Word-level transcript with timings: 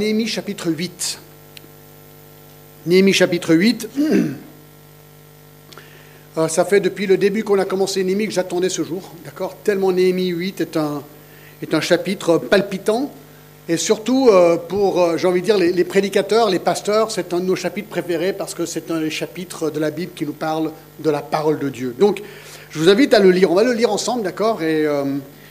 Néhémie 0.00 0.26
chapitre 0.26 0.70
8. 0.70 1.18
Néhémie 2.86 3.12
chapitre 3.12 3.54
8. 3.54 3.88
Euh, 6.38 6.48
ça 6.48 6.64
fait 6.64 6.80
depuis 6.80 7.06
le 7.06 7.18
début 7.18 7.44
qu'on 7.44 7.58
a 7.58 7.66
commencé 7.66 8.02
Néhémie 8.02 8.26
que 8.26 8.32
j'attendais 8.32 8.70
ce 8.70 8.82
jour. 8.82 9.12
D'accord? 9.26 9.56
Tellement 9.62 9.92
Néhémie 9.92 10.28
8 10.28 10.62
est 10.62 10.76
un, 10.78 11.02
est 11.60 11.74
un 11.74 11.82
chapitre 11.82 12.38
palpitant. 12.38 13.12
Et 13.68 13.76
surtout, 13.76 14.30
euh, 14.30 14.56
pour, 14.56 15.02
euh, 15.02 15.18
j'ai 15.18 15.28
envie 15.28 15.42
de 15.42 15.44
dire, 15.44 15.58
les, 15.58 15.84
prédicateurs, 15.84 16.48
les 16.48 16.60
pasteurs, 16.60 17.10
c'est 17.10 17.34
un 17.34 17.40
de 17.40 17.44
nos 17.44 17.54
chapitres 17.54 17.90
préférés 17.90 18.32
parce 18.32 18.54
que 18.54 18.64
c'est 18.64 18.90
un 18.90 19.00
des 19.00 19.10
chapitres 19.10 19.68
de 19.68 19.80
la 19.80 19.90
Bible 19.90 20.12
qui 20.16 20.24
nous 20.24 20.32
parle 20.32 20.72
de 21.00 21.10
la 21.10 21.20
parole 21.20 21.58
de 21.58 21.68
Dieu. 21.68 21.94
Donc, 21.98 22.22
je 22.70 22.78
vous 22.78 22.88
invite 22.88 23.12
à 23.12 23.18
le 23.18 23.30
lire. 23.32 23.52
On 23.52 23.54
va 23.54 23.64
le 23.64 23.74
lire 23.74 23.92
ensemble, 23.92 24.22
d'accord? 24.22 24.62
Et, 24.62 24.86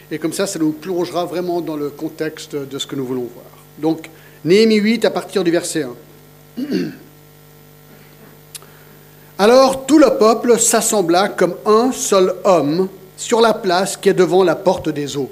et 0.10 0.18
comme 0.18 0.34
ça, 0.34 0.48
ça 0.48 0.58
nous 0.58 0.72
plongera 0.72 1.26
vraiment 1.26 1.62
dans 1.62 1.78
le 1.78 1.90
contexte 1.90 2.56
de 2.56 2.80
ce 2.80 2.88
que 2.88 2.96
nous 2.96 3.06
voulons 3.06 3.30
voir. 3.32 3.46
Donc, 3.78 4.10
Néhémie 4.46 4.78
8 4.78 5.06
à 5.06 5.10
partir 5.10 5.44
du 5.44 5.52
verset 5.52 5.86
1. 6.58 6.64
Alors 9.38 9.86
tout 9.86 10.00
le 10.00 10.18
peuple 10.18 10.60
s'assembla 10.60 11.30
comme 11.30 11.56
un 11.66 11.92
seul 11.92 12.34
homme 12.44 12.90
sur 13.16 13.42
la 13.42 13.54
place 13.54 13.98
qui 13.98 14.10
est 14.10 14.14
devant 14.14 14.44
la 14.44 14.56
porte 14.56 14.90
des 14.90 15.18
eaux. 15.18 15.30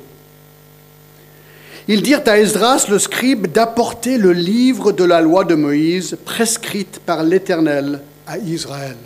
Ils 1.90 2.02
dirent 2.02 2.24
à 2.26 2.38
Esdras 2.38 2.88
le 2.90 3.00
scribe 3.00 3.48
d'apporter 3.48 4.18
le 4.18 4.34
livre 4.34 4.92
de 4.92 5.06
la 5.06 5.22
loi 5.22 5.46
de 5.46 5.56
Moïse 5.56 6.18
prescrite 6.26 7.00
par 7.06 7.24
l'Éternel 7.24 8.02
à 8.26 8.38
Israël. 8.38 8.98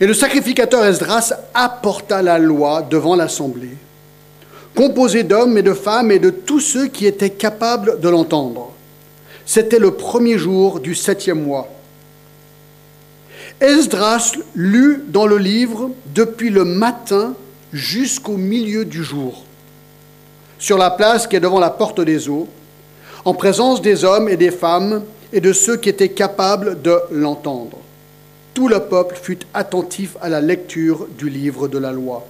Et 0.00 0.06
le 0.06 0.14
sacrificateur 0.14 0.84
Esdras 0.84 1.34
apporta 1.52 2.22
la 2.22 2.38
loi 2.38 2.82
devant 2.82 3.14
l'assemblée, 3.14 3.76
composée 4.76 5.24
d'hommes 5.24 5.58
et 5.58 5.62
de 5.62 5.72
femmes 5.72 6.12
et 6.12 6.20
de 6.20 6.30
tous 6.30 6.60
ceux 6.60 6.86
qui 6.86 7.06
étaient 7.06 7.30
capables 7.30 7.98
de 7.98 8.08
l'entendre. 8.08 8.72
C'était 9.46 9.78
le 9.78 9.92
premier 9.92 10.38
jour 10.38 10.78
du 10.78 10.94
septième 10.94 11.42
mois. 11.42 11.68
Esdras 13.60 14.32
lut 14.54 15.02
dans 15.08 15.26
le 15.26 15.38
livre 15.38 15.90
depuis 16.14 16.50
le 16.50 16.64
matin 16.64 17.34
jusqu'au 17.72 18.36
milieu 18.36 18.84
du 18.84 19.02
jour, 19.02 19.44
sur 20.58 20.76
la 20.76 20.90
place 20.90 21.26
qui 21.26 21.36
est 21.36 21.40
devant 21.40 21.58
la 21.58 21.70
porte 21.70 22.02
des 22.02 22.28
eaux, 22.28 22.46
en 23.24 23.32
présence 23.32 23.80
des 23.80 24.04
hommes 24.04 24.28
et 24.28 24.36
des 24.36 24.50
femmes 24.50 25.02
et 25.32 25.40
de 25.40 25.54
ceux 25.54 25.78
qui 25.78 25.88
étaient 25.88 26.10
capables 26.10 26.82
de 26.82 26.98
l'entendre. 27.10 27.78
Tout 28.52 28.68
le 28.68 28.80
peuple 28.80 29.18
fut 29.20 29.40
attentif 29.54 30.16
à 30.20 30.28
la 30.28 30.42
lecture 30.42 31.06
du 31.18 31.30
livre 31.30 31.66
de 31.66 31.78
la 31.78 31.92
loi. 31.92 32.26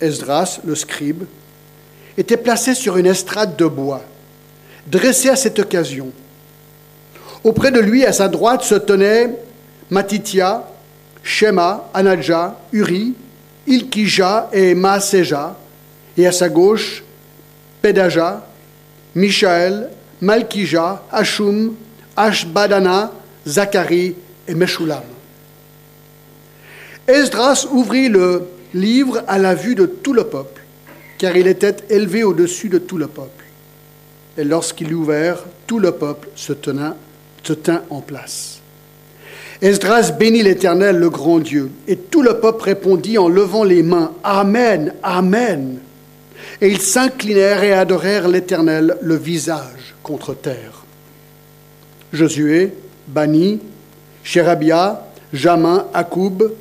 Esdras, 0.00 0.60
le 0.64 0.74
scribe, 0.74 1.24
était 2.16 2.36
placé 2.36 2.74
sur 2.74 2.96
une 2.96 3.06
estrade 3.06 3.56
de 3.56 3.66
bois, 3.66 4.02
dressée 4.86 5.28
à 5.28 5.36
cette 5.36 5.58
occasion. 5.58 6.10
Auprès 7.44 7.70
de 7.70 7.80
lui, 7.80 8.04
à 8.04 8.12
sa 8.12 8.28
droite, 8.28 8.62
se 8.62 8.74
tenaient 8.74 9.34
Matitia, 9.90 10.66
Shema, 11.22 11.88
Anadja, 11.94 12.56
Uri, 12.72 13.14
Ilkija 13.66 14.48
et 14.52 14.74
Maaseja, 14.74 15.56
et 16.16 16.26
à 16.26 16.32
sa 16.32 16.48
gauche, 16.48 17.04
Pedaja, 17.80 18.44
Michaël, 19.14 19.90
Malkija, 20.20 21.02
Hashum, 21.12 21.74
Ashbadana, 22.16 23.12
Zacharie 23.46 24.16
et 24.46 24.54
Meshulam. 24.54 25.02
Esdras 27.06 27.66
ouvrit 27.70 28.08
le 28.08 28.46
livre 28.74 29.22
à 29.26 29.38
la 29.38 29.54
vue 29.54 29.74
de 29.74 29.86
tout 29.86 30.12
le 30.12 30.24
peuple, 30.24 30.62
car 31.18 31.36
il 31.36 31.46
était 31.46 31.76
élevé 31.90 32.22
au-dessus 32.24 32.68
de 32.68 32.78
tout 32.78 32.98
le 32.98 33.06
peuple. 33.06 33.44
Et 34.36 34.44
lorsqu'il 34.44 34.94
ouvert, 34.94 35.44
tout 35.66 35.78
le 35.78 35.92
peuple 35.92 36.28
se 36.34 36.52
tint 36.52 36.94
en 37.90 38.00
place. 38.00 38.60
Esdras 39.60 40.12
bénit 40.12 40.44
l'Éternel, 40.44 40.96
le 40.98 41.10
grand 41.10 41.40
Dieu, 41.40 41.70
et 41.88 41.96
tout 41.96 42.22
le 42.22 42.38
peuple 42.38 42.62
répondit 42.62 43.18
en 43.18 43.28
levant 43.28 43.64
les 43.64 43.82
mains, 43.82 44.12
Amen, 44.22 44.94
Amen. 45.02 45.78
Et 46.60 46.68
ils 46.68 46.80
s'inclinèrent 46.80 47.64
et 47.64 47.72
adorèrent 47.72 48.28
l'Éternel, 48.28 48.96
le 49.00 49.16
visage 49.16 49.94
contre 50.02 50.34
terre. 50.34 50.84
Josué, 52.12 52.72
Bani, 53.08 53.60
Sherabia, 54.22 55.08
Jamin, 55.32 55.86
Akoub, 55.92 56.52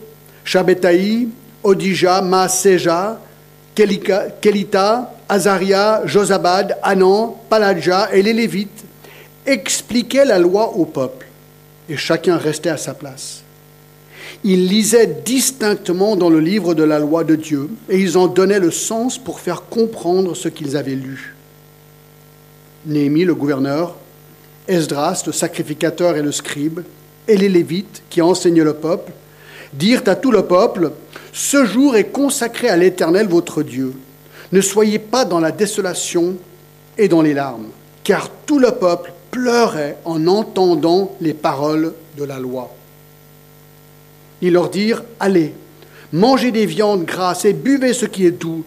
Shabetaï, 0.44 1.28
Odija, 1.64 2.22
Maaseja, 2.22 3.20
Kelita, 3.76 5.14
Azaria, 5.30 6.02
Josabad, 6.06 6.78
Anan, 6.82 7.36
Paladja 7.50 8.10
et 8.14 8.22
les 8.22 8.34
Lévites 8.34 8.84
expliquaient 9.46 10.26
la 10.26 10.40
loi 10.40 10.74
au 10.76 10.86
peuple 10.86 11.28
et 11.90 11.98
chacun 11.98 12.38
restait 12.38 12.70
à 12.70 12.78
sa 12.78 12.94
place. 12.94 13.44
Ils 14.44 14.68
lisaient 14.68 15.22
distinctement 15.26 16.16
dans 16.16 16.30
le 16.30 16.40
livre 16.40 16.74
de 16.74 16.84
la 16.84 17.00
loi 17.00 17.24
de 17.24 17.36
Dieu 17.36 17.70
et 17.90 18.00
ils 18.00 18.18
en 18.18 18.28
donnaient 18.28 18.60
le 18.60 18.72
sens 18.72 19.18
pour 19.18 19.40
faire 19.40 19.64
comprendre 19.64 20.36
ce 20.36 20.50
qu'ils 20.50 20.78
avaient 20.78 20.96
lu. 20.96 21.36
Néhémie, 22.86 23.26
le 23.26 23.36
gouverneur, 23.36 23.96
Esdras, 24.68 25.24
le 25.26 25.32
sacrificateur 25.32 26.16
et 26.18 26.22
le 26.22 26.32
scribe, 26.32 26.82
et 27.28 27.38
les 27.38 27.50
Lévites 27.50 28.04
qui 28.10 28.22
enseignaient 28.22 28.64
le 28.64 28.76
peuple, 28.76 29.12
dirent 29.74 30.04
à 30.08 30.16
tout 30.16 30.32
le 30.32 30.44
peuple, 30.44 30.92
Ce 31.34 31.66
jour 31.66 31.96
est 31.96 32.12
consacré 32.12 32.68
à 32.68 32.78
l'Éternel 32.78 33.28
votre 33.28 33.62
Dieu. 33.62 33.94
Ne 34.52 34.62
soyez 34.62 34.98
pas 34.98 35.26
dans 35.26 35.40
la 35.40 35.52
désolation 35.52 36.36
et 36.98 37.08
dans 37.08 37.22
les 37.22 37.34
larmes, 37.34 37.68
car 38.04 38.30
tout 38.46 38.60
le 38.60 38.72
peuple 38.72 39.14
pleuraient 39.30 39.98
en 40.06 40.26
entendant 40.28 41.16
les 41.22 41.34
paroles 41.34 41.94
de 42.18 42.24
la 42.24 42.40
loi. 42.40 42.74
Ils 44.42 44.54
leur 44.54 44.70
dirent, 44.70 45.04
Allez, 45.20 45.54
mangez 46.12 46.52
des 46.52 46.66
viandes 46.66 47.06
grasses 47.06 47.46
et 47.46 47.54
buvez 47.54 47.94
ce 47.94 48.06
qui 48.06 48.26
est 48.26 48.32
doux, 48.32 48.64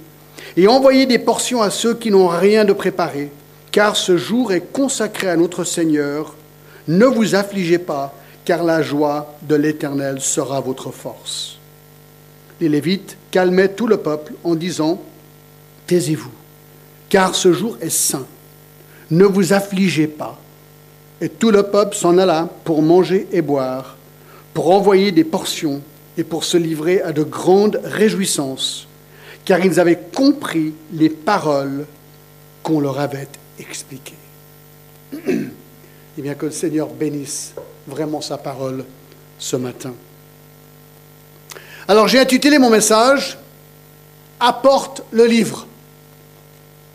et 0.57 0.69
envoyez 0.69 1.07
des 1.07 1.19
portions 1.19 1.63
à 1.63 1.71
ceux 1.71 1.95
qui 1.95 2.11
n'ont 2.11 2.29
rien 2.29 2.65
de 2.65 2.73
préparé, 2.73 3.31
car 3.73 3.97
ce 3.97 4.17
jour 4.17 4.53
est 4.53 4.73
consacré 4.73 5.29
à 5.29 5.37
notre 5.37 5.65
Seigneur. 5.65 6.35
Ne 6.89 7.07
vous 7.07 7.35
affligez 7.35 7.79
pas, 7.79 8.15
car 8.51 8.65
la 8.65 8.83
joie 8.83 9.37
de 9.43 9.55
l'Éternel 9.55 10.21
sera 10.21 10.61
votre 10.61 10.91
force. 10.91 11.57
Les 12.61 12.69
Lévites 12.69 13.17
calmaient 13.31 13.69
tout 13.69 13.87
le 13.87 13.99
peuple 13.99 14.33
en 14.43 14.57
disant, 14.57 15.01
Taisez-vous, 15.87 16.33
car 17.09 17.37
ce 17.37 17.53
jour 17.53 17.79
est 17.81 17.91
saint. 17.91 18.27
Ne 19.13 19.25
vous 19.25 19.53
affligez 19.53 20.09
pas. 20.09 20.37
Et 21.21 21.29
tout 21.29 21.53
le 21.53 21.63
peuple 21.63 21.95
s'en 21.95 22.19
alla 22.19 22.49
pour 22.65 22.83
manger 22.83 23.29
et 23.31 23.41
boire, 23.41 23.97
pour 24.53 24.73
envoyer 24.73 25.13
des 25.13 25.23
portions 25.23 25.81
et 26.19 26.25
pour 26.25 26.43
se 26.43 26.57
livrer 26.57 27.01
à 27.03 27.13
de 27.13 27.23
grandes 27.23 27.81
réjouissances, 27.85 28.89
car 29.45 29.65
ils 29.65 29.79
avaient 29.79 30.01
compris 30.13 30.75
les 30.93 31.09
paroles 31.09 31.87
qu'on 32.65 32.81
leur 32.81 32.99
avait 32.99 33.29
expliquées. 33.61 34.15
Et 35.13 35.39
bien 36.19 36.35
que 36.35 36.47
le 36.47 36.51
Seigneur 36.51 36.89
bénisse 36.89 37.55
vraiment 37.87 38.21
sa 38.21 38.39
parole 38.39 38.85
ce 39.39 39.57
matin. 39.57 39.95
Alors 41.89 42.09
j'ai 42.09 42.19
intitulé 42.19 42.59
mon 42.59 42.71
message 42.71 43.39
Apporte 44.43 45.03
le 45.11 45.27
livre. 45.27 45.67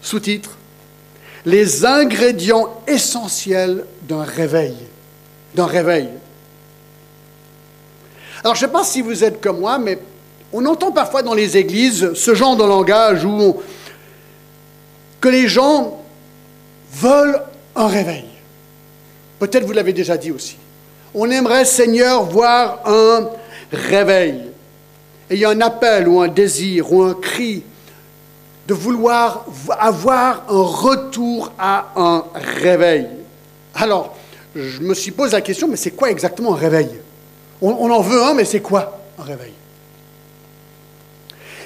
Sous-titre 0.01 0.57
les 1.45 1.85
ingrédients 1.85 2.81
essentiels 2.87 3.85
d'un 4.01 4.23
réveil. 4.23 4.75
D'un 5.53 5.67
réveil. 5.67 6.09
Alors, 8.43 8.55
je 8.55 8.65
ne 8.65 8.67
sais 8.67 8.73
pas 8.73 8.83
si 8.83 9.01
vous 9.01 9.23
êtes 9.23 9.41
comme 9.41 9.59
moi, 9.59 9.77
mais 9.77 9.99
on 10.51 10.65
entend 10.65 10.91
parfois 10.91 11.21
dans 11.21 11.33
les 11.33 11.57
églises 11.57 12.13
ce 12.13 12.33
genre 12.33 12.57
de 12.57 12.63
langage 12.63 13.25
où 13.25 13.61
que 15.21 15.29
les 15.29 15.47
gens 15.47 16.01
veulent 16.93 17.41
un 17.75 17.87
réveil. 17.87 18.25
Peut-être 19.39 19.65
vous 19.65 19.73
l'avez 19.73 19.93
déjà 19.93 20.17
dit 20.17 20.31
aussi. 20.31 20.57
On 21.15 21.31
aimerait, 21.31 21.63
Seigneur, 21.63 22.23
voir 22.25 22.81
un 22.85 23.29
réveil. 23.71 24.41
Et 25.29 25.43
un 25.45 25.59
appel 25.61 26.07
ou 26.07 26.19
un 26.19 26.27
désir 26.27 26.91
ou 26.91 27.01
un 27.03 27.13
cri 27.13 27.63
de 28.67 28.73
vouloir 28.73 29.45
avoir 29.79 30.43
un 30.49 30.61
retour 30.61 31.53
à 31.57 31.87
un 31.95 32.25
réveil. 32.33 33.07
Alors, 33.73 34.15
je 34.55 34.81
me 34.81 34.93
suis 34.93 35.11
posé 35.11 35.31
la 35.31 35.41
question, 35.41 35.67
mais 35.67 35.77
c'est 35.77 35.91
quoi 35.91 36.11
exactement 36.11 36.53
un 36.53 36.57
réveil? 36.57 36.89
On, 37.61 37.89
en 37.89 38.01
veut 38.01 38.21
un, 38.21 38.33
mais 38.33 38.45
c'est 38.45 38.59
quoi 38.59 38.99
un 39.17 39.23
réveil? 39.23 39.53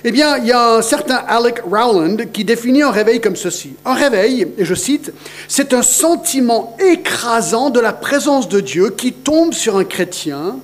Eh 0.05 0.11
bien, 0.11 0.37
il 0.37 0.45
y 0.45 0.51
a 0.51 0.75
un 0.75 0.81
certain 0.81 1.15
Alec 1.27 1.61
Rowland 1.69 2.31
qui 2.31 2.45
définit 2.45 2.83
un 2.83 2.91
réveil 2.91 3.19
comme 3.19 3.35
ceci. 3.35 3.73
Un 3.83 3.95
réveil, 3.95 4.47
et 4.57 4.63
je 4.63 4.73
cite, 4.73 5.11
c'est 5.47 5.73
un 5.73 5.81
sentiment 5.81 6.77
écrasant 6.79 7.69
de 7.69 7.79
la 7.79 7.91
présence 7.91 8.47
de 8.47 8.61
Dieu 8.61 8.91
qui 8.91 9.11
tombe 9.11 9.53
sur 9.53 9.77
un 9.77 9.83
chrétien 9.83 10.59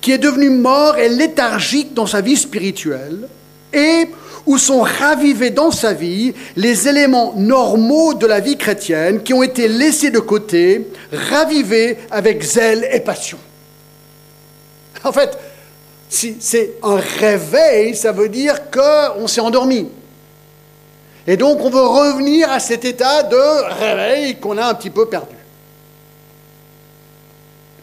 qui 0.00 0.12
est 0.12 0.18
devenu 0.18 0.50
mort 0.50 0.96
et 0.96 1.08
léthargique 1.08 1.94
dans 1.94 2.06
sa 2.06 2.20
vie 2.20 2.36
spirituelle 2.36 3.28
et 3.72 4.08
où 4.46 4.58
sont 4.58 4.80
ravivés 4.80 5.50
dans 5.50 5.70
sa 5.70 5.92
vie 5.92 6.32
les 6.56 6.88
éléments 6.88 7.34
normaux 7.36 8.14
de 8.14 8.26
la 8.26 8.40
vie 8.40 8.56
chrétienne 8.56 9.22
qui 9.22 9.34
ont 9.34 9.42
été 9.42 9.68
laissés 9.68 10.10
de 10.10 10.18
côté, 10.18 10.88
ravivés 11.12 11.98
avec 12.10 12.42
zèle 12.42 12.88
et 12.90 13.00
passion. 13.00 13.38
En 15.04 15.12
fait, 15.12 15.38
si 16.10 16.36
c'est 16.40 16.72
un 16.82 16.96
réveil, 16.96 17.94
ça 17.94 18.10
veut 18.10 18.28
dire 18.28 18.70
qu'on 18.70 19.28
s'est 19.28 19.40
endormi. 19.40 19.88
Et 21.26 21.36
donc 21.36 21.60
on 21.60 21.70
veut 21.70 21.86
revenir 21.86 22.50
à 22.50 22.58
cet 22.58 22.84
état 22.84 23.22
de 23.22 23.78
réveil 23.78 24.36
qu'on 24.36 24.58
a 24.58 24.66
un 24.66 24.74
petit 24.74 24.90
peu 24.90 25.06
perdu. 25.06 25.36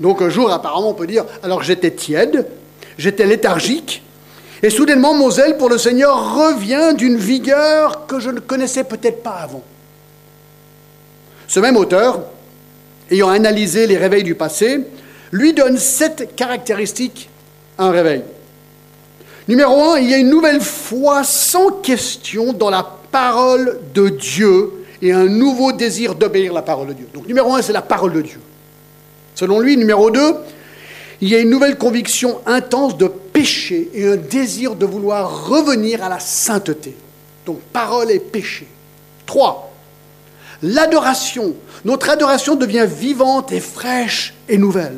Donc 0.01 0.21
un 0.21 0.29
jour, 0.29 0.51
apparemment, 0.51 0.89
on 0.89 0.93
peut 0.93 1.07
dire, 1.07 1.25
alors 1.41 1.63
j'étais 1.63 1.91
tiède, 1.91 2.45
j'étais 2.97 3.25
léthargique, 3.25 4.03
et 4.61 4.69
soudainement 4.69 5.13
mon 5.13 5.31
zèle 5.31 5.57
pour 5.57 5.69
le 5.69 5.77
Seigneur 5.77 6.35
revient 6.35 6.93
d'une 6.95 7.17
vigueur 7.17 8.07
que 8.07 8.19
je 8.19 8.29
ne 8.29 8.41
connaissais 8.41 8.83
peut-être 8.83 9.23
pas 9.23 9.39
avant. 9.41 9.63
Ce 11.47 11.61
même 11.61 11.77
auteur, 11.77 12.23
ayant 13.09 13.29
analysé 13.29 13.87
les 13.87 13.97
réveils 13.97 14.23
du 14.23 14.35
passé, 14.35 14.81
lui 15.31 15.53
donne 15.53 15.77
sept 15.77 16.35
caractéristiques 16.35 17.29
un 17.77 17.91
réveil. 17.91 18.23
Numéro 19.47 19.91
un, 19.91 19.99
il 19.99 20.09
y 20.09 20.13
a 20.13 20.17
une 20.17 20.29
nouvelle 20.29 20.61
foi 20.61 21.23
sans 21.23 21.71
question 21.71 22.53
dans 22.53 22.69
la 22.69 22.83
parole 23.11 23.79
de 23.93 24.09
Dieu 24.09 24.85
et 25.01 25.11
un 25.11 25.25
nouveau 25.25 25.71
désir 25.71 26.15
d'obéir 26.15 26.53
la 26.53 26.61
parole 26.61 26.87
de 26.87 26.93
Dieu. 26.93 27.07
Donc 27.13 27.27
numéro 27.27 27.53
un, 27.53 27.61
c'est 27.61 27.73
la 27.73 27.81
parole 27.81 28.13
de 28.13 28.21
Dieu. 28.21 28.39
Selon 29.35 29.59
lui, 29.59 29.77
numéro 29.77 30.09
2, 30.11 30.35
il 31.21 31.29
y 31.29 31.35
a 31.35 31.39
une 31.39 31.49
nouvelle 31.49 31.77
conviction 31.77 32.41
intense 32.45 32.97
de 32.97 33.07
péché 33.07 33.89
et 33.93 34.07
un 34.07 34.17
désir 34.17 34.75
de 34.75 34.85
vouloir 34.85 35.47
revenir 35.47 36.03
à 36.03 36.09
la 36.09 36.19
sainteté. 36.19 36.95
Donc 37.45 37.59
parole 37.71 38.11
et 38.11 38.19
péché. 38.19 38.67
3. 39.25 39.71
L'adoration. 40.63 41.55
Notre 41.85 42.09
adoration 42.09 42.55
devient 42.55 42.87
vivante 42.87 43.51
et 43.51 43.59
fraîche 43.59 44.33
et 44.49 44.57
nouvelle. 44.57 44.97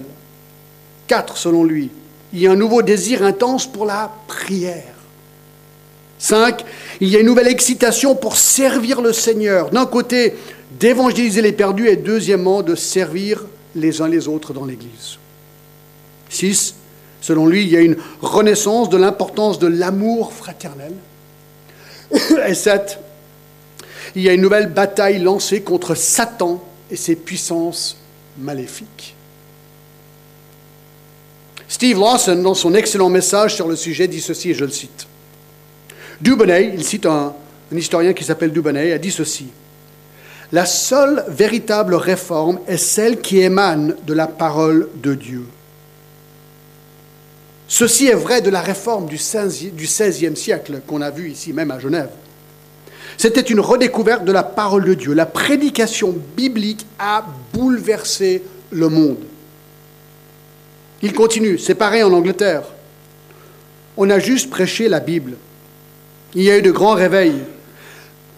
4. 1.08 1.38
Selon 1.38 1.64
lui, 1.64 1.92
il 2.34 2.40
y 2.40 2.48
a 2.48 2.52
un 2.52 2.56
nouveau 2.56 2.82
désir 2.82 3.24
intense 3.24 3.66
pour 3.66 3.86
la 3.86 4.12
prière. 4.28 4.94
5. 6.20 6.64
Il 7.00 7.08
y 7.08 7.16
a 7.16 7.20
une 7.20 7.26
nouvelle 7.26 7.48
excitation 7.48 8.16
pour 8.16 8.38
servir 8.38 9.02
le 9.02 9.14
Seigneur. 9.14 9.70
D'un 9.72 9.86
côté, 9.86 10.36
d'évangéliser 10.80 11.42
les 11.42 11.54
perdus 11.54 11.88
et 11.88 11.96
deuxièmement, 11.96 12.62
de 12.62 12.76
servir 12.76 13.46
les 13.76 14.02
uns 14.02 14.08
les 14.08 14.28
autres 14.28 14.54
dans 14.54 14.66
l'Église. 14.66 15.18
6. 16.30 16.76
Selon 17.22 17.48
lui, 17.48 17.64
il 17.64 17.70
y 17.70 17.78
a 17.78 17.82
une 17.82 17.98
renaissance 18.22 18.90
de 18.90 18.98
l'importance 18.98 19.60
de 19.60 19.68
l'amour 19.68 20.34
fraternel. 20.34 20.94
Et 22.48 22.54
7. 22.54 23.00
Il 24.16 24.22
y 24.22 24.30
a 24.30 24.34
une 24.34 24.42
nouvelle 24.42 24.68
bataille 24.68 25.20
lancée 25.20 25.62
contre 25.62 25.96
Satan 25.96 26.64
et 26.90 26.96
ses 26.96 27.16
puissances 27.16 27.98
maléfiques. 28.38 29.16
Steve 31.70 32.00
Lawson, 32.00 32.38
dans 32.38 32.56
son 32.56 32.74
excellent 32.74 33.10
message 33.10 33.54
sur 33.54 33.68
le 33.68 33.76
sujet, 33.76 34.08
dit 34.08 34.22
ceci, 34.22 34.50
et 34.50 34.54
je 34.56 34.66
le 34.66 34.72
cite. 34.72 35.06
Dubonnet, 36.20 36.74
il 36.74 36.84
cite 36.84 37.06
un, 37.06 37.36
historien 37.72 38.14
qui 38.14 38.24
s'appelle 38.24 38.52
Dubonnet, 38.52 38.92
a 38.92 38.98
dit 38.98 39.12
ceci. 39.12 39.50
La 40.52 40.66
seule 40.66 41.24
véritable 41.28 41.94
réforme 41.94 42.60
est 42.68 42.78
celle 42.78 43.22
qui 43.22 43.40
émane 43.40 43.96
de 44.08 44.14
la 44.16 44.26
parole 44.26 44.90
de 44.96 45.14
Dieu. 45.14 45.46
Ceci 47.68 48.08
est 48.08 48.16
vrai 48.16 48.42
de 48.42 48.50
la 48.50 48.62
réforme 48.62 49.06
du 49.06 49.18
XVIe 49.18 50.36
siècle 50.36 50.82
qu'on 50.88 51.02
a 51.04 51.12
vu 51.12 51.30
ici 51.30 51.54
même 51.54 51.70
à 51.70 51.78
Genève. 51.78 52.10
C'était 53.16 53.42
une 53.42 53.60
redécouverte 53.60 54.26
de 54.26 54.32
la 54.32 54.42
parole 54.42 54.86
de 54.86 54.96
Dieu. 54.96 55.14
La 55.14 55.28
prédication 55.28 56.16
biblique 56.36 56.88
a 56.98 57.24
bouleversé 57.54 58.42
le 58.72 58.90
monde. 58.90 59.29
Il 61.02 61.14
continue, 61.14 61.58
c'est 61.58 61.76
pareil 61.76 62.04
en 62.04 62.12
Angleterre. 62.12 62.64
On 63.98 64.10
a 64.10 64.20
juste 64.20 64.50
prêché 64.50 64.90
la 64.90 65.00
Bible. 65.00 65.34
Il 66.36 66.44
y 66.44 66.52
a 66.52 66.58
eu 66.58 66.62
de 66.62 66.72
grands 66.72 66.94
réveils 66.94 67.36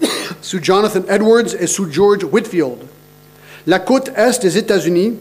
sous 0.42 0.64
Jonathan 0.64 1.04
Edwards 1.10 1.56
et 1.60 1.68
sous 1.68 1.92
George 1.92 2.24
Whitfield. 2.24 2.78
La 3.68 3.80
côte 3.80 4.12
est 4.16 4.42
des 4.42 4.58
États-Unis 4.58 5.16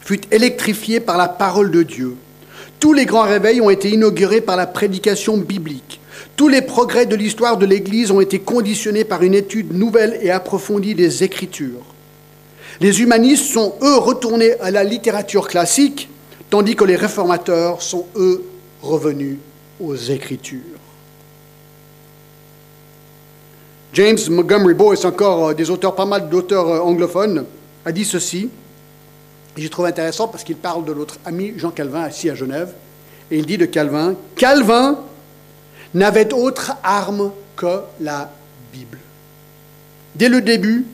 fut 0.00 0.20
électrifiée 0.32 1.00
par 1.00 1.18
la 1.18 1.28
parole 1.28 1.70
de 1.70 1.82
Dieu. 1.82 2.16
Tous 2.80 2.92
les 2.92 3.04
grands 3.04 3.24
réveils 3.24 3.60
ont 3.60 3.70
été 3.70 3.90
inaugurés 3.90 4.40
par 4.40 4.56
la 4.56 4.66
prédication 4.66 5.36
biblique. 5.36 6.00
Tous 6.36 6.48
les 6.48 6.62
progrès 6.62 7.06
de 7.06 7.14
l'histoire 7.14 7.58
de 7.58 7.66
l'Église 7.66 8.10
ont 8.10 8.20
été 8.20 8.38
conditionnés 8.38 9.04
par 9.04 9.22
une 9.22 9.34
étude 9.34 9.74
nouvelle 9.74 10.18
et 10.22 10.30
approfondie 10.30 10.94
des 10.94 11.22
Écritures. 11.22 11.84
Les 12.80 13.02
humanistes 13.02 13.52
sont, 13.52 13.74
eux, 13.82 13.96
retournés 13.98 14.54
à 14.60 14.70
la 14.70 14.84
littérature 14.84 15.46
classique, 15.46 16.08
tandis 16.50 16.74
que 16.76 16.84
les 16.84 16.96
réformateurs 16.96 17.80
sont, 17.80 18.06
eux, 18.16 18.44
revenus 18.82 19.38
aux 19.80 19.94
Écritures. 19.94 20.60
James 23.92 24.18
Montgomery 24.28 24.74
Boyce, 24.74 25.04
encore 25.04 25.48
euh, 25.48 25.54
des 25.54 25.70
auteurs, 25.70 25.94
pas 25.94 26.06
mal 26.06 26.28
d'auteurs 26.28 26.68
euh, 26.68 26.80
anglophones, 26.80 27.44
a 27.84 27.92
dit 27.92 28.04
ceci. 28.04 28.48
J'ai 29.56 29.68
trouvé 29.68 29.88
intéressant 29.88 30.28
parce 30.28 30.44
qu'il 30.44 30.56
parle 30.56 30.84
de 30.84 30.94
notre 30.94 31.18
ami 31.24 31.54
Jean 31.56 31.70
Calvin, 31.70 32.02
assis 32.02 32.30
à 32.30 32.34
Genève. 32.34 32.72
Et 33.30 33.38
il 33.38 33.46
dit 33.46 33.58
de 33.58 33.66
Calvin 33.66 34.14
Calvin 34.36 34.98
n'avait 35.94 36.32
autre 36.32 36.72
arme 36.82 37.32
que 37.56 37.80
la 38.00 38.30
Bible. 38.72 38.98
Dès 40.14 40.28
le 40.28 40.40
début, 40.40 40.86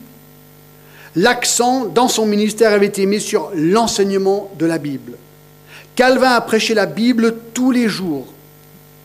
l'accent 1.15 1.85
dans 1.85 2.09
son 2.09 2.27
ministère 2.27 2.73
avait 2.73 2.87
été 2.87 3.05
mis 3.05 3.21
sur 3.21 3.51
l'enseignement 3.55 4.51
de 4.59 4.67
la 4.67 4.79
Bible. 4.79 5.13
Calvin 5.97 6.31
a 6.31 6.41
prêché 6.41 6.75
la 6.75 6.87
Bible 6.87 7.35
tous 7.53 7.73
les 7.73 7.89
jours 7.89 8.29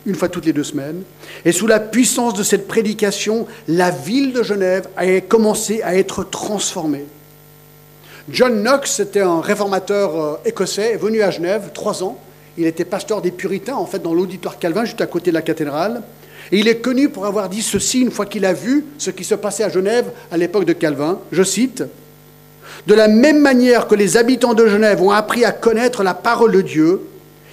une 0.06 0.16
fois 0.16 0.30
toutes 0.30 0.46
les 0.46 0.54
deux 0.54 0.64
semaines. 0.64 1.04
Et 1.46 1.52
sous 1.52 1.68
la 1.68 1.80
puissance 1.80 2.34
de 2.34 2.44
cette 2.44 2.68
prédication, 2.68 3.48
la 3.68 3.92
ville 3.92 4.34
de 4.34 4.44
Genève 4.44 4.88
a 4.98 5.22
commencé 5.22 5.82
à 5.84 5.96
être 5.96 6.24
transformée. 6.24 7.06
John 8.30 8.62
Knox, 8.62 9.00
était 9.00 9.22
un 9.22 9.42
réformateur 9.42 10.20
euh, 10.20 10.36
écossais, 10.46 10.96
venu 10.96 11.22
à 11.22 11.32
Genève, 11.32 11.72
trois 11.74 12.04
ans. 12.04 12.20
Il 12.58 12.68
était 12.68 12.86
pasteur 12.86 13.22
des 13.22 13.32
puritains, 13.32 13.76
en 13.76 13.86
fait, 13.86 14.00
dans 14.00 14.14
l'auditoire 14.14 14.60
Calvin, 14.60 14.86
juste 14.86 15.02
à 15.02 15.08
côté 15.08 15.32
de 15.32 15.36
la 15.36 15.42
cathédrale. 15.42 16.04
Et 16.52 16.60
il 16.60 16.68
est 16.68 16.80
connu 16.80 17.10
pour 17.10 17.26
avoir 17.26 17.50
dit 17.50 17.62
ceci 17.62 18.02
une 18.02 18.12
fois 18.12 18.26
qu'il 18.26 18.46
a 18.46 18.54
vu 18.54 18.86
ce 18.98 19.10
qui 19.10 19.24
se 19.24 19.36
passait 19.36 19.64
à 19.64 19.70
Genève 19.70 20.12
à 20.32 20.38
l'époque 20.38 20.66
de 20.66 20.74
Calvin. 20.74 21.20
Je 21.32 21.44
cite 21.44 21.84
De 22.88 22.94
la 22.94 23.08
même 23.08 23.40
manière 23.40 23.88
que 23.88 23.96
les 23.96 24.18
habitants 24.18 24.54
de 24.54 24.68
Genève 24.68 25.02
ont 25.02 25.12
appris 25.12 25.46
à 25.46 25.52
connaître 25.52 26.04
la 26.04 26.14
parole 26.14 26.52
de 26.52 26.62
Dieu, 26.62 27.02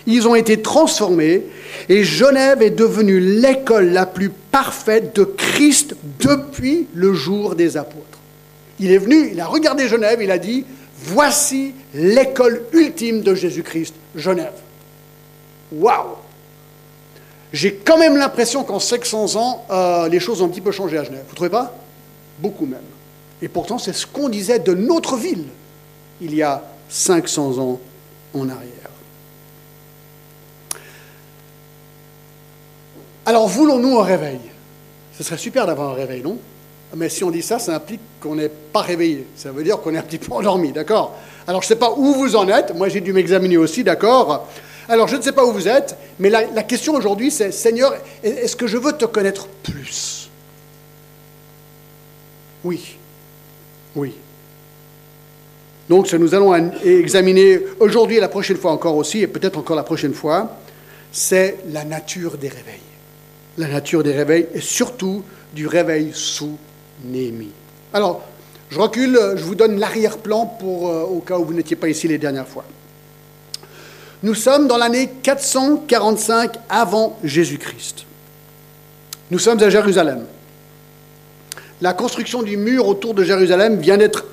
ils 0.06 0.26
ont 0.26 0.34
été 0.34 0.62
transformés 0.62 1.44
et 1.88 2.02
Genève 2.02 2.62
est 2.62 2.70
devenue 2.70 3.20
l'école 3.20 3.90
la 3.90 4.06
plus 4.06 4.30
parfaite 4.30 5.14
de 5.14 5.24
Christ 5.24 5.94
depuis 6.20 6.88
le 6.94 7.12
jour 7.12 7.54
des 7.54 7.76
apôtres. 7.76 8.18
Il 8.80 8.90
est 8.90 8.98
venu, 8.98 9.30
il 9.32 9.40
a 9.40 9.46
regardé 9.46 9.86
Genève, 9.86 10.20
il 10.22 10.30
a 10.30 10.38
dit, 10.38 10.64
voici 10.98 11.74
l'école 11.94 12.62
ultime 12.72 13.20
de 13.20 13.34
Jésus-Christ, 13.34 13.94
Genève. 14.14 14.54
Waouh 15.72 16.16
J'ai 17.52 17.74
quand 17.74 17.98
même 17.98 18.16
l'impression 18.16 18.64
qu'en 18.64 18.80
500 18.80 19.36
ans, 19.36 19.66
euh, 19.70 20.08
les 20.08 20.20
choses 20.20 20.40
ont 20.40 20.46
un 20.46 20.48
petit 20.48 20.62
peu 20.62 20.72
changé 20.72 20.96
à 20.96 21.04
Genève. 21.04 21.24
Vous 21.26 21.32
ne 21.32 21.36
trouvez 21.36 21.50
pas? 21.50 21.74
Beaucoup 22.38 22.64
même. 22.64 22.80
Et 23.40 23.48
pourtant, 23.48 23.78
c'est 23.78 23.92
ce 23.92 24.06
qu'on 24.06 24.28
disait 24.28 24.58
de 24.58 24.74
notre 24.74 25.16
ville 25.16 25.44
il 26.20 26.34
y 26.34 26.42
a 26.42 26.62
500 26.88 27.58
ans 27.58 27.80
en 28.34 28.48
arrière. 28.48 28.72
Alors 33.26 33.46
voulons-nous 33.46 33.98
un 33.98 34.04
réveil? 34.04 34.40
Ce 35.16 35.22
serait 35.22 35.38
super 35.38 35.66
d'avoir 35.66 35.90
un 35.90 35.94
réveil, 35.94 36.22
non? 36.22 36.38
Mais 36.96 37.08
si 37.08 37.22
on 37.22 37.30
dit 37.30 37.42
ça, 37.42 37.58
ça 37.58 37.74
implique 37.74 38.00
qu'on 38.20 38.36
n'est 38.36 38.48
pas 38.48 38.80
réveillé. 38.80 39.26
Ça 39.36 39.52
veut 39.52 39.62
dire 39.62 39.78
qu'on 39.80 39.94
est 39.94 39.98
un 39.98 40.02
petit 40.02 40.18
peu 40.18 40.32
endormi, 40.32 40.72
d'accord? 40.72 41.14
Alors 41.46 41.60
je 41.60 41.66
ne 41.66 41.68
sais 41.68 41.76
pas 41.76 41.92
où 41.92 42.14
vous 42.14 42.36
en 42.36 42.48
êtes. 42.48 42.74
Moi, 42.74 42.88
j'ai 42.88 43.00
dû 43.00 43.12
m'examiner 43.12 43.58
aussi, 43.58 43.84
d'accord? 43.84 44.48
Alors 44.88 45.06
je 45.06 45.16
ne 45.16 45.22
sais 45.22 45.32
pas 45.32 45.44
où 45.44 45.52
vous 45.52 45.68
êtes, 45.68 45.98
mais 46.18 46.30
la, 46.30 46.46
la 46.46 46.62
question 46.62 46.94
aujourd'hui, 46.94 47.30
c'est 47.30 47.52
Seigneur, 47.52 47.94
est-ce 48.22 48.56
que 48.56 48.66
je 48.66 48.78
veux 48.78 48.92
te 48.92 49.04
connaître 49.04 49.46
plus? 49.62 50.30
Oui. 52.64 52.97
Oui. 53.96 54.12
Donc, 55.88 56.12
nous 56.12 56.34
allons 56.34 56.54
examiner 56.84 57.60
aujourd'hui 57.80 58.16
et 58.16 58.20
la 58.20 58.28
prochaine 58.28 58.58
fois 58.58 58.72
encore 58.72 58.96
aussi, 58.96 59.20
et 59.20 59.26
peut-être 59.26 59.58
encore 59.58 59.76
la 59.76 59.84
prochaine 59.84 60.12
fois, 60.12 60.58
c'est 61.10 61.58
la 61.72 61.84
nature 61.84 62.36
des 62.36 62.48
réveils 62.48 62.80
la 63.58 63.68
nature 63.68 64.02
des 64.02 64.12
réveils 64.12 64.46
et 64.54 64.60
surtout 64.60 65.22
du 65.52 65.66
réveil 65.66 66.12
sous 66.14 66.56
Néhémie. 67.04 67.52
Alors, 67.92 68.22
je 68.70 68.78
recule, 68.78 69.18
je 69.36 69.42
vous 69.44 69.54
donne 69.54 69.78
l'arrière-plan 69.78 70.46
pour 70.46 70.88
euh, 70.88 71.02
au 71.02 71.20
cas 71.20 71.38
où 71.38 71.44
vous 71.44 71.54
n'étiez 71.54 71.76
pas 71.76 71.88
ici 71.88 72.08
les 72.08 72.18
dernières 72.18 72.46
fois. 72.46 72.64
Nous 74.22 74.34
sommes 74.34 74.66
dans 74.66 74.76
l'année 74.76 75.10
445 75.22 76.56
avant 76.68 77.18
Jésus-Christ. 77.22 78.04
Nous 79.30 79.38
sommes 79.38 79.62
à 79.62 79.70
Jérusalem. 79.70 80.24
La 81.80 81.92
construction 81.92 82.42
du 82.42 82.56
mur 82.56 82.88
autour 82.88 83.14
de 83.14 83.22
Jérusalem 83.22 83.78
vient 83.78 83.96
d'être 83.96 84.26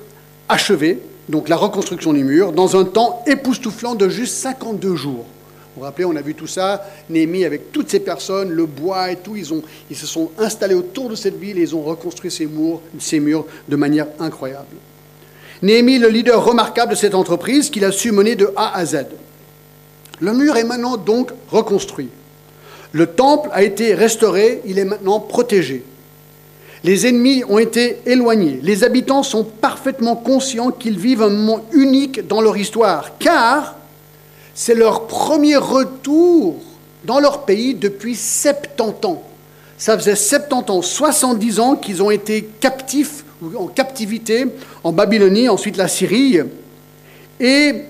achevée, 0.48 0.98
donc 1.28 1.48
la 1.48 1.56
reconstruction 1.56 2.12
du 2.12 2.24
mur, 2.24 2.52
dans 2.52 2.76
un 2.76 2.84
temps 2.84 3.22
époustouflant 3.26 3.94
de 3.94 4.08
juste 4.08 4.34
52 4.34 4.96
jours. 4.96 5.24
Vous 5.76 5.80
vous 5.80 5.82
rappelez, 5.82 6.04
on 6.06 6.16
a 6.16 6.22
vu 6.22 6.34
tout 6.34 6.48
ça, 6.48 6.84
Néhémie 7.08 7.44
avec 7.44 7.70
toutes 7.70 7.88
ces 7.88 8.00
personnes, 8.00 8.50
le 8.50 8.66
bois 8.66 9.12
et 9.12 9.16
tout, 9.16 9.36
ils, 9.36 9.52
ont, 9.52 9.62
ils 9.90 9.96
se 9.96 10.06
sont 10.06 10.30
installés 10.38 10.74
autour 10.74 11.08
de 11.08 11.14
cette 11.14 11.38
ville 11.38 11.58
et 11.58 11.62
ils 11.62 11.76
ont 11.76 11.82
reconstruit 11.82 12.32
ces 12.32 12.46
murs, 12.46 12.80
ces 12.98 13.20
murs 13.20 13.46
de 13.68 13.76
manière 13.76 14.08
incroyable. 14.18 14.76
Néhémie, 15.62 15.98
le 15.98 16.08
leader 16.08 16.44
remarquable 16.44 16.92
de 16.92 16.96
cette 16.96 17.14
entreprise 17.14 17.70
qu'il 17.70 17.84
a 17.84 17.92
su 17.92 18.10
mener 18.10 18.34
de 18.34 18.52
A 18.56 18.76
à 18.76 18.84
Z. 18.84 19.06
Le 20.18 20.32
mur 20.32 20.56
est 20.56 20.64
maintenant 20.64 20.96
donc 20.96 21.30
reconstruit. 21.48 22.08
Le 22.90 23.06
temple 23.06 23.50
a 23.52 23.62
été 23.62 23.94
restauré, 23.94 24.62
il 24.64 24.78
est 24.78 24.84
maintenant 24.84 25.20
protégé. 25.20 25.84
Les 26.86 27.08
ennemis 27.08 27.42
ont 27.48 27.58
été 27.58 27.98
éloignés. 28.06 28.60
Les 28.62 28.84
habitants 28.84 29.24
sont 29.24 29.42
parfaitement 29.42 30.14
conscients 30.14 30.70
qu'ils 30.70 31.00
vivent 31.00 31.22
un 31.22 31.30
moment 31.30 31.64
unique 31.72 32.24
dans 32.28 32.40
leur 32.40 32.56
histoire, 32.56 33.18
car 33.18 33.74
c'est 34.54 34.76
leur 34.76 35.08
premier 35.08 35.56
retour 35.56 36.54
dans 37.02 37.18
leur 37.18 37.44
pays 37.44 37.74
depuis 37.74 38.14
70 38.14 39.04
ans. 39.04 39.20
Ça 39.76 39.98
faisait 39.98 40.14
70 40.14 40.70
ans, 40.70 40.80
70 40.80 41.58
ans 41.58 41.74
qu'ils 41.74 42.04
ont 42.04 42.12
été 42.12 42.48
captifs 42.60 43.24
ou 43.42 43.56
en 43.58 43.66
captivité 43.66 44.46
en 44.84 44.92
Babylonie, 44.92 45.48
ensuite 45.48 45.76
la 45.76 45.88
Syrie. 45.88 46.38
Et 47.40 47.82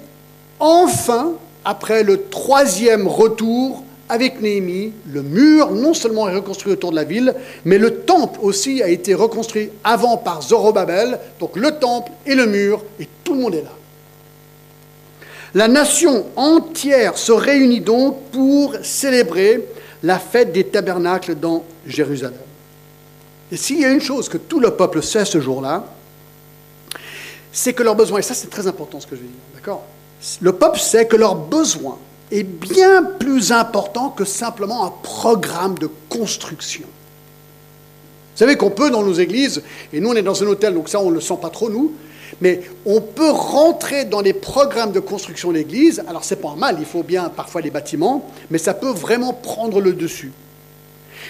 enfin, 0.58 1.32
après 1.66 2.02
le 2.02 2.22
troisième 2.30 3.06
retour, 3.06 3.84
avec 4.08 4.40
Néhémie, 4.40 4.92
le 5.12 5.22
mur 5.22 5.70
non 5.72 5.94
seulement 5.94 6.28
est 6.28 6.34
reconstruit 6.34 6.72
autour 6.72 6.90
de 6.90 6.96
la 6.96 7.04
ville, 7.04 7.34
mais 7.64 7.78
le 7.78 8.00
temple 8.00 8.38
aussi 8.42 8.82
a 8.82 8.88
été 8.88 9.14
reconstruit 9.14 9.70
avant 9.82 10.16
par 10.16 10.42
Zorobabel. 10.42 11.18
Donc 11.40 11.56
le 11.56 11.72
temple 11.72 12.12
et 12.24 12.34
le 12.34 12.46
mur, 12.46 12.84
et 13.00 13.08
tout 13.24 13.34
le 13.34 13.40
monde 13.40 13.54
est 13.54 13.62
là. 13.62 13.72
La 15.54 15.68
nation 15.68 16.26
entière 16.36 17.16
se 17.16 17.32
réunit 17.32 17.80
donc 17.80 18.20
pour 18.30 18.74
célébrer 18.82 19.66
la 20.02 20.18
fête 20.18 20.52
des 20.52 20.64
tabernacles 20.64 21.34
dans 21.34 21.64
Jérusalem. 21.86 22.38
Et 23.50 23.56
s'il 23.56 23.80
y 23.80 23.84
a 23.84 23.90
une 23.90 24.00
chose 24.00 24.28
que 24.28 24.38
tout 24.38 24.60
le 24.60 24.72
peuple 24.72 25.02
sait 25.02 25.24
ce 25.24 25.40
jour-là, 25.40 25.84
c'est 27.52 27.72
que 27.72 27.82
leurs 27.82 27.94
besoins, 27.94 28.18
et 28.18 28.22
ça 28.22 28.34
c'est 28.34 28.50
très 28.50 28.66
important 28.66 29.00
ce 29.00 29.06
que 29.06 29.16
je 29.16 29.22
vais 29.22 29.28
dire, 29.28 29.36
d'accord? 29.54 29.82
Le 30.40 30.52
peuple 30.52 30.78
sait 30.78 31.06
que 31.06 31.16
leurs 31.16 31.36
besoins 31.36 31.98
est 32.30 32.42
bien 32.42 33.02
plus 33.02 33.52
important 33.52 34.10
que 34.10 34.24
simplement 34.24 34.84
un 34.84 34.92
programme 35.02 35.78
de 35.78 35.88
construction. 36.08 36.86
Vous 36.86 38.38
savez 38.38 38.56
qu'on 38.56 38.70
peut 38.70 38.90
dans 38.90 39.02
nos 39.02 39.14
églises, 39.14 39.62
et 39.92 40.00
nous 40.00 40.10
on 40.10 40.14
est 40.14 40.22
dans 40.22 40.42
un 40.42 40.46
hôtel, 40.46 40.74
donc 40.74 40.88
ça 40.88 41.00
on 41.00 41.10
ne 41.10 41.14
le 41.14 41.20
sent 41.20 41.38
pas 41.40 41.50
trop 41.50 41.70
nous, 41.70 41.92
mais 42.40 42.62
on 42.84 43.00
peut 43.00 43.30
rentrer 43.30 44.04
dans 44.04 44.20
les 44.20 44.32
programmes 44.32 44.92
de 44.92 45.00
construction 45.00 45.52
d'église, 45.52 46.02
alors 46.08 46.24
c'est 46.24 46.36
pas 46.36 46.54
mal, 46.54 46.76
il 46.78 46.84
faut 46.84 47.02
bien 47.02 47.28
parfois 47.28 47.60
les 47.60 47.70
bâtiments, 47.70 48.28
mais 48.50 48.58
ça 48.58 48.74
peut 48.74 48.90
vraiment 48.90 49.32
prendre 49.32 49.80
le 49.80 49.92
dessus. 49.92 50.32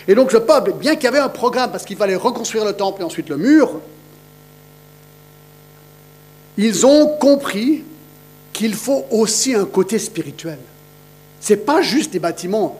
Et 0.08 0.14
donc 0.14 0.32
le 0.32 0.40
peuple, 0.40 0.72
bien 0.72 0.94
qu'il 0.94 1.04
y 1.04 1.08
avait 1.08 1.18
un 1.18 1.28
programme, 1.28 1.70
parce 1.70 1.84
qu'il 1.84 1.96
fallait 1.96 2.16
reconstruire 2.16 2.64
le 2.64 2.72
temple 2.72 3.02
et 3.02 3.04
ensuite 3.04 3.28
le 3.28 3.36
mur, 3.36 3.80
ils 6.58 6.86
ont 6.86 7.06
compris 7.18 7.84
qu'il 8.52 8.74
faut 8.74 9.04
aussi 9.10 9.54
un 9.54 9.66
côté 9.66 9.98
spirituel. 9.98 10.58
Ce 11.46 11.52
n'est 11.52 11.60
pas 11.60 11.80
juste 11.80 12.12
des 12.12 12.18
bâtiments. 12.18 12.76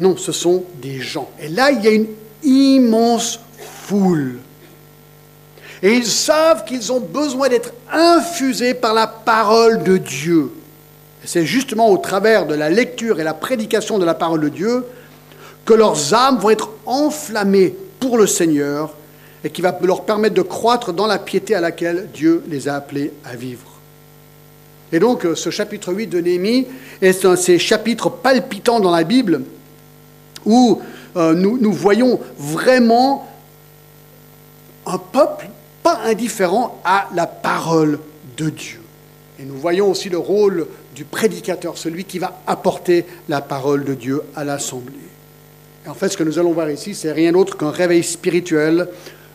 Non, 0.00 0.16
ce 0.16 0.32
sont 0.32 0.64
des 0.82 0.98
gens. 0.98 1.30
Et 1.40 1.46
là, 1.46 1.70
il 1.70 1.84
y 1.84 1.86
a 1.86 1.92
une 1.92 2.08
immense 2.42 3.38
foule. 3.84 4.40
Et 5.80 5.92
ils 5.92 6.08
savent 6.08 6.64
qu'ils 6.64 6.90
ont 6.90 6.98
besoin 6.98 7.48
d'être 7.48 7.72
infusés 7.88 8.74
par 8.74 8.94
la 8.94 9.06
parole 9.06 9.84
de 9.84 9.96
Dieu. 9.96 10.50
C'est 11.24 11.46
justement 11.46 11.88
au 11.88 11.98
travers 11.98 12.46
de 12.46 12.56
la 12.56 12.68
lecture 12.68 13.20
et 13.20 13.24
la 13.24 13.32
prédication 13.32 14.00
de 14.00 14.04
la 14.04 14.14
parole 14.14 14.40
de 14.40 14.48
Dieu 14.48 14.84
que 15.64 15.74
leurs 15.74 16.14
âmes 16.14 16.38
vont 16.38 16.50
être 16.50 16.70
enflammées 16.84 17.76
pour 18.00 18.18
le 18.18 18.26
Seigneur 18.26 18.92
et 19.44 19.50
qui 19.50 19.62
va 19.62 19.78
leur 19.82 20.04
permettre 20.04 20.34
de 20.34 20.42
croître 20.42 20.92
dans 20.92 21.06
la 21.06 21.20
piété 21.20 21.54
à 21.54 21.60
laquelle 21.60 22.08
Dieu 22.12 22.42
les 22.48 22.66
a 22.66 22.74
appelés 22.74 23.12
à 23.24 23.36
vivre. 23.36 23.73
Et 24.94 25.00
donc, 25.00 25.26
euh, 25.26 25.34
ce 25.34 25.50
chapitre 25.50 25.92
8 25.92 26.06
de 26.06 26.20
Néhémie 26.20 26.68
est 27.02 27.24
un 27.24 27.32
de 27.32 27.36
ces 27.36 27.58
chapitres 27.58 28.10
palpitants 28.10 28.78
dans 28.78 28.92
la 28.92 29.02
Bible 29.02 29.42
où 30.46 30.80
euh, 31.16 31.34
nous, 31.34 31.58
nous 31.58 31.72
voyons 31.72 32.20
vraiment 32.38 33.28
un 34.86 34.98
peuple 34.98 35.48
pas 35.82 35.98
indifférent 36.04 36.80
à 36.84 37.08
la 37.12 37.26
parole 37.26 37.98
de 38.36 38.50
Dieu. 38.50 38.80
Et 39.40 39.42
nous 39.42 39.56
voyons 39.56 39.90
aussi 39.90 40.10
le 40.10 40.18
rôle 40.18 40.68
du 40.94 41.04
prédicateur, 41.04 41.76
celui 41.76 42.04
qui 42.04 42.20
va 42.20 42.40
apporter 42.46 43.04
la 43.28 43.40
parole 43.40 43.82
de 43.82 43.94
Dieu 43.94 44.22
à 44.36 44.44
l'assemblée. 44.44 44.94
En 45.88 45.94
fait, 45.94 46.10
ce 46.10 46.16
que 46.16 46.22
nous 46.22 46.38
allons 46.38 46.52
voir 46.52 46.70
ici, 46.70 46.94
c'est 46.94 47.10
rien 47.10 47.32
d'autre 47.32 47.58
qu'un 47.58 47.72
réveil 47.72 48.04
spirituel 48.04 48.86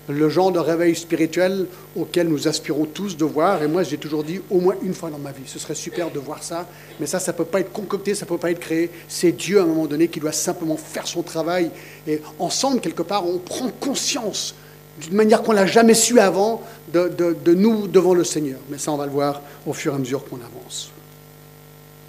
le 0.09 0.27
genre 0.27 0.51
de 0.51 0.59
réveil 0.59 0.95
spirituel 0.95 1.67
auquel 1.95 2.27
nous 2.27 2.47
aspirons 2.47 2.85
tous 2.85 3.15
de 3.15 3.25
voir. 3.25 3.61
Et 3.61 3.67
moi, 3.67 3.83
j'ai 3.83 3.97
toujours 3.97 4.23
dit 4.23 4.41
au 4.49 4.59
moins 4.59 4.75
une 4.81 4.93
fois 4.93 5.11
dans 5.11 5.19
ma 5.19 5.31
vie, 5.31 5.43
ce 5.45 5.59
serait 5.59 5.75
super 5.75 6.09
de 6.09 6.19
voir 6.19 6.43
ça. 6.43 6.67
Mais 6.99 7.05
ça, 7.05 7.19
ça 7.19 7.31
ne 7.31 7.37
peut 7.37 7.45
pas 7.45 7.59
être 7.59 7.71
concocté, 7.71 8.15
ça 8.15 8.25
ne 8.25 8.29
peut 8.29 8.37
pas 8.37 8.49
être 8.49 8.59
créé. 8.59 8.89
C'est 9.07 9.31
Dieu 9.31 9.59
à 9.59 9.63
un 9.63 9.67
moment 9.67 9.85
donné 9.85 10.07
qui 10.07 10.19
doit 10.19 10.31
simplement 10.31 10.77
faire 10.77 11.05
son 11.05 11.21
travail. 11.21 11.69
Et 12.07 12.21
ensemble, 12.39 12.81
quelque 12.81 13.03
part, 13.03 13.27
on 13.27 13.37
prend 13.37 13.69
conscience 13.69 14.55
d'une 14.99 15.15
manière 15.15 15.43
qu'on 15.43 15.53
n'a 15.53 15.67
jamais 15.67 15.93
su 15.93 16.19
avant 16.19 16.63
de, 16.91 17.07
de, 17.07 17.53
nous 17.53 17.87
devant 17.87 18.15
le 18.15 18.23
Seigneur. 18.23 18.59
Mais 18.69 18.79
ça, 18.79 18.91
on 18.91 18.97
va 18.97 19.05
le 19.05 19.11
voir 19.11 19.41
au 19.67 19.73
fur 19.73 19.93
et 19.93 19.95
à 19.95 19.99
mesure 19.99 20.25
qu'on 20.27 20.37
avance. 20.37 20.89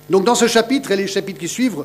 Donc 0.08 0.24
dans 0.24 0.34
ce 0.34 0.48
chapitre 0.48 0.90
et 0.90 0.96
les 0.96 1.06
chapitres 1.06 1.38
qui 1.38 1.48
suivent, 1.48 1.84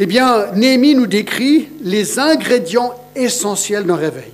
eh 0.00 0.06
bien, 0.06 0.52
Néhémie 0.54 0.94
nous 0.94 1.06
décrit 1.06 1.68
les 1.82 2.18
ingrédients 2.18 2.94
essentiels 3.14 3.84
d'un 3.84 3.96
réveil. 3.96 4.32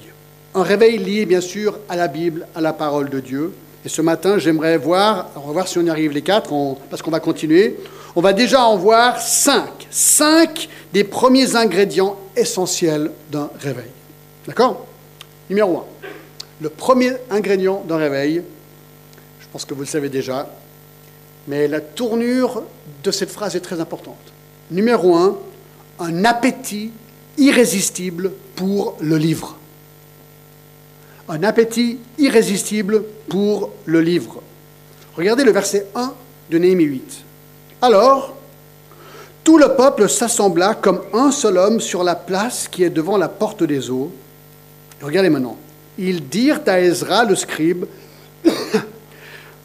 Un 0.54 0.62
réveil 0.62 0.98
lié, 0.98 1.26
bien 1.26 1.40
sûr, 1.40 1.78
à 1.88 1.96
la 1.96 2.08
Bible, 2.08 2.46
à 2.54 2.60
la 2.60 2.72
parole 2.72 3.10
de 3.10 3.20
Dieu. 3.20 3.52
Et 3.84 3.88
ce 3.88 4.02
matin, 4.02 4.38
j'aimerais 4.38 4.78
voir, 4.78 5.30
on 5.36 5.40
va 5.40 5.52
voir 5.52 5.68
si 5.68 5.78
on 5.78 5.82
y 5.82 5.90
arrive 5.90 6.12
les 6.12 6.22
quatre, 6.22 6.50
parce 6.88 7.02
qu'on 7.02 7.10
va 7.10 7.20
continuer. 7.20 7.76
On 8.16 8.20
va 8.20 8.32
déjà 8.32 8.64
en 8.64 8.76
voir 8.76 9.20
cinq. 9.20 9.86
Cinq 9.90 10.68
des 10.92 11.04
premiers 11.04 11.56
ingrédients 11.56 12.16
essentiels 12.36 13.10
d'un 13.30 13.50
réveil. 13.60 13.90
D'accord? 14.46 14.86
Numéro 15.48 15.78
un. 15.78 15.84
Le 16.60 16.68
premier 16.68 17.12
ingrédient 17.30 17.82
d'un 17.86 17.96
réveil, 17.96 18.42
je 19.40 19.46
pense 19.52 19.64
que 19.64 19.74
vous 19.74 19.80
le 19.80 19.86
savez 19.86 20.08
déjà, 20.08 20.48
mais 21.48 21.68
la 21.68 21.80
tournure 21.80 22.62
de 23.02 23.10
cette 23.10 23.30
phrase 23.30 23.56
est 23.56 23.60
très 23.60 23.80
importante. 23.80 24.16
Numéro 24.70 25.16
un, 25.16 25.36
un 26.00 26.24
appétit 26.24 26.90
irrésistible 27.36 28.32
pour 28.56 28.96
le 29.00 29.16
livre. 29.16 29.56
Un 31.28 31.42
appétit 31.44 31.98
irrésistible 32.18 33.04
pour 33.28 33.70
le 33.84 34.00
livre. 34.00 34.42
Regardez 35.16 35.44
le 35.44 35.52
verset 35.52 35.86
1 35.94 36.12
de 36.50 36.58
Néhémie 36.58 36.84
8. 36.84 37.24
Alors, 37.82 38.34
tout 39.44 39.58
le 39.58 39.76
peuple 39.76 40.08
s'assembla 40.08 40.74
comme 40.74 41.02
un 41.12 41.30
seul 41.30 41.56
homme 41.56 41.80
sur 41.80 42.02
la 42.02 42.16
place 42.16 42.66
qui 42.66 42.82
est 42.82 42.90
devant 42.90 43.16
la 43.16 43.28
porte 43.28 43.62
des 43.62 43.90
eaux. 43.90 44.12
Regardez 45.02 45.30
maintenant. 45.30 45.56
Ils 45.98 46.26
dirent 46.28 46.62
à 46.66 46.80
Ezra, 46.80 47.24
le 47.24 47.36
scribe, 47.36 47.84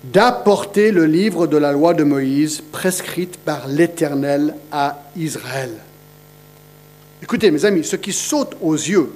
d'apporter 0.04 0.92
le 0.92 1.06
livre 1.06 1.48
de 1.48 1.58
la 1.58 1.72
loi 1.72 1.94
de 1.94 2.04
Moïse 2.04 2.62
prescrite 2.72 3.38
par 3.38 3.68
l'Éternel 3.68 4.56
à 4.72 5.00
Israël. 5.16 5.72
Écoutez, 7.26 7.50
mes 7.50 7.66
amis, 7.66 7.84
ce 7.84 7.96
qui 7.96 8.14
saute 8.14 8.56
aux 8.62 8.76
yeux 8.76 9.12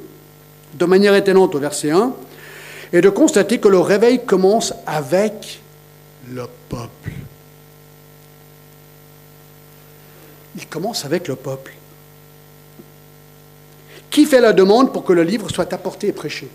de 0.73 0.85
manière 0.85 1.13
étonnante 1.13 1.53
au 1.53 1.59
verset 1.59 1.91
1 1.91 2.11
est 2.91 3.01
de 3.01 3.09
constater 3.09 3.59
que 3.59 3.67
le 3.67 3.77
réveil 3.77 4.25
commence 4.25 4.73
avec 4.87 5.59
le 6.27 6.47
peuple. 6.69 7.11
Il 10.55 10.65
commence 10.65 11.05
avec 11.05 11.27
le 11.27 11.35
peuple. 11.35 11.75
Qui 14.09 14.25
fait 14.25 14.41
la 14.41 14.53
demande 14.53 14.91
pour 14.91 15.03
que 15.03 15.13
le 15.13 15.21
livre 15.21 15.47
soit 15.51 15.71
apporté 15.71 16.07
et 16.07 16.11
prêché? 16.11 16.49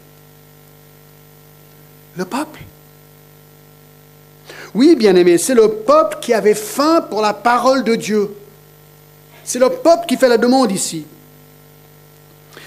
Le 2.16 2.24
peuple. 2.24 2.62
Oui, 4.74 4.96
bien 4.96 5.14
aimé, 5.14 5.38
c'est 5.38 5.54
le 5.54 5.68
peuple 5.68 6.16
qui 6.20 6.34
avait 6.34 6.54
faim 6.54 7.06
pour 7.08 7.22
la 7.22 7.32
parole 7.32 7.84
de 7.84 7.94
Dieu. 7.94 8.34
C'est 9.44 9.60
le 9.60 9.70
peuple 9.70 10.06
qui 10.08 10.16
fait 10.16 10.28
la 10.28 10.36
demande 10.36 10.72
ici. 10.72 11.06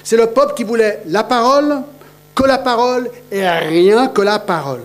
C'est 0.08 0.16
le 0.16 0.28
peuple 0.28 0.54
qui 0.54 0.64
voulait 0.64 1.02
la 1.08 1.26
parole, 1.26 1.82
que 2.34 2.44
la 2.44 2.60
parole 2.60 3.12
et 3.30 3.46
rien 3.46 4.08
que 4.08 4.22
la 4.22 4.40
parole. 4.40 4.84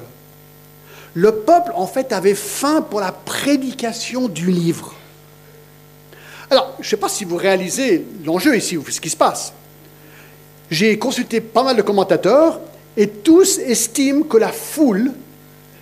Le 1.15 1.31
peuple, 1.31 1.71
en 1.77 1.87
fait, 1.87 2.13
avait 2.13 2.35
faim 2.35 2.83
pour 2.83 2.99
la 2.99 3.13
prédication 3.13 4.27
du 4.27 4.51
livre. 4.51 4.93
Alors, 6.51 6.75
je 6.81 6.87
ne 6.87 6.91
sais 6.91 6.97
pas 6.97 7.09
si 7.09 7.25
vous 7.25 7.37
réalisez 7.37 8.05
l'enjeu 8.25 8.57
ici, 8.57 8.77
ou 8.77 8.85
ce 8.91 9.01
qui 9.01 9.11
se 9.11 9.17
passe. 9.17 9.53
J'ai 10.73 10.99
consulté 10.99 11.41
pas 11.41 11.63
mal 11.63 11.77
de 11.77 11.83
commentateurs 11.83 12.59
et 12.97 13.07
tous 13.07 13.61
estiment 13.61 14.25
que 14.25 14.39
la 14.39 14.51
foule 14.51 15.13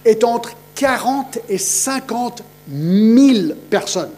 est 0.05 0.23
entre 0.23 0.51
40 0.75 1.39
et 1.49 1.57
50 1.57 2.43
000 2.71 3.55
personnes. 3.71 4.11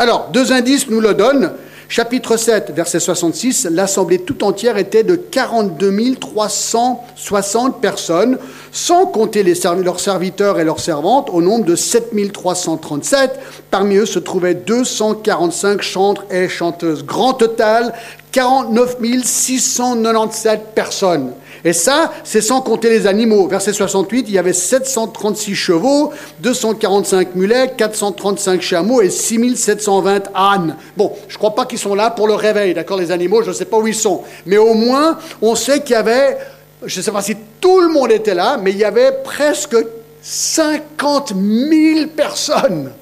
Alors, 0.00 0.30
deux 0.32 0.50
indices 0.50 0.88
nous 0.88 1.00
le 1.00 1.14
donnent. 1.14 1.52
Chapitre 1.88 2.36
7, 2.36 2.72
verset 2.74 2.98
66, 2.98 3.68
l'assemblée 3.70 4.18
tout 4.18 4.42
entière 4.42 4.78
était 4.78 5.02
de 5.02 5.16
42 5.16 6.14
360 6.18 7.80
personnes, 7.80 8.38
sans 8.72 9.06
compter 9.06 9.42
leurs 9.42 10.00
serviteurs 10.00 10.58
et 10.58 10.64
leurs 10.64 10.80
servantes, 10.80 11.28
au 11.32 11.42
nombre 11.42 11.64
de 11.64 11.76
7 11.76 12.32
337. 12.32 13.38
Parmi 13.70 13.96
eux 13.96 14.06
se 14.06 14.18
trouvaient 14.18 14.54
245 14.54 15.82
chantres 15.82 16.24
et 16.30 16.48
chanteuses. 16.48 17.04
Grand 17.04 17.34
total, 17.34 17.92
49 18.32 18.96
697 19.22 20.74
personnes. 20.74 21.32
Et 21.64 21.72
ça, 21.72 22.12
c'est 22.24 22.42
sans 22.42 22.60
compter 22.60 22.90
les 22.90 23.06
animaux. 23.06 23.48
Verset 23.48 23.72
68, 23.72 24.26
il 24.28 24.34
y 24.34 24.38
avait 24.38 24.52
736 24.52 25.54
chevaux, 25.54 26.12
245 26.40 27.34
mulets, 27.34 27.72
435 27.76 28.60
chameaux 28.60 29.00
et 29.00 29.08
6720 29.08 30.30
ânes. 30.34 30.76
Bon, 30.96 31.12
je 31.26 31.34
ne 31.34 31.38
crois 31.38 31.54
pas 31.54 31.64
qu'ils 31.64 31.78
sont 31.78 31.94
là 31.94 32.10
pour 32.10 32.28
le 32.28 32.34
réveil, 32.34 32.74
d'accord, 32.74 32.98
les 32.98 33.10
animaux, 33.10 33.42
je 33.42 33.48
ne 33.48 33.54
sais 33.54 33.64
pas 33.64 33.78
où 33.78 33.86
ils 33.86 33.94
sont. 33.94 34.22
Mais 34.44 34.58
au 34.58 34.74
moins, 34.74 35.18
on 35.40 35.54
sait 35.54 35.80
qu'il 35.80 35.92
y 35.92 35.98
avait, 35.98 36.36
je 36.84 37.00
ne 37.00 37.02
sais 37.02 37.10
pas 37.10 37.22
si 37.22 37.34
tout 37.60 37.80
le 37.80 37.88
monde 37.88 38.12
était 38.12 38.34
là, 38.34 38.58
mais 38.62 38.72
il 38.72 38.78
y 38.78 38.84
avait 38.84 39.12
presque 39.24 39.76
50 40.20 41.32
000 41.34 42.08
personnes. 42.14 42.92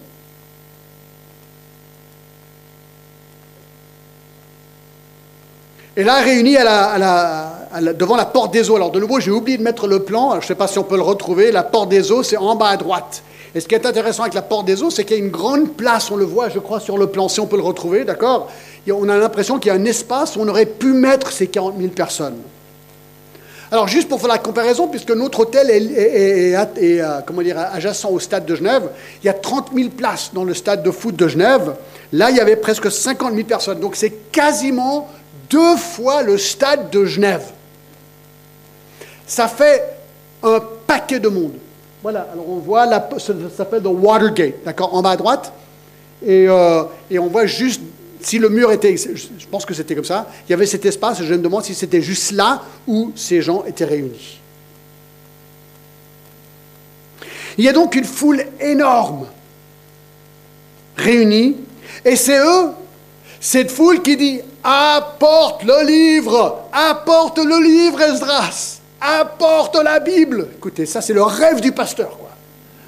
Et 5.96 6.04
là, 6.04 6.20
réunis 6.20 6.56
à 6.56 6.64
la, 6.98 7.61
devant 7.80 8.16
la 8.16 8.26
porte 8.26 8.52
des 8.52 8.70
eaux. 8.70 8.76
Alors, 8.76 8.90
de 8.90 9.00
nouveau, 9.00 9.20
j'ai 9.20 9.30
oublié 9.30 9.58
de 9.58 9.62
mettre 9.62 9.86
le 9.86 10.00
plan. 10.00 10.32
je 10.32 10.36
ne 10.36 10.42
sais 10.42 10.54
pas 10.54 10.66
si 10.66 10.78
on 10.78 10.84
peut 10.84 10.96
le 10.96 11.02
retrouver. 11.02 11.52
La 11.52 11.62
porte 11.62 11.88
des 11.88 12.12
eaux, 12.12 12.22
c'est 12.22 12.36
en 12.36 12.54
bas 12.54 12.68
à 12.68 12.76
droite. 12.76 13.22
Et 13.54 13.60
ce 13.60 13.68
qui 13.68 13.74
est 13.74 13.84
intéressant 13.84 14.22
avec 14.22 14.34
la 14.34 14.42
porte 14.42 14.66
des 14.66 14.82
eaux, 14.82 14.90
c'est 14.90 15.04
qu'il 15.04 15.16
y 15.16 15.20
a 15.20 15.22
une 15.22 15.30
grande 15.30 15.72
place. 15.72 16.10
On 16.10 16.16
le 16.16 16.24
voit, 16.24 16.48
je 16.48 16.58
crois, 16.58 16.80
sur 16.80 16.96
le 16.96 17.06
plan, 17.08 17.28
si 17.28 17.40
on 17.40 17.46
peut 17.46 17.56
le 17.56 17.62
retrouver, 17.62 18.04
d'accord? 18.04 18.50
On 18.90 19.08
a 19.08 19.16
l'impression 19.16 19.58
qu'il 19.58 19.72
y 19.72 19.74
a 19.74 19.78
un 19.78 19.84
espace 19.84 20.36
où 20.36 20.40
on 20.40 20.48
aurait 20.48 20.66
pu 20.66 20.92
mettre 20.92 21.30
ces 21.30 21.46
40 21.48 21.74
000 21.78 21.90
personnes. 21.90 22.38
Alors, 23.70 23.88
juste 23.88 24.08
pour 24.08 24.20
faire 24.20 24.28
la 24.28 24.38
comparaison, 24.38 24.88
puisque 24.88 25.12
notre 25.12 25.40
hôtel 25.40 25.70
est, 25.70 26.54
euh, 26.54 27.20
comment 27.26 27.42
dire, 27.42 27.58
adjacent 27.58 28.10
au 28.10 28.18
stade 28.18 28.44
de 28.44 28.54
Genève, 28.54 28.90
il 29.22 29.26
y 29.26 29.30
a 29.30 29.34
30 29.34 29.70
000 29.74 29.88
places 29.90 30.30
dans 30.34 30.44
le 30.44 30.52
stade 30.52 30.82
de 30.82 30.90
foot 30.90 31.16
de 31.16 31.28
Genève. 31.28 31.74
Là, 32.12 32.30
il 32.30 32.36
y 32.36 32.40
avait 32.40 32.56
presque 32.56 32.90
50 32.90 33.34
000 33.34 33.46
personnes. 33.46 33.80
Donc, 33.80 33.96
c'est 33.96 34.30
quasiment 34.30 35.08
deux 35.48 35.76
fois 35.76 36.22
le 36.22 36.36
stade 36.36 36.90
de 36.90 37.04
Genève. 37.04 37.44
Ça 39.32 39.48
fait 39.48 39.82
un 40.42 40.60
paquet 40.86 41.18
de 41.18 41.30
monde. 41.30 41.54
Voilà, 42.02 42.28
alors 42.34 42.46
on 42.50 42.58
voit, 42.58 42.84
la, 42.84 43.08
ça 43.16 43.32
s'appelle 43.56 43.82
The 43.82 43.86
Watergate, 43.86 44.62
d'accord, 44.62 44.94
en 44.94 45.00
bas 45.00 45.12
à 45.12 45.16
droite. 45.16 45.54
Et, 46.22 46.46
euh, 46.50 46.82
et, 47.10 47.18
on 47.18 47.28
voit 47.28 47.46
juste, 47.46 47.80
si 48.20 48.38
le 48.38 48.50
mur 48.50 48.70
était, 48.72 48.94
je 48.94 49.46
pense 49.50 49.64
que 49.64 49.72
c'était 49.72 49.94
comme 49.94 50.04
ça, 50.04 50.28
il 50.46 50.50
y 50.50 50.52
avait 50.52 50.66
cet 50.66 50.84
espace, 50.84 51.22
je 51.22 51.32
me 51.32 51.38
demande 51.38 51.64
si 51.64 51.74
c'était 51.74 52.02
juste 52.02 52.32
là 52.32 52.60
où 52.86 53.10
ces 53.14 53.40
gens 53.40 53.64
étaient 53.64 53.86
réunis. 53.86 54.38
Il 57.56 57.64
y 57.64 57.70
a 57.70 57.72
donc 57.72 57.94
une 57.94 58.04
foule 58.04 58.44
énorme 58.60 59.28
réunie, 60.94 61.56
et 62.04 62.16
c'est 62.16 62.38
eux, 62.38 62.72
cette 63.40 63.70
foule 63.70 64.02
qui 64.02 64.18
dit 64.18 64.42
Apporte 64.62 65.64
le 65.64 65.86
livre, 65.86 66.64
apporte 66.70 67.38
le 67.38 67.64
livre, 67.64 67.98
Esdras, 68.02 68.81
apporte 69.02 69.76
la 69.82 69.98
Bible. 69.98 70.48
Écoutez, 70.56 70.86
ça 70.86 71.00
c'est 71.00 71.12
le 71.12 71.22
rêve 71.22 71.60
du 71.60 71.72
pasteur, 71.72 72.16
quoi. 72.18 72.30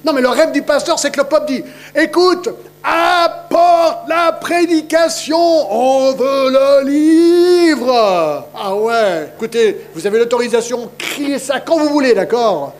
Non, 0.05 0.13
mais 0.13 0.21
le 0.21 0.29
rêve 0.29 0.51
du 0.51 0.61
pasteur, 0.61 0.99
c'est 0.99 1.09
que 1.09 1.19
le 1.19 1.23
peuple 1.25 1.47
dit 1.47 1.63
Écoute, 1.95 2.49
apporte 2.83 4.07
la 4.07 4.33
prédication, 4.33 5.37
on 5.37 6.13
veut 6.13 6.51
le 6.51 6.87
livre. 6.87 8.45
Ah 8.55 8.75
ouais, 8.75 9.31
écoutez, 9.35 9.87
vous 9.95 10.05
avez 10.05 10.19
l'autorisation, 10.19 10.91
criez 10.97 11.39
ça 11.39 11.59
quand 11.59 11.79
vous 11.79 11.89
voulez, 11.89 12.13
d'accord? 12.13 12.73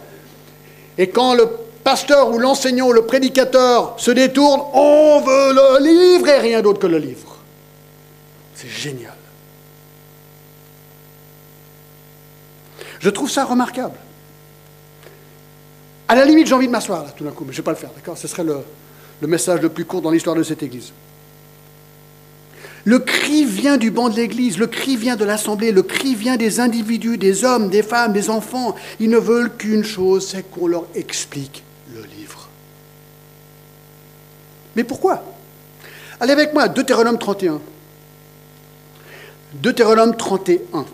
Et 0.98 1.10
quand 1.10 1.34
le 1.34 1.48
pasteur 1.84 2.30
ou 2.30 2.38
l'enseignant 2.38 2.88
ou 2.88 2.94
le 2.94 3.06
prédicateur 3.06 3.96
se 3.98 4.12
détourne, 4.12 4.62
on 4.74 5.22
veut 5.22 5.54
le 5.54 5.84
livre 5.84 6.28
et 6.28 6.38
rien 6.38 6.62
d'autre 6.62 6.80
que 6.80 6.88
le 6.88 7.00
livre. 7.00 7.38
C'est 8.54 8.70
génial. 8.70 9.15
Je 13.06 13.12
trouve 13.12 13.30
ça 13.30 13.46
remarquable. 13.46 13.94
À 16.08 16.16
la 16.16 16.26
limite, 16.26 16.48
j'ai 16.48 16.56
envie 16.56 16.66
de 16.66 16.72
m'asseoir 16.72 17.04
là, 17.04 17.12
tout 17.16 17.24
d'un 17.24 17.30
coup, 17.30 17.44
mais 17.46 17.54
je 17.54 17.58
ne 17.58 17.62
vais 17.62 17.66
pas 17.66 17.70
le 17.70 17.78
faire, 17.78 17.92
d'accord? 17.96 18.18
Ce 18.18 18.28
serait 18.28 18.44
le, 18.44 18.58
le 19.22 19.28
message 19.28 19.62
le 19.62 19.70
plus 19.70 19.86
court 19.86 20.02
dans 20.02 20.10
l'histoire 20.10 20.36
de 20.36 20.42
cette 20.42 20.64
Église. 20.64 20.92
Le 22.84 22.98
cri 22.98 23.46
vient 23.46 23.78
du 23.78 23.92
banc 23.92 24.10
de 24.10 24.16
l'Église, 24.16 24.58
le 24.58 24.66
cri 24.66 24.98
vient 24.98 25.16
de 25.16 25.24
l'Assemblée, 25.24 25.72
le 25.72 25.84
cri 25.84 26.16
vient 26.16 26.36
des 26.36 26.60
individus, 26.60 27.20
des 27.20 27.44
hommes, 27.44 27.70
des 27.70 27.84
femmes, 27.84 28.12
des 28.12 28.32
enfants. 28.32 28.74
Ils 29.00 29.12
ne 29.12 29.20
veulent 29.20 29.56
qu'une 29.56 29.84
chose, 29.84 30.28
c'est 30.28 30.42
qu'on 30.42 30.66
leur 30.66 30.86
explique 30.96 31.64
le 31.94 32.02
livre. 32.02 32.50
Mais 34.76 34.84
pourquoi? 34.84 35.22
Allez 36.20 36.34
avec 36.34 36.56
moi, 36.56 36.70
Deutéronome 36.70 37.20
31. 37.20 37.62
Deutéronome 39.54 40.18
31, 40.18 40.86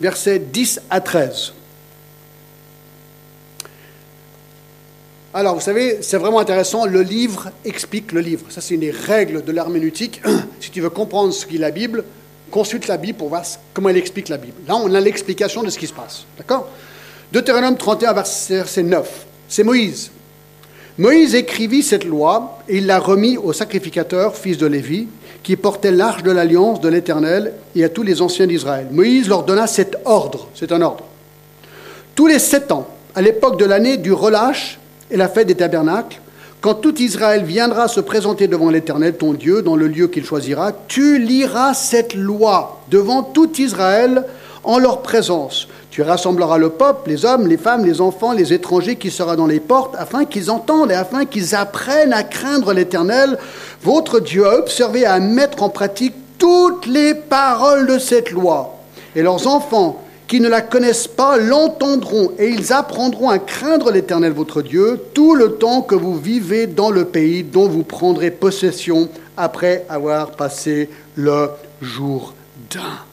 versets 0.00 0.38
10 0.38 0.80
à 0.90 1.00
13. 1.00 1.52
Alors, 5.34 5.54
vous 5.54 5.60
savez, 5.60 5.98
c'est 6.00 6.16
vraiment 6.16 6.40
intéressant. 6.40 6.86
Le 6.86 7.02
livre 7.02 7.50
explique 7.64 8.12
le 8.12 8.20
livre. 8.20 8.46
Ça, 8.48 8.60
c'est 8.60 8.74
une 8.74 8.80
des 8.80 8.90
règles 8.90 9.44
de 9.44 9.52
l'herméneutique. 9.52 10.22
si 10.60 10.70
tu 10.70 10.80
veux 10.80 10.90
comprendre 10.90 11.32
ce 11.32 11.46
qu'est 11.46 11.58
la 11.58 11.70
Bible, 11.70 12.04
consulte 12.50 12.86
la 12.86 12.96
Bible 12.96 13.18
pour 13.18 13.28
voir 13.28 13.44
comment 13.74 13.90
elle 13.90 13.98
explique 13.98 14.28
la 14.30 14.38
Bible. 14.38 14.54
Là, 14.66 14.76
on 14.76 14.92
a 14.94 15.00
l'explication 15.00 15.62
de 15.62 15.70
ce 15.70 15.78
qui 15.78 15.86
se 15.86 15.92
passe. 15.92 16.24
D'accord? 16.38 16.68
Deutéronome 17.30 17.76
31, 17.76 18.14
verset 18.14 18.82
9. 18.82 19.26
C'est 19.48 19.64
Moïse. 19.64 20.10
Moïse 20.96 21.34
écrivit 21.34 21.82
cette 21.82 22.04
loi 22.04 22.58
et 22.68 22.78
il 22.78 22.86
l'a 22.86 22.98
remis 22.98 23.36
au 23.36 23.52
sacrificateur, 23.52 24.34
fils 24.34 24.56
de 24.56 24.66
Lévi, 24.66 25.06
qui 25.42 25.56
portait 25.56 25.90
l'arche 25.90 26.22
de 26.22 26.30
l'alliance 26.30 26.80
de 26.80 26.88
l'Éternel 26.88 27.52
et 27.74 27.84
à 27.84 27.88
tous 27.88 28.02
les 28.02 28.20
anciens 28.22 28.46
d'Israël. 28.46 28.88
Moïse 28.90 29.28
leur 29.28 29.44
donna 29.44 29.66
cet 29.66 29.96
ordre, 30.04 30.48
c'est 30.54 30.72
un 30.72 30.82
ordre. 30.82 31.04
Tous 32.14 32.26
les 32.26 32.38
sept 32.38 32.72
ans, 32.72 32.88
à 33.14 33.22
l'époque 33.22 33.58
de 33.58 33.64
l'année 33.64 33.96
du 33.96 34.12
relâche 34.12 34.78
et 35.10 35.16
la 35.16 35.28
fête 35.28 35.46
des 35.46 35.54
tabernacles, 35.54 36.20
quand 36.60 36.74
tout 36.74 37.00
Israël 37.00 37.44
viendra 37.44 37.86
se 37.86 38.00
présenter 38.00 38.48
devant 38.48 38.70
l'Éternel, 38.70 39.16
ton 39.16 39.32
Dieu, 39.32 39.62
dans 39.62 39.76
le 39.76 39.86
lieu 39.86 40.08
qu'il 40.08 40.24
choisira, 40.24 40.72
tu 40.88 41.18
liras 41.18 41.72
cette 41.74 42.14
loi 42.14 42.82
devant 42.90 43.22
tout 43.22 43.60
Israël 43.60 44.24
en 44.64 44.78
leur 44.78 45.02
présence. 45.02 45.68
Tu 45.90 46.02
rassembleras 46.02 46.58
le 46.58 46.70
peuple, 46.70 47.10
les 47.10 47.24
hommes, 47.24 47.46
les 47.46 47.56
femmes, 47.56 47.84
les 47.84 48.00
enfants, 48.00 48.32
les 48.32 48.52
étrangers 48.52 48.96
qui 48.96 49.10
seront 49.10 49.36
dans 49.36 49.46
les 49.46 49.60
portes, 49.60 49.94
afin 49.98 50.24
qu'ils 50.26 50.50
entendent 50.50 50.90
et 50.90 50.94
afin 50.94 51.24
qu'ils 51.24 51.54
apprennent 51.54 52.12
à 52.12 52.22
craindre 52.22 52.72
l'Éternel, 52.72 53.38
votre 53.82 54.20
Dieu, 54.20 54.46
à 54.46 54.58
observer, 54.58 55.06
à 55.06 55.18
mettre 55.18 55.62
en 55.62 55.70
pratique 55.70 56.14
toutes 56.38 56.86
les 56.86 57.14
paroles 57.14 57.86
de 57.86 57.98
cette 57.98 58.30
loi. 58.30 58.78
Et 59.16 59.22
leurs 59.22 59.46
enfants 59.46 60.02
qui 60.28 60.40
ne 60.40 60.48
la 60.48 60.60
connaissent 60.60 61.08
pas 61.08 61.38
l'entendront 61.38 62.32
et 62.38 62.50
ils 62.50 62.72
apprendront 62.72 63.30
à 63.30 63.38
craindre 63.38 63.90
l'Éternel 63.90 64.32
votre 64.32 64.60
Dieu 64.60 65.00
tout 65.14 65.34
le 65.34 65.54
temps 65.54 65.80
que 65.80 65.94
vous 65.94 66.16
vivez 66.16 66.66
dans 66.66 66.90
le 66.90 67.06
pays 67.06 67.42
dont 67.42 67.66
vous 67.66 67.82
prendrez 67.82 68.30
possession 68.30 69.08
après 69.38 69.86
avoir 69.88 70.32
passé 70.32 70.90
le 71.16 71.48
jour 71.80 72.34
d'un. 72.70 73.07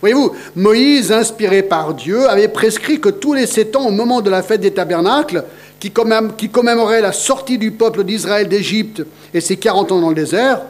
Voyez-vous, 0.00 0.32
Moïse, 0.54 1.10
inspiré 1.12 1.62
par 1.62 1.94
Dieu, 1.94 2.28
avait 2.28 2.48
prescrit 2.48 3.00
que 3.00 3.08
tous 3.08 3.32
les 3.32 3.46
sept 3.46 3.76
ans, 3.76 3.86
au 3.86 3.90
moment 3.90 4.20
de 4.20 4.30
la 4.30 4.42
fête 4.42 4.60
des 4.60 4.72
tabernacles, 4.72 5.44
qui, 5.78 5.90
commémorait 5.90 7.00
la 7.00 7.12
sortie 7.12 7.58
du 7.58 7.70
peuple 7.70 8.04
d'Israël 8.04 8.48
d'Égypte 8.48 9.02
et 9.32 9.40
ses 9.40 9.56
40 9.56 9.92
ans 9.92 10.00
dans 10.00 10.08
le 10.08 10.14
désert, 10.14 10.62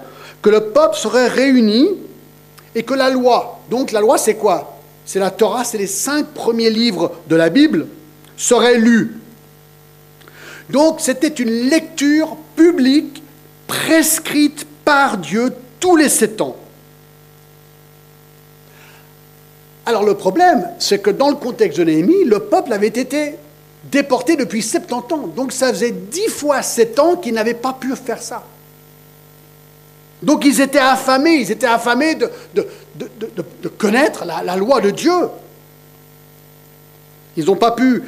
que 0.42 0.50
le 0.50 0.60
peuple 0.60 0.96
serait 0.96 1.28
réuni 1.28 1.88
et 2.74 2.82
que 2.82 2.94
la 2.94 3.10
loi, 3.10 3.60
donc 3.70 3.92
la 3.92 4.00
loi 4.00 4.18
c'est 4.18 4.34
quoi? 4.34 4.78
C'est 5.04 5.20
la 5.20 5.30
Torah, 5.30 5.64
c'est 5.64 5.78
les 5.78 5.86
cinq 5.86 6.26
premiers 6.26 6.70
livres 6.70 7.12
de 7.28 7.36
la 7.36 7.48
Bible, 7.48 7.86
serait 8.36 8.78
lue. 8.78 9.18
Donc 10.70 10.96
c'était 11.00 11.28
une 11.28 11.68
lecture 11.70 12.36
publique 12.56 13.22
prescrite 13.66 14.66
par 14.84 15.18
Dieu 15.18 15.52
tous 15.80 15.96
les 15.96 16.08
sept 16.08 16.40
ans. 16.40 16.56
Alors 19.86 20.02
le 20.02 20.14
problème, 20.14 20.68
c'est 20.80 20.98
que 20.98 21.10
dans 21.10 21.28
le 21.28 21.36
contexte 21.36 21.78
de 21.78 21.84
Néhémie, 21.84 22.24
le 22.24 22.40
peuple 22.40 22.72
avait 22.72 22.88
été 22.88 23.36
déportés 23.84 24.34
depuis 24.34 24.60
70 24.60 25.14
ans. 25.14 25.26
Donc 25.28 25.52
ça 25.52 25.68
faisait 25.68 25.92
10 25.92 26.28
fois 26.28 26.60
7 26.60 26.98
ans 26.98 27.16
qu'ils 27.16 27.34
n'avaient 27.34 27.54
pas 27.54 27.72
pu 27.72 27.94
faire 27.94 28.20
ça. 28.20 28.42
Donc 30.22 30.44
ils 30.44 30.60
étaient 30.60 30.78
affamés, 30.78 31.36
ils 31.36 31.52
étaient 31.52 31.66
affamés 31.66 32.16
de, 32.16 32.30
de, 32.54 33.68
connaître 33.68 34.24
la, 34.24 34.42
la, 34.42 34.56
loi 34.56 34.80
de 34.80 34.90
Dieu. 34.90 35.28
Ils 37.36 37.44
n'ont 37.44 37.56
pas 37.56 37.72
pu 37.72 38.02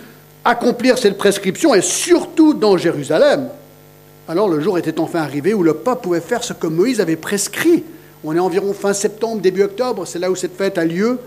accomplir 0.44 0.98
cette 0.98 1.18
prescription, 1.18 1.74
et 1.74 1.82
surtout 1.82 2.54
dans 2.54 2.76
Jérusalem. 2.76 3.50
Alors 4.26 4.48
le 4.48 4.60
jour 4.60 4.78
était 4.78 4.98
enfin 4.98 5.20
arrivé 5.20 5.54
où 5.54 5.62
le 5.62 5.74
peuple 5.74 6.02
pouvait 6.02 6.20
faire 6.20 6.42
ce 6.42 6.54
que 6.54 6.66
Moïse 6.66 7.00
avait 7.00 7.16
prescrit. 7.16 7.84
On 8.24 8.34
est 8.34 8.40
environ 8.40 8.72
fin 8.72 8.94
septembre, 8.94 9.40
début 9.40 9.62
octobre, 9.62 10.06
c'est 10.06 10.18
là 10.18 10.30
où 10.30 10.34
cette 10.34 10.56
fête 10.56 10.76
a 10.78 10.84
lieu. 10.84 11.18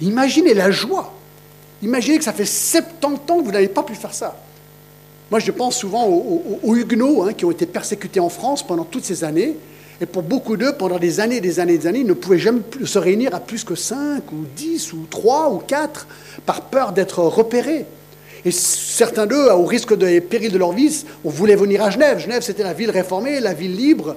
Imaginez 0.00 0.54
la 0.54 0.70
joie. 0.70 1.12
Imaginez 1.82 2.18
que 2.18 2.24
ça 2.24 2.32
fait 2.32 2.44
70 2.44 3.30
ans 3.30 3.38
que 3.40 3.44
vous 3.44 3.52
n'avez 3.52 3.68
pas 3.68 3.82
pu 3.82 3.94
faire 3.94 4.14
ça. 4.14 4.36
Moi, 5.30 5.40
je 5.40 5.50
pense 5.50 5.76
souvent 5.76 6.06
aux, 6.06 6.76
Huguenots 6.76 7.24
hein, 7.24 7.32
qui 7.32 7.44
ont 7.44 7.50
été 7.50 7.66
persécutés 7.66 8.20
en 8.20 8.28
France 8.28 8.66
pendant 8.66 8.84
toutes 8.84 9.04
ces 9.04 9.24
années. 9.24 9.56
Et 10.00 10.06
pour 10.06 10.22
beaucoup 10.22 10.56
d'eux, 10.56 10.74
pendant 10.76 10.98
des 10.98 11.20
années, 11.20 11.40
des 11.40 11.60
années, 11.60 11.78
des 11.78 11.86
années, 11.86 12.00
ils 12.00 12.06
ne 12.06 12.12
pouvaient 12.14 12.38
jamais 12.38 12.60
se 12.84 12.98
réunir 12.98 13.34
à 13.34 13.40
plus 13.40 13.64
que 13.64 13.74
5 13.74 14.22
ou 14.32 14.44
10 14.56 14.92
ou 14.92 15.06
3 15.08 15.50
ou 15.50 15.58
4 15.58 16.06
par 16.44 16.62
peur 16.62 16.92
d'être 16.92 17.20
repérés. 17.20 17.86
Et 18.44 18.50
certains 18.50 19.26
d'eux, 19.26 19.50
au 19.50 19.64
risque 19.64 19.96
des 19.96 20.20
périls 20.20 20.52
de 20.52 20.58
leur 20.58 20.72
vie, 20.72 21.04
on 21.24 21.30
voulait 21.30 21.56
venir 21.56 21.82
à 21.82 21.90
Genève. 21.90 22.18
Genève, 22.18 22.42
c'était 22.42 22.62
la 22.62 22.74
ville 22.74 22.90
réformée, 22.90 23.40
la 23.40 23.54
ville 23.54 23.74
libre. 23.74 24.16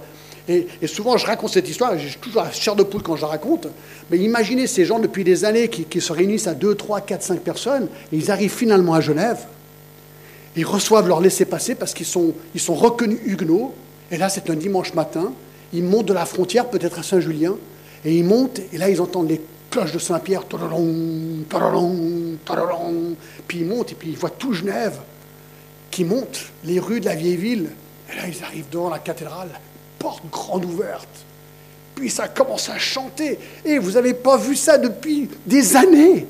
Et, 0.49 0.67
souvent, 0.87 1.17
je 1.17 1.25
raconte 1.25 1.51
cette 1.51 1.67
histoire, 1.67 1.97
j'ai 1.97 2.17
toujours 2.19 2.43
la 2.43 2.51
chair 2.51 2.75
de 2.75 2.83
poule 2.83 3.01
quand 3.01 3.17
je 3.17 3.21
la 3.21 3.27
raconte. 3.27 3.67
Mais 4.09 4.17
imaginez 4.17 4.65
ces 4.65 4.85
gens 4.85 4.99
depuis 4.99 5.23
des 5.23 5.43
années 5.43 5.67
qui, 5.67 6.01
se 6.01 6.13
réunissent 6.13 6.47
à 6.47 6.53
2, 6.53 6.75
3, 6.75 7.01
4, 7.01 7.21
5 7.21 7.39
personnes, 7.41 7.89
et 8.13 8.17
ils 8.17 8.31
arrivent 8.31 8.53
finalement 8.53 8.93
à 8.93 9.01
Genève. 9.01 9.39
Ils 10.55 10.65
reçoivent 10.65 11.07
leur 11.07 11.19
laissez-passer 11.19 11.75
parce 11.75 11.93
qu'ils 11.93 12.05
sont, 12.05 12.33
sont 12.55 12.75
reconnus 12.75 13.19
huguenots. 13.25 13.75
Et 14.09 14.17
là, 14.17 14.29
c'est 14.29 14.49
un 14.49 14.55
dimanche 14.55 14.93
matin. 14.93 15.33
Ils 15.73 15.83
montent 15.83 16.07
de 16.07 16.13
la 16.13 16.25
frontière, 16.25 16.67
peut-être 16.69 16.99
à 16.99 17.03
Saint-Julien, 17.03 17.55
et 18.05 18.15
ils 18.15 18.23
montent, 18.23 18.61
et 18.71 18.77
là, 18.77 18.89
ils 18.89 19.01
entendent 19.01 19.29
les 19.29 19.41
cloches 19.69 19.91
de 19.91 19.99
Saint-Pierre, 19.99 20.43
puis 23.47 23.59
ils 23.59 23.65
montent, 23.65 23.91
et 23.91 23.95
puis 23.95 24.09
ils 24.09 24.17
voient 24.17 24.29
tout 24.29 24.53
Genève 24.53 24.97
qui 25.91 26.05
monte 26.05 26.51
les 26.63 26.79
rues 26.79 26.99
de 26.99 27.05
la 27.05 27.15
vieille 27.15 27.35
ville. 27.35 27.69
Et 28.11 28.15
là, 28.15 28.27
ils 28.27 28.43
arrivent 28.43 28.69
devant 28.71 28.89
la 28.89 28.99
cathédrale, 28.99 29.49
porte 29.99 30.23
grande 30.31 30.65
ouverte. 30.65 31.07
Puis 31.95 32.09
ça 32.09 32.27
commence 32.27 32.69
à 32.69 32.77
chanter. 32.77 33.39
Et 33.65 33.79
vous 33.79 33.91
n'avez 33.91 34.13
pas 34.13 34.37
vu 34.37 34.55
ça 34.55 34.77
depuis 34.77 35.29
des 35.45 35.75
années. 35.75 36.27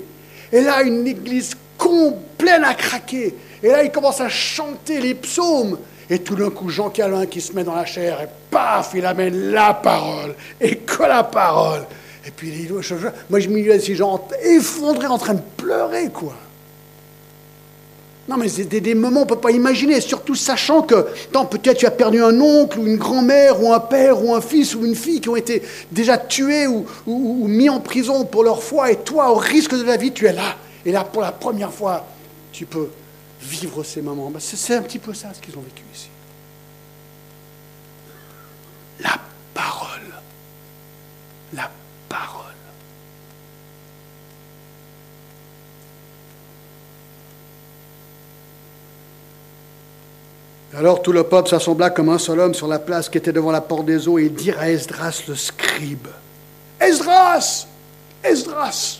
Et 0.51 0.61
là, 0.61 0.81
une 0.83 1.05
église 1.05 1.51
complète 1.77 2.63
à 2.63 2.73
craquer. 2.73 3.35
Et 3.61 3.67
là, 3.67 3.83
ils 3.83 3.91
commencent 3.91 4.21
à 4.21 4.29
chanter 4.29 5.01
les 5.01 5.13
psaumes. 5.13 5.77
Et 6.09 6.19
tout 6.19 6.35
d'un 6.35 6.49
coup, 6.49 6.69
Jean 6.69 6.89
Calvin 6.89 7.25
qui 7.25 7.41
se 7.41 7.51
met 7.51 7.65
dans 7.65 7.75
la 7.75 7.85
chair, 7.85 8.21
et 8.21 8.27
paf, 8.49 8.91
il 8.95 9.05
amène 9.05 9.51
la 9.51 9.73
parole. 9.73 10.35
Et 10.61 10.77
que 10.77 11.03
la 11.03 11.23
parole. 11.23 11.85
Et 12.25 12.31
puis, 12.31 12.69
moi, 13.29 13.39
je 13.39 13.49
me 13.49 13.61
disais, 13.61 13.79
ces 13.79 13.95
gens 13.95 14.25
effondrés 14.43 15.07
en 15.07 15.17
train 15.17 15.33
de 15.33 15.41
pleurer, 15.57 16.09
quoi. 16.09 16.35
Non, 18.27 18.35
mais 18.35 18.49
c'est 18.49 18.65
des, 18.65 18.93
moments, 18.93 19.21
on 19.21 19.23
ne 19.23 19.29
peut 19.29 19.37
pas 19.37 19.51
imaginer, 19.51 20.01
surtout 20.01 20.35
sachant 20.35 20.81
que, 20.81 21.07
peut-être 21.31 21.77
tu 21.77 21.85
as 21.85 21.91
perdu 21.91 22.21
un 22.21 22.39
oncle, 22.41 22.77
ou 22.77 22.85
une 22.85 22.97
grand-mère, 22.97 23.63
ou 23.63 23.71
un 23.71 23.79
père, 23.79 24.21
ou 24.23 24.35
un 24.35 24.41
fils, 24.41 24.75
ou 24.75 24.85
une 24.85 24.95
fille 24.95 25.21
qui 25.21 25.29
ont 25.29 25.37
été 25.37 25.63
déjà 25.91 26.17
tués 26.17 26.67
ou, 26.67 26.85
mis 27.47 27.69
en 27.69 27.79
prison 27.79 28.25
pour 28.25 28.43
leur 28.43 28.61
foi, 28.61 28.91
et 28.91 28.97
toi, 28.97 29.31
au 29.31 29.35
risque 29.35 29.73
de 29.75 29.83
la 29.83 29.95
vie, 29.95 30.11
tu 30.11 30.25
es 30.25 30.33
là. 30.33 30.57
Et 30.85 30.91
là, 30.91 31.05
pour 31.05 31.21
la 31.21 31.31
première 31.31 31.71
fois, 31.71 32.05
tu 32.51 32.65
peux 32.65 32.89
vivre 33.41 33.83
ces 33.83 34.01
moments. 34.01 34.29
Ben, 34.29 34.39
c'est 34.39 34.75
un 34.75 34.81
petit 34.81 34.99
peu 34.99 35.13
ça 35.13 35.29
ce 35.33 35.39
qu'ils 35.39 35.57
ont 35.57 35.61
vécu 35.61 35.83
ici. 35.93 36.09
La 38.99 39.17
parole. 39.53 40.01
La 41.53 41.71
parole. 42.09 42.46
Alors 50.75 51.01
tout 51.01 51.11
le 51.11 51.23
peuple 51.23 51.49
s'assembla 51.49 51.89
comme 51.89 52.09
un 52.09 52.17
seul 52.17 52.39
homme 52.39 52.53
sur 52.53 52.67
la 52.67 52.79
place 52.79 53.07
qui 53.07 53.17
était 53.17 53.31
devant 53.31 53.51
la 53.51 53.61
porte 53.61 53.85
des 53.85 54.07
eaux 54.07 54.17
et 54.17 54.29
dirent 54.29 54.59
à 54.59 54.69
Esdras 54.69 55.23
le 55.27 55.35
scribe 55.35 56.07
Esdras 56.79 57.67
Esdras 58.23 58.99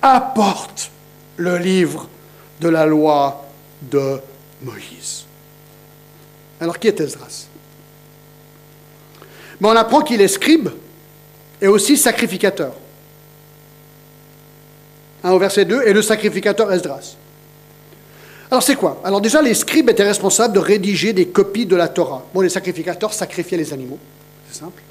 Apporte 0.00 0.90
le 1.36 1.58
livre 1.58 2.08
de 2.60 2.68
la 2.68 2.86
loi 2.86 3.44
de 3.82 4.20
Moïse. 4.62 5.24
Alors 6.60 6.78
qui 6.78 6.88
est 6.88 7.00
Esdras? 7.00 7.48
On 9.60 9.76
apprend 9.76 10.02
qu'il 10.02 10.20
est 10.20 10.28
scribe 10.28 10.68
et 11.60 11.66
aussi 11.66 11.96
sacrificateur. 11.96 12.72
au 15.24 15.38
verset 15.38 15.64
2, 15.64 15.82
et 15.86 15.92
le 15.92 16.02
sacrificateur 16.02 16.72
Esdras. 16.72 17.16
Alors 18.50 18.62
c'est 18.62 18.76
quoi? 18.76 19.00
Alors 19.04 19.20
déjà, 19.20 19.42
les 19.42 19.54
scribes 19.54 19.90
étaient 19.90 20.04
responsables 20.04 20.54
de 20.54 20.58
rédiger 20.58 21.12
des 21.12 21.28
copies 21.28 21.66
de 21.66 21.76
la 21.76 21.88
Torah. 21.88 22.24
Bon, 22.32 22.40
les 22.40 22.48
sacrificateurs 22.48 23.12
sacrifiaient 23.12 23.58
les 23.58 23.72
animaux, 23.72 23.98
c'est 24.50 24.60
simple. 24.60 24.82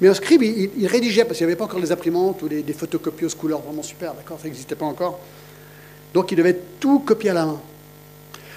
Mais 0.00 0.08
un 0.08 0.14
scribe, 0.14 0.42
il, 0.42 0.86
rédigeait, 0.86 1.24
parce 1.24 1.38
qu'il 1.38 1.46
n'y 1.46 1.52
avait 1.52 1.58
pas 1.58 1.64
encore 1.64 1.80
les 1.80 1.90
imprimantes 1.90 2.42
ou 2.42 2.48
des, 2.48 2.62
des 2.62 2.74
photocopieuses 2.74 3.34
couleurs 3.34 3.60
vraiment 3.60 3.82
super, 3.82 4.12
d'accord? 4.12 4.38
Ça 4.38 4.44
n'existait 4.44 4.74
pas 4.74 4.84
encore. 4.84 5.18
Donc 6.12 6.30
il 6.32 6.36
devait 6.36 6.58
tout 6.78 6.98
copier 6.98 7.30
à 7.30 7.34
la 7.34 7.46
main. 7.46 7.60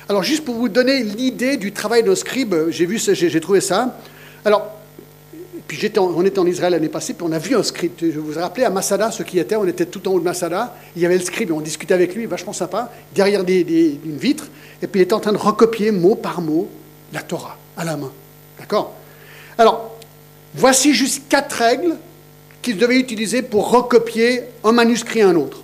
Alors 0.10 0.24
juste 0.24 0.44
pour 0.44 0.56
vous 0.56 0.70
donner 0.70 1.04
l'idée 1.04 1.56
du 1.56 1.72
travail 1.72 2.04
d'un 2.04 2.16
scribe, 2.16 2.56
j'ai 2.70 2.86
vu, 2.86 3.00
j'ai 3.00 3.40
trouvé 3.40 3.62
ça. 3.62 3.98
Alors 4.44 4.79
puis 5.70 6.00
on 6.00 6.26
était 6.26 6.40
en 6.40 6.48
Israël 6.48 6.74
l'année 6.74 6.90
passée, 6.90 7.14
puis 7.14 7.24
on 7.30 7.32
a 7.32 7.38
vu 7.38 7.56
un 7.56 7.62
scribe. 7.62 7.92
Je 8.02 8.20
vous 8.20 8.34
rappelez 8.40 8.66
à 8.66 8.72
Masada, 8.72 9.12
ce 9.12 9.22
qui 9.22 9.38
était, 9.38 9.56
on 9.56 9.68
était 9.68 9.86
tout 9.86 10.06
en 10.08 10.14
haut 10.14 10.20
de 10.20 10.24
Masada, 10.24 10.76
il 10.96 11.02
y 11.04 11.06
avait 11.06 11.20
le 11.20 11.24
scribe, 11.24 11.52
on 11.52 11.62
discutait 11.62 11.94
avec 11.94 12.16
lui, 12.16 12.26
vachement 12.26 12.54
sympa, 12.54 12.92
derrière 13.14 13.42
une 13.48 14.18
vitre, 14.18 14.48
et 14.82 14.88
puis 14.88 15.00
il 15.00 15.04
était 15.04 15.14
en 15.14 15.20
train 15.20 15.32
de 15.32 15.38
recopier 15.38 15.92
mot 15.92 16.16
par 16.16 16.42
mot 16.42 16.68
la 17.14 17.22
Torah 17.22 17.56
à 17.78 17.86
la 17.86 17.98
main. 17.98 18.12
D'accord? 18.58 18.96
Alors, 19.60 19.96
voici 20.56 20.96
juste 20.96 21.30
quatre 21.30 21.54
règles 21.54 21.98
qu'il 22.64 22.76
devait 22.78 22.98
utiliser 22.98 23.44
pour 23.44 23.70
recopier 23.70 24.46
un 24.64 24.72
manuscrit 24.72 25.22
à 25.22 25.28
un 25.28 25.36
autre. 25.36 25.62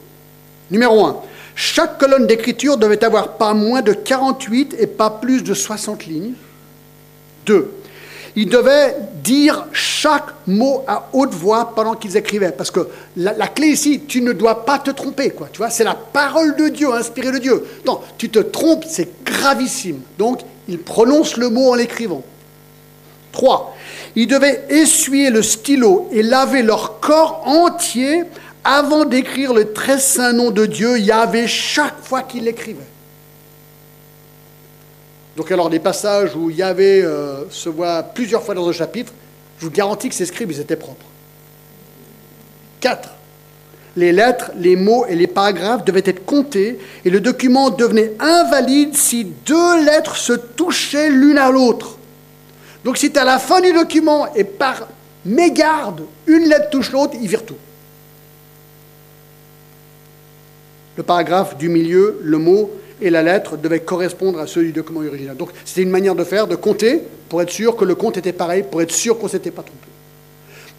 Numéro 0.69 1.03
un, 1.03 1.17
chaque 1.55 1.97
colonne 1.97 2.27
d'écriture 2.27 2.77
devait 2.77 3.03
avoir 3.03 3.37
pas 3.37 3.55
moins 3.55 3.81
de 3.81 3.93
48 3.93 4.75
et 4.77 4.85
pas 4.85 5.09
plus 5.09 5.41
de 5.41 5.55
60 5.55 6.05
lignes. 6.05 6.33
Deux, 7.47 7.71
ils 8.35 8.49
devaient 8.49 8.95
dire 9.23 9.65
chaque 9.71 10.25
mot 10.45 10.83
à 10.87 11.07
haute 11.13 11.33
voix 11.33 11.73
pendant 11.73 11.95
qu'ils 11.95 12.17
écrivaient. 12.17 12.51
Parce 12.51 12.71
que 12.71 12.87
la, 13.15 13.47
clé 13.47 13.67
ici, 13.67 14.01
tu 14.07 14.21
ne 14.21 14.33
dois 14.33 14.65
pas 14.65 14.79
te 14.79 14.91
tromper, 14.91 15.29
quoi. 15.29 15.47
Tu 15.51 15.59
vois, 15.59 15.69
c'est 15.69 15.85
la 15.85 15.95
parole 15.95 16.55
de 16.55 16.67
Dieu, 16.67 16.93
inspirée 16.93 17.31
de 17.31 17.37
Dieu. 17.37 17.65
Non, 17.85 18.01
tu 18.17 18.29
te 18.29 18.39
trompes, 18.39 18.85
c'est 18.87 19.23
gravissime. 19.23 20.01
Donc, 20.17 20.41
ils 20.67 20.79
prononcent 20.79 21.37
le 21.37 21.49
mot 21.49 21.71
en 21.71 21.75
l'écrivant. 21.75 22.23
Trois, 23.31 23.75
ils 24.15 24.27
devaient 24.27 24.65
essuyer 24.69 25.29
le 25.29 25.41
stylo 25.41 26.09
et 26.11 26.23
laver 26.23 26.61
leur 26.61 26.99
corps 26.99 27.41
entier 27.45 28.23
avant 28.63 29.05
d'écrire 29.05 29.53
le 29.53 29.73
très 29.73 29.99
saint 29.99 30.33
nom 30.33 30.51
de 30.51 30.65
Dieu, 30.65 30.97
Il 30.97 31.05
y 31.05 31.11
avait 31.11 31.47
chaque 31.47 32.01
fois 32.01 32.23
qu'ils 32.23 32.45
l'écrivaient. 32.45 32.87
Donc 35.35 35.51
alors 35.51 35.69
des 35.69 35.79
passages 35.79 36.35
où 36.35 36.49
il 36.49 36.55
y 36.55 36.63
avait 36.63 37.01
euh, 37.01 37.49
se 37.49 37.69
voit 37.69 38.03
plusieurs 38.03 38.43
fois 38.43 38.55
dans 38.55 38.67
un 38.67 38.71
chapitre, 38.71 39.13
je 39.59 39.65
vous 39.65 39.71
garantis 39.71 40.09
que 40.09 40.15
ces 40.15 40.25
scribes, 40.25 40.51
ils 40.51 40.59
étaient 40.59 40.75
propres. 40.75 41.05
Quatre. 42.79 43.09
Les 43.97 44.11
lettres, 44.11 44.51
les 44.57 44.75
mots 44.75 45.05
et 45.07 45.15
les 45.15 45.27
paragraphes 45.27 45.85
devaient 45.85 46.03
être 46.05 46.25
comptés 46.25 46.79
et 47.05 47.09
le 47.09 47.21
document 47.21 47.69
devenait 47.69 48.11
invalide 48.19 48.95
si 48.95 49.23
deux 49.23 49.85
lettres 49.85 50.17
se 50.17 50.33
touchaient 50.33 51.09
l'une 51.09 51.37
à 51.37 51.49
l'autre. 51.49 51.97
Donc 52.83 52.97
si 52.97 53.11
tu 53.11 53.19
à 53.19 53.23
la 53.23 53.39
fin 53.39 53.61
du 53.61 53.71
document 53.71 54.33
et 54.35 54.43
par 54.43 54.87
mégarde, 55.25 56.03
une 56.27 56.43
lettre 56.43 56.69
touche 56.69 56.91
l'autre, 56.91 57.15
il 57.21 57.27
vire 57.27 57.45
tout. 57.45 57.55
Le 60.97 61.03
paragraphe 61.03 61.57
du 61.57 61.67
milieu, 61.67 62.19
le 62.21 62.37
mot, 62.37 62.71
et 63.01 63.09
la 63.09 63.23
lettre 63.23 63.57
devait 63.57 63.81
correspondre 63.81 64.39
à 64.39 64.47
ceux 64.47 64.63
du 64.63 64.71
document 64.71 65.01
original. 65.01 65.35
Donc 65.35 65.49
c'était 65.65 65.81
une 65.81 65.89
manière 65.89 66.15
de 66.15 66.23
faire, 66.23 66.47
de 66.47 66.55
compter, 66.55 67.01
pour 67.29 67.41
être 67.41 67.49
sûr 67.49 67.75
que 67.75 67.85
le 67.85 67.95
compte 67.95 68.17
était 68.17 68.33
pareil, 68.33 68.63
pour 68.69 68.81
être 68.81 68.91
sûr 68.91 69.17
qu'on 69.17 69.25
ne 69.25 69.31
s'était 69.31 69.51
pas 69.51 69.63
trompé. 69.63 69.87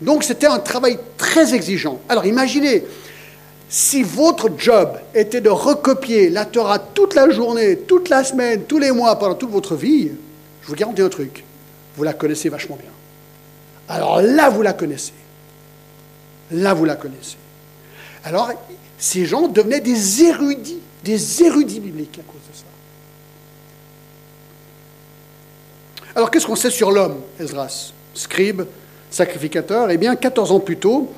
Donc 0.00 0.24
c'était 0.24 0.46
un 0.46 0.58
travail 0.58 0.98
très 1.16 1.54
exigeant. 1.54 2.00
Alors 2.08 2.26
imaginez, 2.26 2.84
si 3.68 4.02
votre 4.02 4.50
job 4.56 4.98
était 5.14 5.40
de 5.40 5.48
recopier 5.50 6.30
la 6.30 6.44
Torah 6.44 6.78
toute 6.78 7.14
la 7.14 7.30
journée, 7.30 7.78
toute 7.78 8.08
la 8.08 8.22
semaine, 8.24 8.62
tous 8.64 8.78
les 8.78 8.92
mois, 8.92 9.18
pendant 9.18 9.34
toute 9.34 9.50
votre 9.50 9.74
vie, 9.74 10.10
je 10.62 10.68
vous 10.68 10.74
garantis 10.74 11.02
un 11.02 11.08
truc, 11.08 11.44
vous 11.96 12.04
la 12.04 12.12
connaissez 12.12 12.48
vachement 12.48 12.76
bien. 12.76 12.90
Alors 13.88 14.20
là, 14.20 14.50
vous 14.50 14.62
la 14.62 14.72
connaissez. 14.72 15.12
Là, 16.50 16.74
vous 16.74 16.84
la 16.84 16.96
connaissez. 16.96 17.36
Alors, 18.24 18.50
ces 18.98 19.26
gens 19.26 19.48
devenaient 19.48 19.80
des 19.80 20.24
érudits 20.24 20.80
des 21.06 21.42
érudits 21.44 21.78
bibliques 21.78 22.18
à 22.18 22.22
cause 22.30 22.40
de 22.50 22.56
ça. 22.56 22.64
Alors 26.16 26.30
qu'est-ce 26.30 26.46
qu'on 26.46 26.56
sait 26.56 26.70
sur 26.70 26.90
l'homme, 26.90 27.20
Esdras 27.38 27.92
Scribe, 28.12 28.62
sacrificateur? 29.10 29.90
Eh 29.90 29.98
bien, 29.98 30.16
14 30.16 30.50
ans 30.50 30.60
plus 30.60 30.78
tôt, 30.78 31.12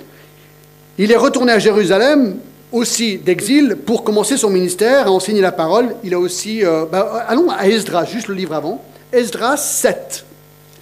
il 0.98 1.11
est 1.11 1.16
retourné 1.16 1.53
à 1.53 1.59
Jérusalem, 1.59 2.37
aussi 2.70 3.16
d'exil, 3.16 3.77
pour 3.77 4.05
commencer 4.05 4.37
son 4.37 4.51
ministère, 4.51 5.07
à 5.07 5.11
enseigner 5.11 5.40
la 5.40 5.53
parole. 5.53 5.96
Il 6.05 6.12
a 6.12 6.18
aussi... 6.18 6.64
Euh, 6.64 6.85
bah, 6.85 7.24
allons 7.27 7.48
à 7.51 7.66
Esdras, 7.66 8.05
juste 8.05 8.29
le 8.29 8.35
livre 8.35 8.55
avant. 8.55 8.85
Esdras 9.12 9.57
7. 9.57 10.27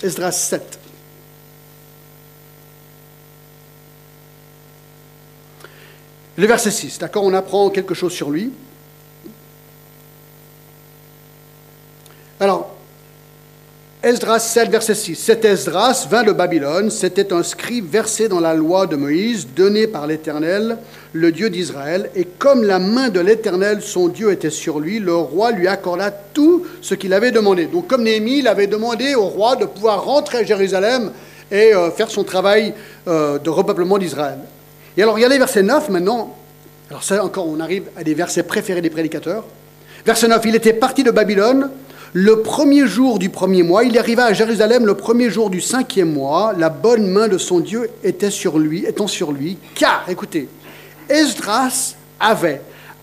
Esdras 0.02 0.32
7. 0.32 0.78
Le 6.38 6.46
verset 6.46 6.70
6, 6.70 6.98
d'accord? 6.98 7.22
On 7.22 7.34
apprend 7.34 7.70
quelque 7.70 7.94
chose 7.94 8.12
sur 8.12 8.30
lui. 8.30 8.50
Alors, 12.38 12.76
Esdras 14.02 14.40
7, 14.40 14.68
verset 14.68 14.94
6. 14.94 15.14
Cet 15.14 15.46
Esdras 15.46 16.06
vint 16.10 16.22
de 16.22 16.32
Babylone, 16.32 16.90
c'était 16.90 17.32
un 17.32 17.42
scribe 17.42 17.90
versé 17.90 18.28
dans 18.28 18.40
la 18.40 18.52
loi 18.52 18.86
de 18.86 18.94
Moïse, 18.94 19.48
donnée 19.56 19.86
par 19.86 20.06
l'Éternel, 20.06 20.76
le 21.14 21.32
Dieu 21.32 21.48
d'Israël, 21.48 22.10
et 22.14 22.26
comme 22.26 22.62
la 22.62 22.78
main 22.78 23.08
de 23.08 23.20
l'Éternel, 23.20 23.80
son 23.80 24.08
Dieu, 24.08 24.32
était 24.32 24.50
sur 24.50 24.80
lui, 24.80 24.98
le 24.98 25.14
roi 25.14 25.50
lui 25.50 25.66
accorda 25.66 26.10
tout 26.10 26.66
ce 26.82 26.94
qu'il 26.94 27.14
avait 27.14 27.30
demandé. 27.30 27.64
Donc 27.66 27.86
comme 27.86 28.02
Néhémie, 28.02 28.40
il 28.40 28.48
avait 28.48 28.66
demandé 28.66 29.14
au 29.14 29.24
roi 29.24 29.56
de 29.56 29.64
pouvoir 29.64 30.04
rentrer 30.04 30.38
à 30.38 30.44
Jérusalem 30.44 31.12
et 31.50 31.74
euh, 31.74 31.90
faire 31.90 32.10
son 32.10 32.22
travail 32.22 32.74
euh, 33.08 33.38
de 33.38 33.48
repeuplement 33.48 33.96
d'Israël. 33.96 34.38
Et 34.98 35.02
alors 35.02 35.14
regardez 35.14 35.38
verset 35.38 35.62
9 35.62 35.88
maintenant. 35.88 36.36
Alors 36.90 37.02
ça 37.02 37.24
encore, 37.24 37.48
on 37.48 37.60
arrive 37.60 37.84
à 37.96 38.04
des 38.04 38.14
versets 38.14 38.42
préférés 38.42 38.82
des 38.82 38.90
prédicateurs. 38.90 39.44
Verset 40.04 40.28
9, 40.28 40.40
il 40.44 40.54
était 40.54 40.74
parti 40.74 41.02
de 41.02 41.10
Babylone 41.10 41.70
le 42.18 42.40
premier 42.40 42.86
jour 42.86 43.18
du 43.18 43.28
premier 43.28 43.62
mois, 43.62 43.84
il 43.84 43.98
arriva 43.98 44.24
à 44.24 44.32
Jérusalem 44.32 44.86
le 44.86 44.94
premier 44.94 45.28
jour 45.28 45.50
du 45.50 45.60
cinquième 45.60 46.14
mois. 46.14 46.54
La 46.56 46.70
bonne 46.70 47.06
main 47.08 47.28
de 47.28 47.36
son 47.36 47.60
Dieu 47.60 47.90
était 48.02 48.30
sur 48.30 48.58
lui, 48.58 48.86
étant 48.86 49.06
sur 49.06 49.32
lui, 49.32 49.58
car, 49.74 50.02
écoutez, 50.08 50.48
Esdras 51.10 51.94
avait 52.18 52.62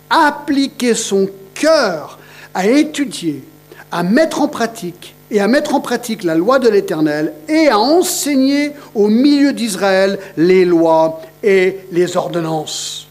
appliqué 0.09 0.95
son 0.95 1.29
cœur 1.53 2.17
à 2.55 2.65
étudier, 2.65 3.43
à 3.91 4.01
mettre 4.01 4.41
en 4.41 4.47
pratique 4.47 5.13
et 5.29 5.39
à 5.39 5.47
mettre 5.47 5.75
en 5.75 5.79
pratique 5.79 6.23
la 6.23 6.33
loi 6.33 6.57
de 6.57 6.69
l'Éternel 6.69 7.33
et 7.47 7.67
à 7.67 7.77
enseigner 7.77 8.71
au 8.95 9.09
milieu 9.09 9.53
d'Israël 9.53 10.17
les 10.37 10.65
lois 10.65 11.21
et 11.43 11.81
les 11.91 12.17
ordonnances. 12.17 13.07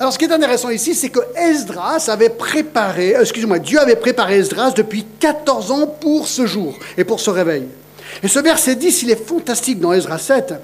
Alors, 0.00 0.14
ce 0.14 0.18
qui 0.18 0.24
est 0.24 0.32
intéressant 0.32 0.70
ici, 0.70 0.94
c'est 0.94 1.10
que 1.10 1.20
Esdras 1.36 2.08
avait 2.08 2.30
préparé, 2.30 3.14
euh, 3.14 3.20
excusez-moi, 3.20 3.58
Dieu 3.58 3.78
avait 3.78 3.96
préparé 3.96 4.38
Esdras 4.38 4.70
depuis 4.70 5.04
14 5.20 5.70
ans 5.72 5.86
pour 5.86 6.26
ce 6.26 6.46
jour 6.46 6.74
et 6.96 7.04
pour 7.04 7.20
ce 7.20 7.28
réveil. 7.28 7.64
Et 8.22 8.28
ce 8.28 8.38
verset 8.38 8.76
10, 8.76 9.02
il 9.02 9.10
est 9.10 9.22
fantastique 9.22 9.78
dans 9.78 9.92
Esdras 9.92 10.16
7, 10.16 10.54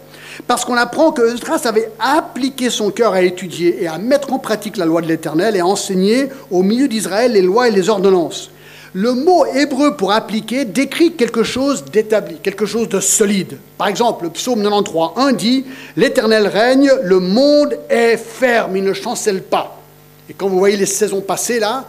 parce 0.47 0.65
qu'on 0.65 0.79
apprend 0.79 1.13
que 1.13 1.35
Esdras 1.35 1.61
avait 1.67 1.91
appliqué 2.01 2.71
son 2.71 2.91
cœur 2.91 3.13
à 3.13 3.21
étudier 3.21 3.83
et 3.83 3.87
à 3.87 3.99
mettre 3.99 4.33
en 4.33 4.39
pratique 4.39 4.79
la 4.79 4.87
loi 4.87 5.03
de 5.03 5.07
l'Éternel 5.07 5.55
et 5.55 5.61
à 5.61 5.67
enseigner 5.67 6.31
au 6.51 6.63
milieu 6.63 6.89
d'Israël 6.89 7.33
les 7.33 7.43
lois 7.43 7.69
et 7.69 7.73
les 7.73 7.91
ordonnances. 7.91 8.51
Le 8.99 9.13
mot 9.13 9.45
hébreu 9.45 9.95
pour 9.95 10.11
appliquer 10.11 10.65
décrit 10.65 11.13
quelque 11.13 11.43
chose 11.43 11.85
d'établi, 11.85 12.39
quelque 12.43 12.65
chose 12.65 12.89
de 12.89 12.99
solide. 12.99 13.59
Par 13.77 13.89
exemple, 13.89 14.25
le 14.25 14.31
psaume 14.31 14.63
93, 14.63 15.11
1 15.17 15.33
dit 15.35 15.67
L'Éternel 15.97 16.47
règne, 16.47 16.91
le 17.03 17.21
monde 17.21 17.79
est 17.91 18.17
ferme, 18.17 18.75
il 18.75 18.85
ne 18.85 18.95
chancelle 18.95 19.43
pas. 19.43 19.83
Et 20.31 20.33
quand 20.33 20.49
vous 20.49 20.59
voyez 20.59 20.79
les 20.79 20.87
saisons 20.87 21.21
passées 21.21 21.61
là, 21.61 21.85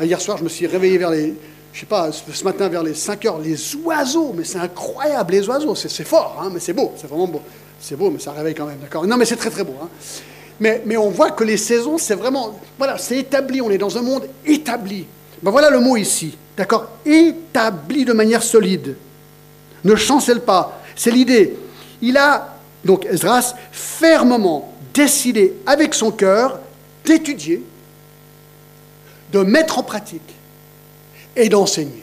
hier 0.00 0.20
soir, 0.20 0.38
je 0.38 0.44
me 0.44 0.48
suis 0.48 0.68
réveillé 0.68 0.98
vers 0.98 1.10
les, 1.10 1.34
je 1.72 1.80
sais 1.80 1.86
pas, 1.86 2.10
ce 2.12 2.44
matin 2.44 2.68
vers 2.68 2.84
les 2.84 2.94
5 2.94 3.26
heures, 3.26 3.40
les 3.40 3.58
oiseaux, 3.82 4.32
mais 4.32 4.44
c'est 4.44 4.60
incroyable, 4.60 5.32
les 5.32 5.48
oiseaux, 5.48 5.74
c'est 5.74 6.06
fort, 6.06 6.40
hein, 6.40 6.48
mais 6.54 6.60
c'est 6.60 6.74
beau, 6.74 6.92
c'est 6.96 7.08
vraiment 7.08 7.26
beau. 7.26 7.42
C'est 7.80 7.96
beau, 7.96 8.08
mais 8.08 8.20
ça 8.20 8.30
réveille 8.30 8.54
quand 8.54 8.66
même, 8.66 8.78
d'accord? 8.80 9.04
Non, 9.04 9.16
mais 9.16 9.24
c'est 9.24 9.34
très 9.34 9.50
très 9.50 9.64
beau. 9.64 9.74
Hein. 9.82 9.88
Mais, 10.60 10.80
mais 10.86 10.96
on 10.96 11.10
voit 11.10 11.32
que 11.32 11.42
les 11.42 11.56
saisons, 11.56 11.98
c'est 11.98 12.14
vraiment, 12.14 12.56
voilà, 12.78 12.98
c'est 12.98 13.16
établi, 13.16 13.60
on 13.60 13.70
est 13.70 13.78
dans 13.78 13.98
un 13.98 14.02
monde 14.02 14.28
établi. 14.46 15.06
Ben 15.42 15.50
voilà 15.50 15.70
le 15.70 15.80
mot 15.80 15.96
ici. 15.96 16.36
D'accord? 16.56 16.88
Établi 17.04 18.04
de 18.04 18.12
manière 18.12 18.42
solide. 18.42 18.96
Ne 19.84 19.96
chancelle 19.96 20.40
pas. 20.40 20.80
C'est 20.94 21.10
l'idée. 21.10 21.56
Il 22.00 22.16
a, 22.16 22.56
donc 22.84 23.06
Esdras, 23.06 23.54
fermement 23.72 24.72
décidé 24.92 25.54
avec 25.66 25.94
son 25.94 26.10
cœur 26.10 26.60
d'étudier, 27.04 27.62
de 29.32 29.40
mettre 29.40 29.78
en 29.78 29.82
pratique 29.82 30.34
et 31.34 31.48
d'enseigner. 31.48 32.02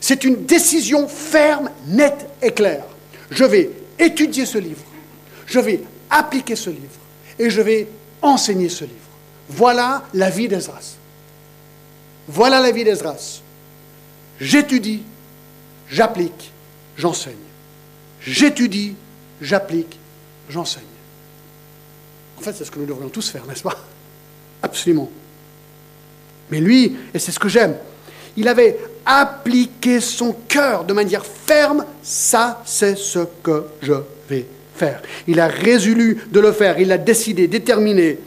C'est 0.00 0.24
une 0.24 0.44
décision 0.44 1.08
ferme, 1.08 1.70
nette 1.86 2.28
et 2.42 2.52
claire. 2.52 2.84
Je 3.30 3.44
vais 3.44 3.70
étudier 3.98 4.46
ce 4.46 4.58
livre, 4.58 4.82
je 5.46 5.60
vais 5.60 5.82
appliquer 6.10 6.56
ce 6.56 6.70
livre 6.70 7.00
et 7.38 7.50
je 7.50 7.60
vais 7.60 7.88
enseigner 8.22 8.68
ce 8.68 8.84
livre. 8.84 8.96
Voilà 9.48 10.04
la 10.14 10.30
vie 10.30 10.48
d'Esdras. 10.48 10.96
Voilà 12.32 12.60
la 12.60 12.70
vie 12.70 12.84
d'Esdras. 12.84 13.40
J'étudie, 14.40 15.02
j'applique, 15.88 16.52
j'enseigne. 16.96 17.34
J'étudie, 18.22 18.94
j'applique, 19.42 19.98
j'enseigne. 20.48 20.84
En 22.38 22.40
fait, 22.40 22.52
c'est 22.52 22.64
ce 22.64 22.70
que 22.70 22.78
nous 22.78 22.86
devrions 22.86 23.08
tous 23.08 23.30
faire, 23.30 23.44
n'est-ce 23.46 23.64
pas? 23.64 23.76
Absolument. 24.62 25.10
Mais 26.52 26.60
lui, 26.60 26.96
et 27.12 27.18
c'est 27.18 27.32
ce 27.32 27.40
que 27.40 27.48
j'aime, 27.48 27.76
il 28.36 28.46
avait 28.46 28.78
appliqué 29.04 30.00
son 30.00 30.32
cœur 30.46 30.84
de 30.84 30.92
manière 30.92 31.26
ferme, 31.26 31.84
ça 32.00 32.62
c'est 32.64 32.96
ce 32.96 33.26
que 33.42 33.64
je 33.82 33.94
vais 34.28 34.46
faire. 34.76 35.02
Il 35.26 35.40
a 35.40 35.48
résolu 35.48 36.22
de 36.30 36.38
le 36.38 36.52
faire, 36.52 36.78
il 36.78 36.92
a 36.92 36.98
décidé, 36.98 37.48
déterminé. 37.48 38.18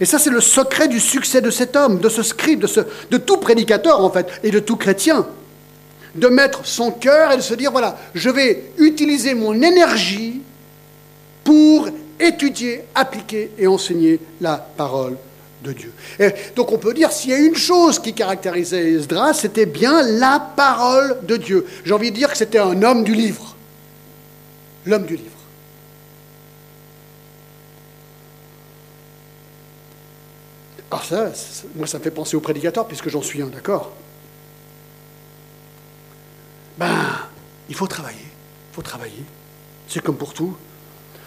Et 0.00 0.04
ça, 0.04 0.18
c'est 0.18 0.30
le 0.30 0.40
secret 0.40 0.88
du 0.88 1.00
succès 1.00 1.40
de 1.40 1.50
cet 1.50 1.76
homme, 1.76 2.00
de 2.00 2.08
ce 2.08 2.22
scribe, 2.22 2.60
de, 2.60 2.66
ce, 2.66 2.80
de 3.10 3.16
tout 3.16 3.36
prédicateur, 3.36 4.02
en 4.02 4.10
fait, 4.10 4.26
et 4.42 4.50
de 4.50 4.58
tout 4.58 4.76
chrétien. 4.76 5.26
De 6.14 6.28
mettre 6.28 6.64
son 6.64 6.90
cœur 6.90 7.32
et 7.32 7.36
de 7.36 7.42
se 7.42 7.54
dire, 7.54 7.72
voilà, 7.72 7.98
je 8.14 8.30
vais 8.30 8.70
utiliser 8.78 9.34
mon 9.34 9.54
énergie 9.60 10.40
pour 11.42 11.88
étudier, 12.20 12.84
appliquer 12.94 13.50
et 13.58 13.66
enseigner 13.66 14.20
la 14.40 14.56
parole 14.56 15.16
de 15.62 15.72
Dieu. 15.72 15.92
Et 16.20 16.30
donc 16.54 16.72
on 16.72 16.78
peut 16.78 16.94
dire, 16.94 17.10
s'il 17.10 17.30
y 17.30 17.34
a 17.34 17.38
une 17.38 17.56
chose 17.56 17.98
qui 17.98 18.12
caractérisait 18.12 18.92
Esdras, 18.92 19.34
c'était 19.34 19.66
bien 19.66 20.02
la 20.02 20.38
parole 20.38 21.16
de 21.22 21.36
Dieu. 21.36 21.66
J'ai 21.84 21.92
envie 21.92 22.10
de 22.10 22.16
dire 22.16 22.30
que 22.30 22.36
c'était 22.36 22.58
un 22.58 22.82
homme 22.82 23.02
du 23.02 23.14
livre. 23.14 23.56
L'homme 24.86 25.06
du 25.06 25.16
livre. 25.16 25.33
Alors 30.94 31.04
ça, 31.04 31.32
moi, 31.74 31.88
ça 31.88 31.98
me 31.98 32.04
fait 32.04 32.12
penser 32.12 32.36
au 32.36 32.40
prédicateur, 32.40 32.86
puisque 32.86 33.08
j'en 33.08 33.20
suis 33.20 33.42
un, 33.42 33.46
d'accord? 33.46 33.90
Ben, 36.78 36.86
il 37.68 37.74
faut 37.74 37.88
travailler. 37.88 38.16
Il 38.22 38.74
faut 38.76 38.82
travailler. 38.82 39.24
C'est 39.88 40.00
comme 40.00 40.14
pour 40.14 40.32
tout. 40.32 40.54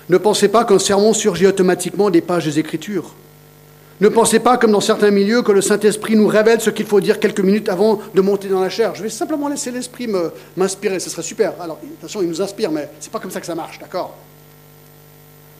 Ne 0.08 0.17
pensez 0.17 0.47
pas 0.47 0.63
qu'un 0.63 0.80
sermon 0.80 1.12
surgit 1.13 1.47
automatiquement 1.47 2.10
des 2.10 2.21
pages 2.21 2.45
des 2.45 2.60
Écritures. 2.60 3.13
Ne 3.99 4.08
pensez 4.08 4.39
pas, 4.39 4.58
comme 4.58 4.71
dans 4.71 4.80
certains 4.80 5.12
milieux, 5.12 5.41
que 5.41 5.51
le 5.51 5.62
Saint-Esprit 5.62 6.15
nous 6.15 6.27
révèle 6.27 6.62
ce 6.62 6.69
qu'il 6.69 6.86
faut 6.86 7.01
dire 7.01 7.19
quelques 7.19 7.41
minutes 7.41 7.67
avant 7.67 7.99
de 8.15 8.21
monter 8.21 8.47
dans 8.47 8.62
la 8.62 8.69
chair. 8.69 8.95
Je 8.95 9.03
vais 9.03 9.10
simplement 9.10 9.49
laisser 9.49 9.71
l'Esprit 9.71 10.08
m'inspirer, 10.56 11.01
ce 11.01 11.10
serait 11.10 11.23
super. 11.23 11.56
Alors, 11.60 11.77
façon, 12.01 12.21
il 12.21 12.30
nous 12.30 12.41
inspire, 12.41 12.71
mais 12.71 12.89
ce 13.01 13.08
n'est 13.08 13.12
pas 13.12 13.19
comme 13.19 13.32
ça 13.32 13.41
que 13.41 13.45
ça 13.45 13.56
marche, 13.56 13.80
d'accord? 13.80 14.15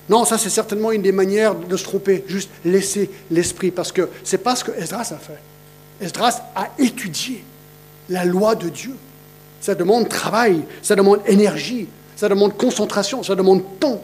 Non, 0.10 0.24
ça 0.24 0.38
c'est 0.38 0.50
certainement 0.50 0.92
une 0.92 1.02
des 1.02 1.12
manières 1.12 1.56
de 1.56 1.76
se 1.76 1.84
tromper, 1.84 2.24
juste 2.28 2.50
laisser 2.64 3.10
l'esprit, 3.30 3.72
parce 3.72 3.92
que 3.92 4.10
c'est 4.24 4.38
pas 4.38 4.56
ce 4.56 4.64
que 4.64 4.72
Esdras 4.72 5.12
a 5.12 5.18
fait. 5.18 5.40
Esdras 6.00 6.42
a 6.56 6.70
étudié 6.80 7.44
la 8.10 8.24
loi 8.24 8.56
de 8.56 8.70
Dieu. 8.70 8.94
Ça 9.60 9.76
demande 9.76 10.08
travail, 10.08 10.62
ça 10.82 10.96
demande 10.96 11.20
énergie, 11.26 11.88
ça 12.16 12.30
demande 12.30 12.56
concentration, 12.56 13.22
ça 13.24 13.36
demande 13.36 13.64
temps. 13.80 14.02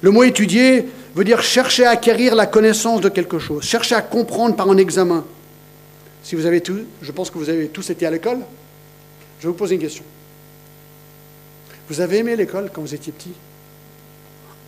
Le 0.00 0.10
mot 0.10 0.22
étudier 0.22 0.88
veut 1.14 1.24
dire 1.24 1.42
chercher 1.42 1.84
à 1.84 1.90
acquérir 1.90 2.34
la 2.34 2.46
connaissance 2.46 3.00
de 3.00 3.08
quelque 3.08 3.38
chose, 3.38 3.62
chercher 3.64 3.94
à 3.94 4.02
comprendre 4.02 4.56
par 4.56 4.70
un 4.70 4.76
examen. 4.76 5.24
Si 6.22 6.34
vous 6.34 6.46
avez 6.46 6.60
tous, 6.60 6.80
je 7.02 7.12
pense 7.12 7.30
que 7.30 7.38
vous 7.38 7.48
avez 7.48 7.68
tous 7.68 7.90
été 7.90 8.06
à 8.06 8.10
l'école, 8.10 8.38
je 9.38 9.44
vais 9.46 9.48
vous 9.48 9.58
poser 9.58 9.76
une 9.76 9.80
question. 9.80 10.04
Vous 11.88 12.00
avez 12.00 12.18
aimé 12.18 12.36
l'école 12.36 12.70
quand 12.72 12.80
vous 12.80 12.94
étiez 12.94 13.12
petit? 13.12 13.32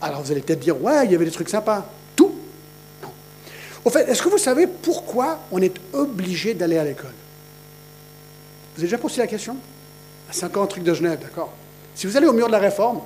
Alors 0.01 0.23
vous 0.23 0.33
allez 0.33 0.41
peut-être 0.41 0.61
dire, 0.61 0.83
ouais, 0.83 1.05
il 1.05 1.13
y 1.13 1.15
avait 1.15 1.25
des 1.25 1.31
trucs 1.31 1.49
sympas. 1.49 1.87
Tout? 2.17 2.33
Non. 3.03 3.11
Au 3.85 3.91
fait, 3.91 4.09
est-ce 4.09 4.23
que 4.23 4.29
vous 4.29 4.39
savez 4.39 4.67
pourquoi 4.67 5.41
on 5.53 5.61
est 5.61 5.77
obligé 5.93 6.55
d'aller 6.55 6.79
à 6.79 6.85
l'école? 6.85 7.13
Vous 8.75 8.81
avez 8.81 8.87
déjà 8.87 8.99
posé 8.99 9.19
la 9.19 9.27
question? 9.27 9.57
C'est 10.31 10.47
encore 10.47 10.63
un 10.63 10.69
truc 10.69 10.85
de 10.85 10.95
Genève, 10.95 11.19
d'accord? 11.21 11.53
Si 11.95 12.07
vous 12.07 12.17
allez 12.17 12.27
au 12.27 12.33
mur 12.33 12.47
de 12.47 12.53
la 12.53 12.59
Réforme, 12.59 13.01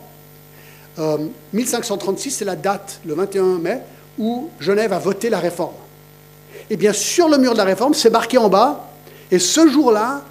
1536, 1.52 2.30
c'est 2.30 2.44
la 2.44 2.54
date, 2.54 3.00
le 3.04 3.14
21 3.14 3.58
mai, 3.58 3.80
où 4.18 4.50
Genève 4.60 4.92
a 4.92 4.98
voté 5.00 5.28
la 5.28 5.40
réforme. 5.40 5.74
Eh 6.70 6.76
bien, 6.76 6.92
sur 6.92 7.28
le 7.28 7.36
mur 7.36 7.52
de 7.52 7.58
la 7.58 7.64
réforme, 7.64 7.94
c'est 7.94 8.10
marqué 8.10 8.38
en 8.38 8.48
bas, 8.48 8.88
et 9.30 9.40
ce 9.40 9.68
jour-là, 9.68 10.22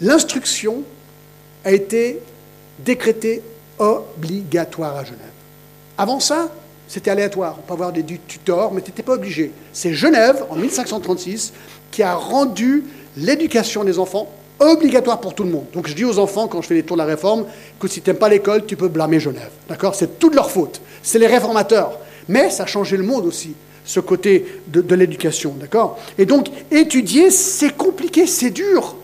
l'instruction 0.00 0.82
a 1.64 1.72
été 1.72 2.20
décrétée 2.78 3.42
obligatoire 3.78 4.96
à 4.96 5.04
Genève. 5.04 5.20
Avant 5.98 6.20
ça, 6.20 6.50
c'était 6.88 7.10
aléatoire. 7.10 7.56
On 7.58 7.62
peut 7.62 7.72
avoir 7.72 7.92
des 7.92 8.04
tutors, 8.04 8.72
mais 8.72 8.80
tu 8.80 8.90
n'étais 8.90 9.02
pas 9.02 9.14
obligé. 9.14 9.52
C'est 9.72 9.92
Genève, 9.92 10.44
en 10.50 10.56
1536, 10.56 11.52
qui 11.90 12.02
a 12.02 12.14
rendu 12.14 12.84
l'éducation 13.16 13.84
des 13.84 13.98
enfants 13.98 14.30
obligatoire 14.58 15.20
pour 15.20 15.34
tout 15.34 15.42
le 15.42 15.50
monde. 15.50 15.66
Donc 15.72 15.86
je 15.86 15.94
dis 15.94 16.04
aux 16.04 16.18
enfants, 16.18 16.48
quand 16.48 16.62
je 16.62 16.68
fais 16.68 16.74
les 16.74 16.82
tours 16.82 16.96
de 16.96 17.02
la 17.02 17.06
réforme, 17.06 17.44
que 17.78 17.88
si 17.88 18.00
tu 18.00 18.08
n'aimes 18.08 18.18
pas 18.18 18.28
l'école, 18.28 18.64
tu 18.64 18.76
peux 18.76 18.88
blâmer 18.88 19.20
Genève. 19.20 19.50
D'accord? 19.68 19.94
C'est 19.94 20.18
toute 20.18 20.34
leur 20.34 20.50
faute. 20.50 20.80
C'est 21.02 21.18
les 21.18 21.26
réformateurs. 21.26 21.98
Mais 22.28 22.50
ça 22.50 22.64
a 22.64 22.66
changé 22.66 22.96
le 22.96 23.02
monde 23.02 23.26
aussi, 23.26 23.54
ce 23.84 24.00
côté 24.00 24.60
de, 24.68 24.80
de 24.80 24.94
l'éducation. 24.94 25.54
D'accord? 25.58 25.98
Et 26.18 26.24
donc, 26.24 26.48
étudier, 26.70 27.30
c'est 27.30 27.76
compliqué, 27.76 28.26
c'est 28.26 28.50
dur. 28.50 28.96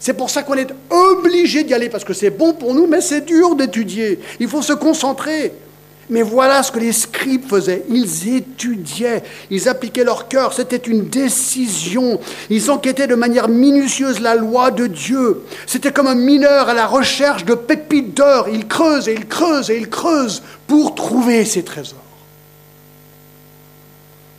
C'est 0.00 0.14
pour 0.14 0.30
ça 0.30 0.42
qu'on 0.42 0.54
est 0.54 0.72
obligé 0.88 1.62
d'y 1.62 1.74
aller, 1.74 1.90
parce 1.90 2.04
que 2.04 2.14
c'est 2.14 2.30
bon 2.30 2.54
pour 2.54 2.74
nous, 2.74 2.86
mais 2.86 3.02
c'est 3.02 3.20
dur 3.20 3.54
d'étudier. 3.54 4.18
Il 4.40 4.48
faut 4.48 4.62
se 4.62 4.72
concentrer. 4.72 5.52
Mais 6.08 6.22
voilà 6.22 6.64
ce 6.64 6.72
que 6.72 6.80
les 6.80 6.92
scribes 6.92 7.48
faisaient. 7.48 7.84
Ils 7.88 8.34
étudiaient, 8.34 9.22
ils 9.48 9.68
appliquaient 9.68 10.02
leur 10.02 10.26
cœur, 10.26 10.52
c'était 10.52 10.76
une 10.76 11.08
décision. 11.08 12.18
Ils 12.48 12.70
enquêtaient 12.70 13.06
de 13.06 13.14
manière 13.14 13.48
minutieuse 13.48 14.20
la 14.20 14.34
loi 14.34 14.72
de 14.72 14.88
Dieu. 14.88 15.42
C'était 15.66 15.92
comme 15.92 16.08
un 16.08 16.16
mineur 16.16 16.68
à 16.68 16.74
la 16.74 16.86
recherche 16.86 17.44
de 17.44 17.54
pépites 17.54 18.16
d'or. 18.16 18.48
Il 18.52 18.66
creuse 18.66 19.08
et 19.08 19.12
il 19.12 19.28
creuse 19.28 19.70
et 19.70 19.76
il 19.76 19.88
creuse 19.88 20.42
pour 20.66 20.96
trouver 20.96 21.44
ses 21.44 21.62
trésors. 21.62 21.98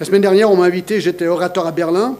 La 0.02 0.06
semaine 0.06 0.24
dernière, 0.24 0.52
on 0.52 0.58
m'a 0.58 0.66
invité, 0.66 1.00
j'étais 1.00 1.28
orateur 1.28 1.68
à 1.68 1.72
Berlin. 1.72 2.18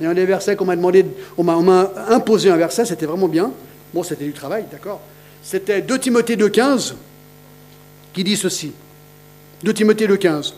Et 0.00 0.06
un 0.06 0.14
des 0.14 0.26
versets 0.26 0.56
qu'on 0.56 0.64
m'a 0.64 0.76
demandé, 0.76 1.04
on 1.36 1.44
m'a 1.44 1.90
imposé 2.08 2.50
un 2.50 2.56
verset, 2.56 2.84
c'était 2.84 3.06
vraiment 3.06 3.28
bien. 3.28 3.50
Bon, 3.92 4.02
c'était 4.02 4.24
du 4.24 4.32
travail, 4.32 4.64
d'accord. 4.70 5.00
C'était 5.42 5.80
2 5.80 5.98
Timothée 5.98 6.36
2,15 6.36 6.94
qui 8.12 8.24
dit 8.24 8.36
ceci. 8.36 8.72
2 9.64 9.74
Timothée 9.74 10.06
2,15. 10.06 10.52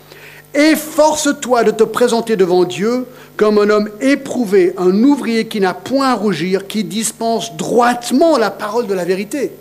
Efforce-toi 0.53 1.65
de 1.65 1.71
te 1.71 1.85
présenter 1.85 2.37
devant 2.37 2.65
Dieu 2.65 3.07
comme 3.37 3.59
un 3.59 3.71
homme 3.71 3.89
éprouvé, 4.01 4.75
un 4.77 4.93
ouvrier 5.05 5.47
qui 5.47 5.61
n'a 5.61 5.75
point 5.75 6.09
à 6.09 6.15
rougir, 6.15 6.67
qui 6.67 6.85
dispense 6.85 7.57
droitement 7.57 8.37
la 8.37 8.51
parole 8.51 8.87
de 8.87 8.95
la 8.95 9.05
vérité. 9.05 9.53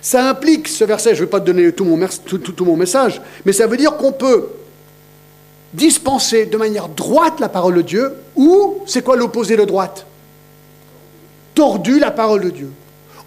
Ça 0.00 0.28
implique, 0.28 0.68
ce 0.68 0.84
verset, 0.84 1.10
je 1.14 1.20
ne 1.20 1.26
vais 1.26 1.30
pas 1.30 1.40
te 1.40 1.46
donner 1.46 1.70
tout 1.72 1.84
mon, 1.84 1.98
tout 2.26 2.64
mon 2.64 2.76
message, 2.76 3.20
mais 3.44 3.52
ça 3.52 3.66
veut 3.66 3.76
dire 3.76 3.96
qu'on 3.96 4.12
peut 4.12 4.48
dispenser 5.72 6.46
de 6.46 6.56
manière 6.56 6.88
droite 6.88 7.40
la 7.40 7.48
parole 7.48 7.74
de 7.76 7.82
Dieu, 7.82 8.14
ou 8.34 8.76
c'est 8.86 9.02
quoi 9.02 9.16
l'opposé 9.16 9.56
de 9.56 9.64
droite? 9.64 10.06
Tordu 11.54 11.98
la 11.98 12.10
parole 12.10 12.42
de 12.42 12.50
Dieu. 12.50 12.70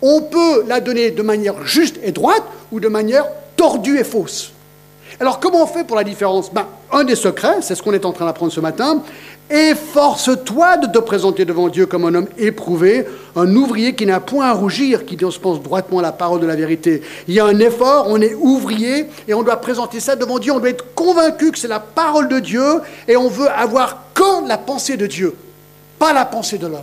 On 0.02 0.22
peut 0.22 0.64
la 0.68 0.80
donner 0.80 1.12
de 1.12 1.22
manière 1.22 1.66
juste 1.66 1.98
et 2.04 2.12
droite, 2.12 2.44
ou 2.72 2.80
de 2.80 2.88
manière 2.88 3.26
tordue 3.56 4.00
et 4.00 4.04
fausse. 4.04 4.52
Alors 5.20 5.40
comment 5.40 5.64
on 5.64 5.68
fait 5.68 5.84
pour 5.84 5.98
la 5.98 6.04
différence? 6.04 6.52
Ben, 6.54 6.68
Un 6.92 7.04
des 7.04 7.16
secrets, 7.16 7.62
c'est 7.62 7.76
ce 7.76 7.84
qu'on 7.84 7.94
est 7.94 8.06
en 8.06 8.14
train 8.14 8.26
d'apprendre 8.26 8.52
ce 8.52 8.60
matin, 8.60 9.02
efforce-toi 9.50 10.78
de 10.78 10.88
te 10.88 11.00
présenter 11.00 11.46
devant 11.46 11.70
Dieu 11.70 11.86
comme 11.86 12.06
un 12.06 12.14
homme 12.14 12.28
éprouvé, 12.38 13.06
un 13.36 13.56
ouvrier 13.56 13.96
qui 13.96 14.06
n'a 14.06 14.20
point 14.20 14.48
à 14.48 14.54
rougir, 14.54 15.06
qui 15.06 15.18
se 15.18 15.40
pense 15.40 15.62
droitement 15.62 16.00
à 16.00 16.02
la 16.04 16.12
parole 16.12 16.40
de 16.40 16.46
la 16.46 16.56
vérité. 16.56 17.02
Il 17.28 17.34
y 17.34 17.40
a 17.40 17.46
un 17.46 17.60
effort, 17.60 18.06
on 18.08 18.22
est 18.22 18.36
ouvrier 18.36 19.08
et 19.28 19.34
on 19.34 19.44
doit 19.44 19.58
présenter 19.58 20.00
ça 20.00 20.16
devant 20.16 20.40
Dieu, 20.40 20.52
on 20.52 20.60
doit 20.60 20.70
être 20.70 20.94
convaincu 20.94 21.52
que 21.52 21.58
c'est 21.58 21.68
la 21.68 21.80
parole 21.80 22.28
de 22.28 22.40
Dieu 22.40 22.82
et 23.08 23.18
on 23.18 23.30
veut 23.30 23.50
avoir 23.50 24.04
que 24.14 24.48
la 24.48 24.58
pensée 24.58 24.98
de 24.98 25.08
Dieu, 25.08 25.36
pas 25.98 26.14
la 26.14 26.26
pensée 26.26 26.58
de 26.58 26.68
l'homme. 26.68 26.82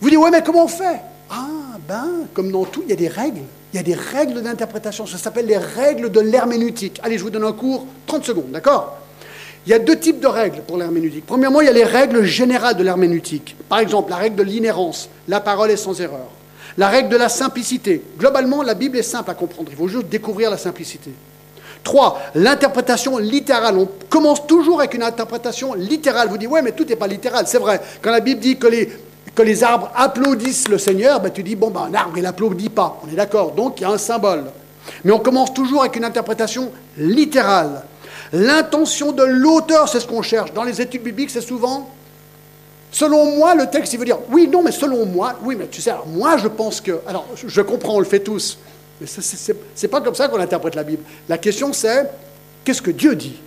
Vous 0.00 0.10
dites, 0.10 0.18
ouais, 0.18 0.30
mais 0.30 0.42
comment 0.42 0.64
on 0.64 0.68
fait? 0.68 1.00
Ah, 1.30 1.78
ben, 1.88 2.26
comme 2.34 2.50
dans 2.50 2.64
tout, 2.64 2.82
il 2.84 2.90
y 2.90 2.92
a 2.92 2.96
des 2.96 3.08
règles. 3.08 3.42
Il 3.72 3.76
y 3.76 3.80
a 3.80 3.82
des 3.82 3.94
règles 3.94 4.42
d'interprétation. 4.42 5.06
Ça 5.06 5.18
s'appelle 5.18 5.46
les 5.46 5.56
règles 5.56 6.10
de 6.10 6.20
l'herméneutique. 6.20 7.00
Allez, 7.02 7.16
je 7.16 7.22
vous 7.22 7.30
donne 7.30 7.44
un 7.44 7.52
cours, 7.52 7.86
30 8.06 8.24
secondes, 8.24 8.50
d'accord? 8.50 8.98
Il 9.64 9.70
y 9.70 9.74
a 9.74 9.78
deux 9.78 9.98
types 9.98 10.20
de 10.20 10.26
règles 10.26 10.60
pour 10.62 10.76
l'herméneutique. 10.76 11.24
Premièrement, 11.26 11.60
il 11.60 11.66
y 11.66 11.70
a 11.70 11.72
les 11.72 11.84
règles 11.84 12.22
générales 12.24 12.76
de 12.76 12.82
l'herméneutique. 12.82 13.56
Par 13.68 13.78
exemple, 13.78 14.10
la 14.10 14.16
règle 14.16 14.36
de 14.36 14.42
l'inhérence. 14.42 15.08
La 15.28 15.40
parole 15.40 15.70
est 15.70 15.76
sans 15.76 16.00
erreur. 16.00 16.26
La 16.76 16.88
règle 16.88 17.08
de 17.08 17.16
la 17.16 17.28
simplicité. 17.28 18.02
Globalement, 18.18 18.62
la 18.62 18.74
Bible 18.74 18.98
est 18.98 19.02
simple 19.02 19.30
à 19.30 19.34
comprendre. 19.34 19.70
Il 19.70 19.76
faut 19.76 19.88
juste 19.88 20.08
découvrir 20.08 20.50
la 20.50 20.58
simplicité. 20.58 21.10
Trois, 21.84 22.20
l'interprétation 22.34 23.18
littérale. 23.18 23.78
On 23.78 23.88
commence 24.08 24.46
toujours 24.46 24.80
avec 24.80 24.94
une 24.94 25.02
interprétation 25.02 25.74
littérale. 25.74 26.28
Vous 26.28 26.38
dites, 26.38 26.48
ouais, 26.48 26.62
mais 26.62 26.72
tout 26.72 26.84
n'est 26.84 26.96
pas 26.96 27.06
littéral. 27.06 27.46
C'est 27.46 27.58
vrai. 27.58 27.80
Quand 28.00 28.10
la 28.10 28.20
Bible 28.20 28.40
dit 28.40 28.58
que 28.58 28.66
les 28.66 28.90
que 29.34 29.42
les 29.42 29.64
arbres 29.64 29.90
applaudissent 29.94 30.68
le 30.68 30.78
Seigneur, 30.78 31.20
ben 31.20 31.30
tu 31.30 31.42
dis, 31.42 31.56
bon, 31.56 31.70
ben, 31.70 31.88
un 31.90 31.94
arbre, 31.94 32.16
il 32.16 32.22
n'applaudit 32.22 32.68
pas. 32.68 33.00
On 33.04 33.10
est 33.10 33.16
d'accord. 33.16 33.52
Donc, 33.52 33.80
il 33.80 33.82
y 33.82 33.86
a 33.86 33.90
un 33.90 33.98
symbole. 33.98 34.44
Mais 35.04 35.12
on 35.12 35.18
commence 35.18 35.54
toujours 35.54 35.82
avec 35.82 35.96
une 35.96 36.04
interprétation 36.04 36.70
littérale. 36.98 37.84
L'intention 38.32 39.12
de 39.12 39.22
l'auteur, 39.22 39.88
c'est 39.88 40.00
ce 40.00 40.06
qu'on 40.06 40.22
cherche. 40.22 40.52
Dans 40.52 40.64
les 40.64 40.80
études 40.80 41.02
bibliques, 41.02 41.30
c'est 41.30 41.40
souvent, 41.40 41.88
selon 42.90 43.36
moi, 43.36 43.54
le 43.54 43.66
texte, 43.66 43.92
il 43.92 43.98
veut 43.98 44.04
dire, 44.04 44.18
oui, 44.30 44.48
non, 44.48 44.62
mais 44.62 44.72
selon 44.72 45.06
moi, 45.06 45.34
oui, 45.42 45.56
mais 45.56 45.68
tu 45.68 45.80
sais, 45.80 45.92
moi, 46.06 46.36
je 46.36 46.48
pense 46.48 46.80
que, 46.80 47.00
alors, 47.06 47.26
je 47.34 47.60
comprends, 47.62 47.94
on 47.94 48.00
le 48.00 48.04
fait 48.04 48.20
tous. 48.20 48.58
Mais 49.00 49.06
ce 49.06 49.52
n'est 49.52 49.88
pas 49.88 50.00
comme 50.00 50.14
ça 50.14 50.28
qu'on 50.28 50.40
interprète 50.40 50.74
la 50.74 50.84
Bible. 50.84 51.02
La 51.28 51.38
question, 51.38 51.72
c'est, 51.72 52.10
qu'est-ce 52.64 52.82
que 52.82 52.90
Dieu 52.90 53.14
dit? 53.14 53.38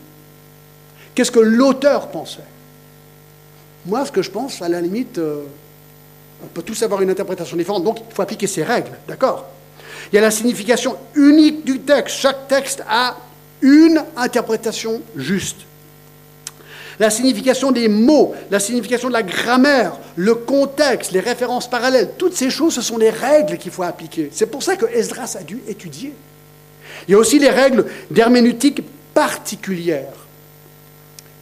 Qu'est-ce 1.14 1.32
que 1.32 1.40
l'auteur 1.40 2.10
pensait? 2.10 2.40
Moi, 3.86 4.06
ce 4.06 4.12
que 4.12 4.22
je 4.22 4.32
pense, 4.32 4.62
à 4.62 4.70
la 4.70 4.82
limite, 4.82 5.18
euh, 5.18 5.44
on 6.46 6.54
peut 6.54 6.62
tous 6.62 6.82
avoir 6.84 7.02
une 7.02 7.10
interprétation 7.10 7.58
différente, 7.58 7.84
donc 7.84 8.00
il 8.00 8.14
faut 8.14 8.22
appliquer 8.22 8.48
ces 8.48 8.64
règles, 8.64 8.92
d'accord? 9.08 9.46
Il 10.12 10.16
y 10.16 10.20
a 10.20 10.22
la 10.22 10.32
signification 10.32 10.96
unique 11.16 11.66
du 11.66 11.80
texte. 11.80 12.18
Chaque 12.18 12.48
texte 12.48 12.84
a 12.88 13.18
une 13.62 14.04
interprétation 14.16 15.02
juste. 15.16 15.58
La 17.00 17.10
signification 17.10 17.72
des 17.72 17.90
mots, 17.90 18.34
la 18.52 18.60
signification 18.60 19.10
de 19.10 19.14
la 19.14 19.24
grammaire, 19.24 19.98
le 20.16 20.36
contexte, 20.36 21.12
les 21.12 21.20
références 21.20 21.70
parallèles, 21.70 22.12
toutes 22.18 22.36
ces 22.36 22.50
choses, 22.50 22.76
ce 22.76 22.82
sont 22.82 23.00
des 23.00 23.10
règles 23.10 23.58
qu'il 23.58 23.72
faut 23.72 23.84
appliquer. 23.84 24.30
C'est 24.32 24.46
pour 24.46 24.64
ça 24.64 24.78
que 24.78 24.86
Esdras 24.86 25.36
a 25.40 25.44
dû 25.44 25.62
étudier. 25.68 26.14
Il 27.08 27.12
y 27.12 27.16
a 27.16 27.18
aussi 27.18 27.40
les 27.40 27.50
règles 27.50 27.86
d'herméneutique 28.12 28.82
particulières. 29.14 30.14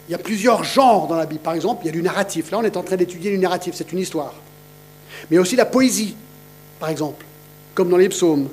Il 0.07 0.13
y 0.13 0.15
a 0.15 0.17
plusieurs 0.17 0.63
genres 0.63 1.07
dans 1.07 1.15
la 1.15 1.25
Bible. 1.25 1.41
Par 1.41 1.53
exemple, 1.53 1.83
il 1.83 1.87
y 1.87 1.89
a 1.89 1.93
du 1.93 2.01
narratif. 2.01 2.49
Là, 2.49 2.57
on 2.59 2.63
est 2.63 2.75
en 2.75 2.83
train 2.83 2.95
d'étudier 2.95 3.29
du 3.29 3.37
narratif, 3.37 3.75
c'est 3.75 3.91
une 3.91 3.99
histoire 3.99 4.33
mais 5.29 5.37
aussi 5.37 5.55
la 5.55 5.65
poésie, 5.65 6.15
par 6.79 6.89
exemple, 6.89 7.25
comme 7.75 7.89
dans 7.89 7.97
les 7.97 8.09
psaumes. 8.09 8.49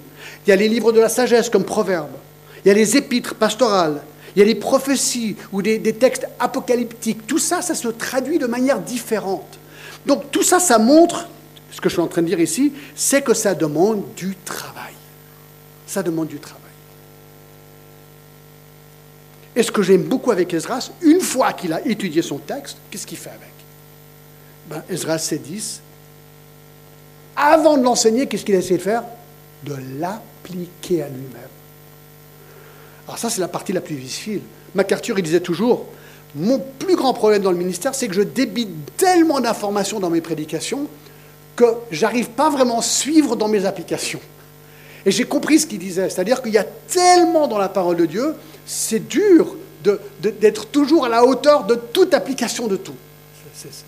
Il 0.47 0.51
y 0.51 0.53
a 0.53 0.57
les 0.57 0.69
livres 0.69 0.93
de 0.93 1.01
la 1.01 1.09
sagesse 1.09 1.49
comme 1.49 1.65
Proverbes. 1.65 2.17
Il 2.65 2.69
y 2.69 2.71
a 2.71 2.75
les 2.75 2.97
épîtres 2.97 3.35
pastorales. 3.35 4.03
Il 4.35 4.39
y 4.39 4.43
a 4.43 4.45
les 4.45 4.55
prophéties 4.55 5.37
ou 5.53 5.63
des, 5.63 5.81
textes 5.95 6.27
apocalyptiques. 6.39 7.27
Tout 7.27 7.39
ça, 7.39 7.63
ça 7.63 7.75
se 7.75 7.89
traduit 7.89 8.39
de 8.39 8.47
manière 8.47 8.81
différente. 8.81 9.59
Donc 10.07 10.31
tout 10.31 10.43
ça, 10.43 10.61
ça 10.61 10.79
montre, 10.79 11.29
ce 11.71 11.81
que 11.81 11.89
je 11.89 11.95
suis 11.95 12.03
en 12.03 12.07
train 12.07 12.23
de 12.23 12.29
dire 12.29 12.41
ici, 12.41 12.73
c'est 12.95 13.23
que 13.23 13.35
ça 13.35 13.55
demande 13.55 14.05
du 14.15 14.37
travail. 14.45 14.95
Ça 15.87 16.03
demande 16.03 16.29
du 16.29 16.39
travail. 16.39 16.61
Et 19.57 19.63
ce 19.65 19.73
que 19.73 19.83
j'aime 19.83 20.05
beaucoup 20.05 20.31
avec 20.31 20.55
Esdras, 20.55 20.91
une 21.03 21.21
fois 21.21 21.53
qu'il 21.53 21.73
a 21.73 21.85
étudié 21.87 22.23
son 22.23 22.39
texte, 22.39 22.77
qu'est-ce 22.91 23.07
qu'il 23.07 23.19
fait 23.19 23.31
avec? 23.31 23.51
Ben, 24.69 24.83
Esdras 24.89 25.19
s'est 25.19 25.39
dit, 25.39 25.81
avant 27.41 27.79
de 27.79 27.83
l'enseigner, 27.83 28.27
qu'est-ce 28.27 28.45
qu'il 28.45 28.55
a 28.55 28.59
essayé 28.59 28.77
de 28.77 28.83
faire? 28.83 29.03
De 29.65 29.75
l'appliquer 29.99 31.03
à 31.03 31.09
lui-même. 31.09 31.49
Alors 33.07 33.19
ça, 33.19 33.31
c'est 33.31 33.41
la 33.41 33.49
partie 33.49 33.73
la 33.73 33.81
plus 33.81 33.95
difficile. 33.95 34.43
MacArthur, 34.75 35.19
il 35.19 35.23
disait 35.23 35.41
toujours, 35.41 35.87
mon 36.35 36.63
plus 36.79 36.97
grand 36.97 37.15
problème 37.15 37.43
dans 37.43 37.51
le 37.51 37.57
ministère, 37.57 37.95
c'est 37.95 38.09
que 38.09 38.15
je 38.15 38.23
débite 38.23 38.69
tellement 38.97 39.41
d'informations 39.41 39.99
dans 39.99 40.11
mes 40.11 40.21
prédications 40.21 40.87
que 41.57 41.65
j'arrive 41.91 42.29
pas 42.29 42.51
vraiment 42.51 42.79
à 42.79 42.83
suivre 42.83 43.37
dans 43.37 43.49
mes 43.49 43.65
applications. 43.65 44.21
Et 45.07 45.11
j'ai 45.11 45.25
compris 45.25 45.59
ce 45.59 45.67
qu'il 45.67 45.79
disait, 45.79 46.11
c'est-à-dire 46.11 46.43
qu'il 46.43 46.53
y 46.53 46.59
a 46.59 46.65
tellement 46.65 47.49
dans 47.49 47.59
la 47.59 47.69
parole 47.69 47.97
de 47.97 48.07
Dieu, 48.07 48.35
c'est 48.67 49.09
dur 49.09 49.57
d'être 50.21 50.67
toujours 50.67 51.07
à 51.07 51.09
la 51.09 51.25
hauteur 51.25 51.65
de 51.65 51.75
toute 51.75 52.13
application 52.13 52.67
de 52.67 52.77
tout. 52.77 52.95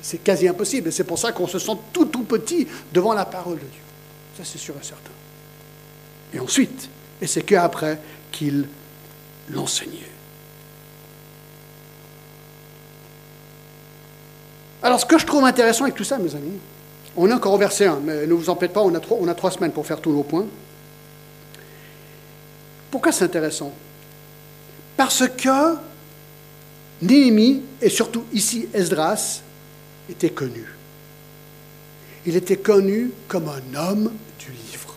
C'est 0.03 0.23
quasi 0.23 0.49
impossible. 0.49 0.89
Et 0.89 0.91
c'est 0.91 1.05
pour 1.05 1.19
ça 1.19 1.33
qu'on 1.33 1.47
se 1.47 1.59
sent 1.59 1.77
tout, 1.93 2.07
tout 2.07 2.25
petit 2.25 2.67
devant 2.93 3.15
la 3.15 3.25
parole 3.25 3.57
de 3.57 3.65
Dieu. 3.65 3.83
Ça, 4.37 4.45
c'est 4.45 4.59
sûr 4.59 4.75
et 4.81 4.85
certain. 4.85 5.11
Et 6.35 6.41
ensuite, 6.41 6.89
et 7.21 7.27
c'est 7.27 7.43
qu'après 7.43 8.01
qu'il 8.31 8.67
l'enseignait. 9.51 10.11
Alors, 14.83 14.99
ce 14.99 15.07
que 15.07 15.19
je 15.19 15.27
trouve 15.27 15.45
intéressant 15.45 15.85
avec 15.85 15.95
tout 15.95 16.05
ça, 16.05 16.19
mes 16.19 16.35
amis, 16.35 16.59
On 17.17 17.29
est 17.29 17.33
encore 17.33 17.53
au 17.53 17.59
verset 17.59 17.87
1, 17.87 18.01
mais 18.01 18.27
ne 18.27 18.33
vous 18.33 18.49
en 18.49 18.57
faites 18.57 18.73
pas, 18.73 18.81
on 18.81 18.95
a, 18.95 19.01
trois, 19.01 19.19
on 19.21 19.29
a 19.29 19.35
trois 19.35 19.51
semaines 19.51 19.73
pour 19.73 19.87
faire 19.87 20.01
tous 20.01 20.13
nos 20.13 20.23
points. 20.23 20.47
Pourquoi 22.91 23.13
c'est 23.13 23.25
intéressant? 23.25 23.73
Parce 24.97 25.29
que 25.29 25.77
Néhémie, 27.03 27.63
et 27.81 27.91
surtout 27.91 28.25
ici 28.33 28.69
Esdras, 28.73 29.43
était 30.11 30.31
connu. 30.31 30.67
Il 32.27 32.37
était 32.37 32.57
connu 32.57 33.11
comme 33.29 33.49
un 33.49 33.77
homme 33.77 34.13
du 34.39 34.51
livre. 34.51 34.95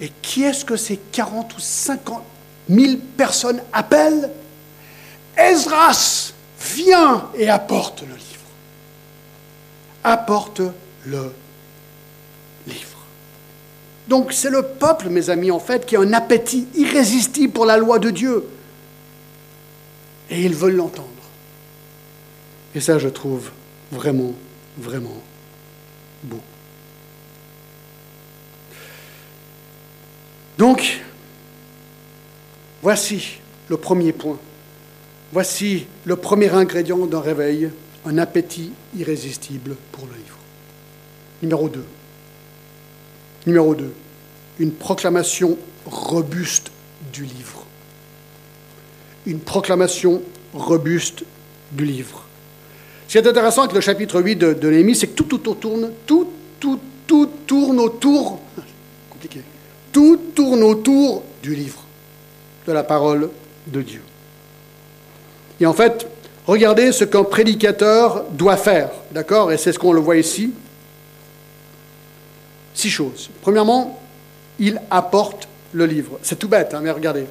Et 0.00 0.10
qui 0.22 0.44
est-ce 0.44 0.64
que 0.64 0.76
ces 0.76 0.96
40 0.96 1.56
ou 1.56 1.60
50 1.60 2.22
000 2.68 2.96
personnes 3.16 3.62
appellent? 3.72 4.30
Esdras, 5.36 6.32
viens 6.60 7.28
et 7.36 7.48
apporte 7.48 8.02
le 8.02 8.14
livre. 8.14 8.22
Apporte 10.04 10.62
le 11.06 11.32
livre. 12.66 12.98
Donc 14.08 14.32
c'est 14.32 14.50
le 14.50 14.62
peuple, 14.62 15.08
mes 15.08 15.30
amis, 15.30 15.50
en 15.50 15.60
fait, 15.60 15.86
qui 15.86 15.96
a 15.96 16.00
un 16.00 16.12
appétit 16.12 16.66
irrésistible 16.74 17.52
pour 17.52 17.66
la 17.66 17.76
loi 17.76 17.98
de 17.98 18.10
Dieu. 18.10 18.44
Et 20.30 20.42
ils 20.42 20.54
veulent 20.54 20.76
l'entendre. 20.76 21.08
Et 22.74 22.80
ça, 22.80 22.98
je 22.98 23.08
trouve 23.08 23.50
vraiment, 23.90 24.34
vraiment 24.78 25.22
beau. 26.24 26.40
Donc, 30.58 31.00
voici 32.82 33.38
le 33.68 33.76
premier 33.76 34.12
point. 34.12 34.38
Voici 35.32 35.86
le 36.04 36.16
premier 36.16 36.50
ingrédient 36.50 37.06
d'un 37.06 37.20
réveil, 37.20 37.70
un 38.04 38.18
appétit 38.18 38.72
irrésistible 38.96 39.76
pour 39.90 40.06
le 40.06 40.14
livre. 40.14 40.38
Numéro 41.42 41.68
2. 41.68 41.84
Numéro 43.46 43.74
2. 43.74 43.92
Une 44.60 44.72
proclamation 44.72 45.58
robuste 45.86 46.70
du 47.12 47.24
livre. 47.24 47.64
Une 49.26 49.40
proclamation 49.40 50.22
robuste 50.54 51.24
du 51.72 51.84
livre. 51.84 52.21
Ce 53.12 53.18
qui 53.18 53.26
est 53.26 53.28
intéressant 53.28 53.64
avec 53.64 53.74
le 53.74 53.82
chapitre 53.82 54.22
8 54.22 54.36
de, 54.36 54.52
de 54.54 54.94
c'est 54.94 55.08
que 55.08 55.12
tout, 55.12 55.36
tout, 55.36 55.54
tourne, 55.54 55.90
tout, 56.06 56.30
tout, 56.58 56.80
tout 57.06 57.28
tourne 57.46 57.78
autour, 57.78 58.40
compliqué, 59.10 59.42
tout 59.92 60.18
tourne 60.34 60.62
autour 60.62 61.22
du 61.42 61.54
livre, 61.54 61.84
de 62.66 62.72
la 62.72 62.82
parole 62.82 63.28
de 63.66 63.82
Dieu. 63.82 64.00
Et 65.60 65.66
en 65.66 65.74
fait, 65.74 66.06
regardez 66.46 66.90
ce 66.90 67.04
qu'un 67.04 67.24
prédicateur 67.24 68.24
doit 68.30 68.56
faire, 68.56 68.88
d'accord? 69.10 69.52
Et 69.52 69.58
c'est 69.58 69.74
ce 69.74 69.78
qu'on 69.78 69.92
le 69.92 70.00
voit 70.00 70.16
ici. 70.16 70.54
Six 72.72 72.88
choses. 72.88 73.28
Premièrement, 73.42 74.00
il 74.58 74.80
apporte 74.90 75.48
le 75.74 75.84
livre. 75.84 76.18
C'est 76.22 76.38
tout 76.38 76.48
bête, 76.48 76.72
hein, 76.72 76.80
mais 76.82 76.90
regardez. 76.90 77.26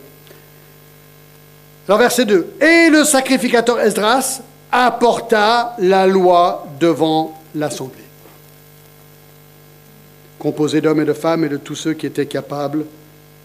Alors 1.87 1.97
verset 1.97 2.25
2. 2.25 2.53
Et 2.61 2.91
le 2.91 3.03
sacrificateur 3.03 3.79
Esdras 3.79 4.41
apporta 4.71 5.75
la 5.79 6.07
loi 6.07 6.65
devant 6.79 7.37
l'Assemblée, 7.55 8.03
composée 10.39 10.81
d'hommes 10.81 11.01
et 11.01 11.05
de 11.05 11.13
femmes 11.13 11.45
et 11.45 11.49
de 11.49 11.57
tous 11.57 11.75
ceux 11.75 11.93
qui 11.93 12.05
étaient 12.05 12.25
capables 12.25 12.85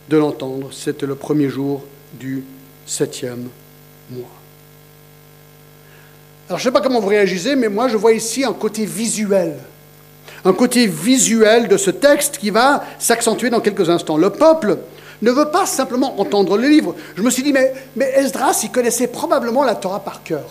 de 0.08 0.16
l'entendre. 0.16 0.72
C'était 0.72 1.06
le 1.06 1.16
premier 1.16 1.48
jour 1.48 1.82
du 2.12 2.44
septième 2.86 3.48
mois. 4.10 4.28
Alors 6.48 6.60
je 6.60 6.68
ne 6.68 6.72
sais 6.72 6.72
pas 6.72 6.80
comment 6.80 7.00
vous 7.00 7.08
réagissez, 7.08 7.56
mais 7.56 7.68
moi 7.68 7.88
je 7.88 7.96
vois 7.96 8.12
ici 8.12 8.44
un 8.44 8.52
côté 8.52 8.86
visuel. 8.86 9.56
Un 10.44 10.52
côté 10.52 10.86
visuel 10.86 11.66
de 11.66 11.76
ce 11.76 11.90
texte 11.90 12.38
qui 12.38 12.50
va 12.50 12.84
s'accentuer 13.00 13.50
dans 13.50 13.60
quelques 13.60 13.90
instants. 13.90 14.16
Le 14.16 14.30
peuple 14.30 14.78
ne 15.22 15.30
veut 15.32 15.50
pas 15.50 15.66
simplement 15.66 16.20
entendre 16.20 16.56
le 16.56 16.68
livre. 16.68 16.94
Je 17.16 17.22
me 17.22 17.30
suis 17.30 17.42
dit, 17.42 17.52
mais, 17.52 17.74
mais 17.96 18.12
Esdras, 18.14 18.60
il 18.62 18.70
connaissait 18.70 19.08
probablement 19.08 19.64
la 19.64 19.74
Torah 19.74 20.00
par 20.00 20.22
cœur. 20.22 20.44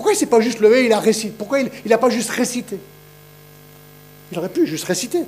Pourquoi 0.00 0.14
il 0.14 0.16
s'est 0.16 0.24
pas 0.24 0.40
juste 0.40 0.60
levé, 0.60 0.86
il 0.86 0.92
a 0.94 0.98
récité 0.98 1.30
Pourquoi 1.36 1.60
il 1.60 1.70
n'a 1.84 1.98
pas 1.98 2.08
juste 2.08 2.30
récité? 2.30 2.78
Il 4.32 4.38
aurait 4.38 4.48
pu 4.48 4.66
juste 4.66 4.86
réciter. 4.86 5.24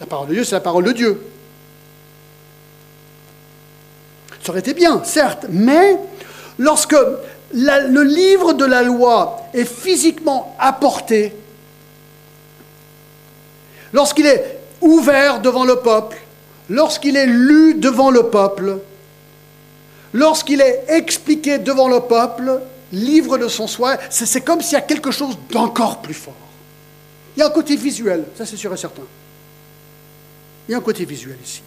La 0.00 0.06
parole 0.06 0.28
de 0.28 0.32
Dieu, 0.32 0.44
c'est 0.44 0.54
la 0.54 0.62
parole 0.62 0.84
de 0.84 0.92
Dieu. 0.92 1.22
Ça 4.42 4.52
aurait 4.52 4.60
été 4.60 4.72
bien, 4.72 5.04
certes, 5.04 5.44
mais 5.50 5.98
lorsque 6.58 6.96
le 7.52 8.02
livre 8.02 8.54
de 8.54 8.64
la 8.64 8.82
loi 8.82 9.42
est 9.52 9.66
physiquement 9.66 10.56
apporté, 10.58 11.34
lorsqu'il 13.92 14.24
est 14.24 14.60
ouvert 14.80 15.40
devant 15.40 15.66
le 15.66 15.76
peuple, 15.76 16.16
lorsqu'il 16.70 17.18
est 17.18 17.26
lu 17.26 17.74
devant 17.74 18.10
le 18.10 18.30
peuple, 18.30 18.78
lorsqu'il 20.14 20.62
est 20.62 20.86
expliqué 20.88 21.58
devant 21.58 21.88
le 21.88 22.00
peuple, 22.00 22.62
livre 22.92 23.38
de 23.38 23.48
son 23.48 23.66
soi, 23.66 23.96
c'est 24.10 24.42
comme 24.42 24.60
s'il 24.60 24.74
y 24.74 24.76
a 24.76 24.82
quelque 24.82 25.10
chose 25.10 25.36
d'encore 25.50 26.02
plus 26.02 26.14
fort. 26.14 26.34
Il 27.36 27.40
y 27.40 27.42
a 27.42 27.46
un 27.46 27.50
côté 27.50 27.76
visuel, 27.76 28.24
ça 28.36 28.46
c'est 28.46 28.56
sûr 28.56 28.72
et 28.72 28.76
certain. 28.76 29.02
Il 30.68 30.72
y 30.72 30.74
a 30.74 30.78
un 30.78 30.82
côté 30.82 31.04
visuel 31.04 31.38
ici. 31.42 31.62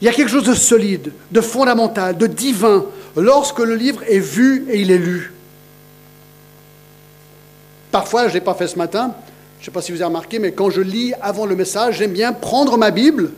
Il 0.00 0.06
y 0.06 0.08
a 0.08 0.12
quelque 0.12 0.30
chose 0.30 0.44
de 0.44 0.54
solide, 0.54 1.12
de 1.30 1.40
fondamental, 1.40 2.16
de 2.16 2.26
divin, 2.26 2.86
lorsque 3.16 3.58
le 3.58 3.74
livre 3.74 4.02
est 4.08 4.18
vu 4.18 4.66
et 4.70 4.80
il 4.80 4.90
est 4.90 4.98
lu. 4.98 5.32
Parfois, 7.90 8.24
je 8.24 8.28
ne 8.28 8.34
l'ai 8.34 8.40
pas 8.40 8.54
fait 8.54 8.68
ce 8.68 8.78
matin, 8.78 9.14
je 9.58 9.62
ne 9.62 9.64
sais 9.66 9.70
pas 9.72 9.82
si 9.82 9.92
vous 9.92 9.98
avez 9.98 10.06
remarqué, 10.06 10.38
mais 10.38 10.52
quand 10.52 10.70
je 10.70 10.80
lis 10.80 11.12
avant 11.20 11.44
le 11.44 11.54
message, 11.54 11.98
j'aime 11.98 12.12
bien 12.12 12.32
prendre 12.32 12.78
ma 12.78 12.90
Bible 12.90 13.32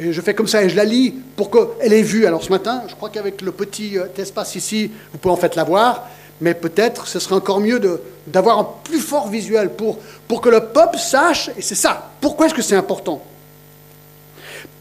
je 0.00 0.20
fais 0.20 0.34
comme 0.34 0.48
ça 0.48 0.62
et 0.62 0.68
je 0.68 0.76
la 0.76 0.84
lis 0.84 1.14
pour 1.36 1.50
qu'elle 1.50 1.92
ait 1.92 2.02
vu. 2.02 2.26
Alors 2.26 2.42
ce 2.42 2.50
matin, 2.50 2.82
je 2.88 2.94
crois 2.94 3.10
qu'avec 3.10 3.42
le 3.42 3.52
petit 3.52 3.98
euh, 3.98 4.06
espace 4.16 4.54
ici, 4.54 4.90
vous 5.12 5.18
pouvez 5.18 5.34
en 5.34 5.36
fait 5.36 5.56
la 5.56 5.64
voir, 5.64 6.08
mais 6.40 6.54
peut-être 6.54 7.06
ce 7.06 7.18
serait 7.18 7.34
encore 7.34 7.60
mieux 7.60 7.80
d'avoir 8.26 8.58
un 8.58 8.68
plus 8.84 9.00
fort 9.00 9.28
visuel 9.28 9.70
pour, 9.70 9.98
pour 10.26 10.40
que 10.40 10.48
le 10.48 10.66
peuple 10.68 10.98
sache, 10.98 11.50
et 11.56 11.62
c'est 11.62 11.74
ça, 11.74 12.10
pourquoi 12.20 12.46
est-ce 12.46 12.54
que 12.54 12.62
c'est 12.62 12.76
important? 12.76 13.22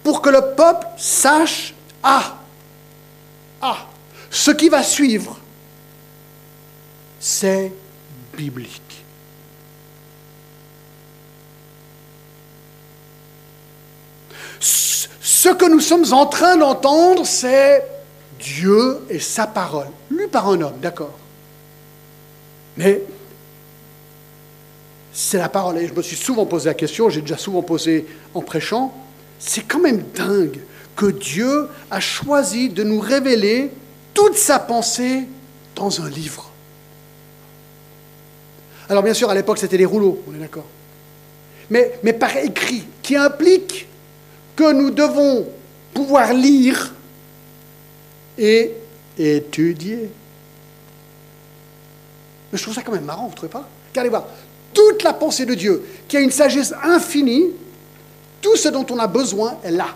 Pour 0.03 0.21
que 0.21 0.29
le 0.29 0.55
peuple 0.55 0.87
sache, 0.97 1.73
ah, 2.01 2.37
ah, 3.61 3.77
ce 4.29 4.51
qui 4.51 4.69
va 4.69 4.83
suivre, 4.83 5.37
c'est 7.19 7.73
biblique. 8.37 8.81
Ce 15.31 15.49
que 15.49 15.69
nous 15.69 15.79
sommes 15.79 16.11
en 16.11 16.25
train 16.25 16.57
d'entendre, 16.57 17.23
c'est 17.23 17.85
Dieu 18.39 18.97
et 19.11 19.19
sa 19.19 19.45
parole, 19.45 19.85
lu 20.09 20.27
par 20.27 20.49
un 20.49 20.59
homme, 20.59 20.79
d'accord. 20.81 21.13
Mais 22.75 23.03
c'est 25.13 25.37
la 25.37 25.47
parole, 25.47 25.77
et 25.77 25.87
je 25.87 25.93
me 25.93 26.01
suis 26.01 26.15
souvent 26.15 26.47
posé 26.47 26.65
la 26.65 26.73
question, 26.73 27.11
j'ai 27.11 27.21
déjà 27.21 27.37
souvent 27.37 27.61
posé 27.61 28.07
en 28.33 28.41
prêchant, 28.41 28.91
c'est 29.37 29.61
quand 29.61 29.77
même 29.79 30.03
dingue 30.15 30.61
que 30.95 31.05
Dieu 31.05 31.69
a 31.91 31.99
choisi 31.99 32.69
de 32.69 32.83
nous 32.83 32.99
révéler 32.99 33.69
toute 34.15 34.35
sa 34.35 34.57
pensée 34.57 35.25
dans 35.75 36.01
un 36.01 36.09
livre. 36.09 36.49
Alors 38.89 39.03
bien 39.03 39.13
sûr, 39.13 39.29
à 39.29 39.35
l'époque, 39.35 39.59
c'était 39.59 39.77
les 39.77 39.85
rouleaux, 39.85 40.23
on 40.27 40.33
est 40.33 40.39
d'accord. 40.39 40.65
Mais, 41.69 41.99
mais 42.01 42.13
par 42.13 42.35
écrit, 42.35 42.83
qui 43.03 43.15
implique 43.15 43.88
que 44.59 44.73
nous 44.73 44.89
devons 44.91 45.47
pouvoir 45.93 46.33
lire 46.33 46.93
et 48.37 48.73
étudier. 49.17 50.09
Mais 52.51 52.57
je 52.57 52.63
trouve 52.63 52.75
ça 52.75 52.81
quand 52.81 52.91
même 52.91 53.05
marrant, 53.05 53.23
vous 53.23 53.29
ne 53.29 53.35
trouvez 53.35 53.51
pas? 53.51 53.65
Regardez 53.91 54.09
voir, 54.09 54.25
toute 54.73 55.01
la 55.01 55.13
pensée 55.13 55.45
de 55.45 55.53
Dieu, 55.53 55.81
qui 56.09 56.17
a 56.17 56.19
une 56.19 56.31
sagesse 56.31 56.73
infinie, 56.83 57.51
tout 58.41 58.57
ce 58.57 58.67
dont 58.67 58.85
on 58.89 58.99
a 58.99 59.07
besoin 59.07 59.57
est 59.63 59.71
là. 59.71 59.95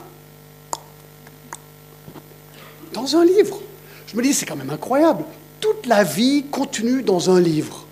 Dans 2.93 3.17
un 3.17 3.25
livre. 3.25 3.59
Je 4.07 4.15
me 4.15 4.23
dis, 4.23 4.33
c'est 4.33 4.45
quand 4.45 4.55
même 4.55 4.69
incroyable. 4.69 5.25
Toute 5.59 5.87
la 5.87 6.05
vie 6.05 6.45
contenue 6.49 7.03
dans 7.03 7.29
un 7.29 7.41
livre. 7.41 7.82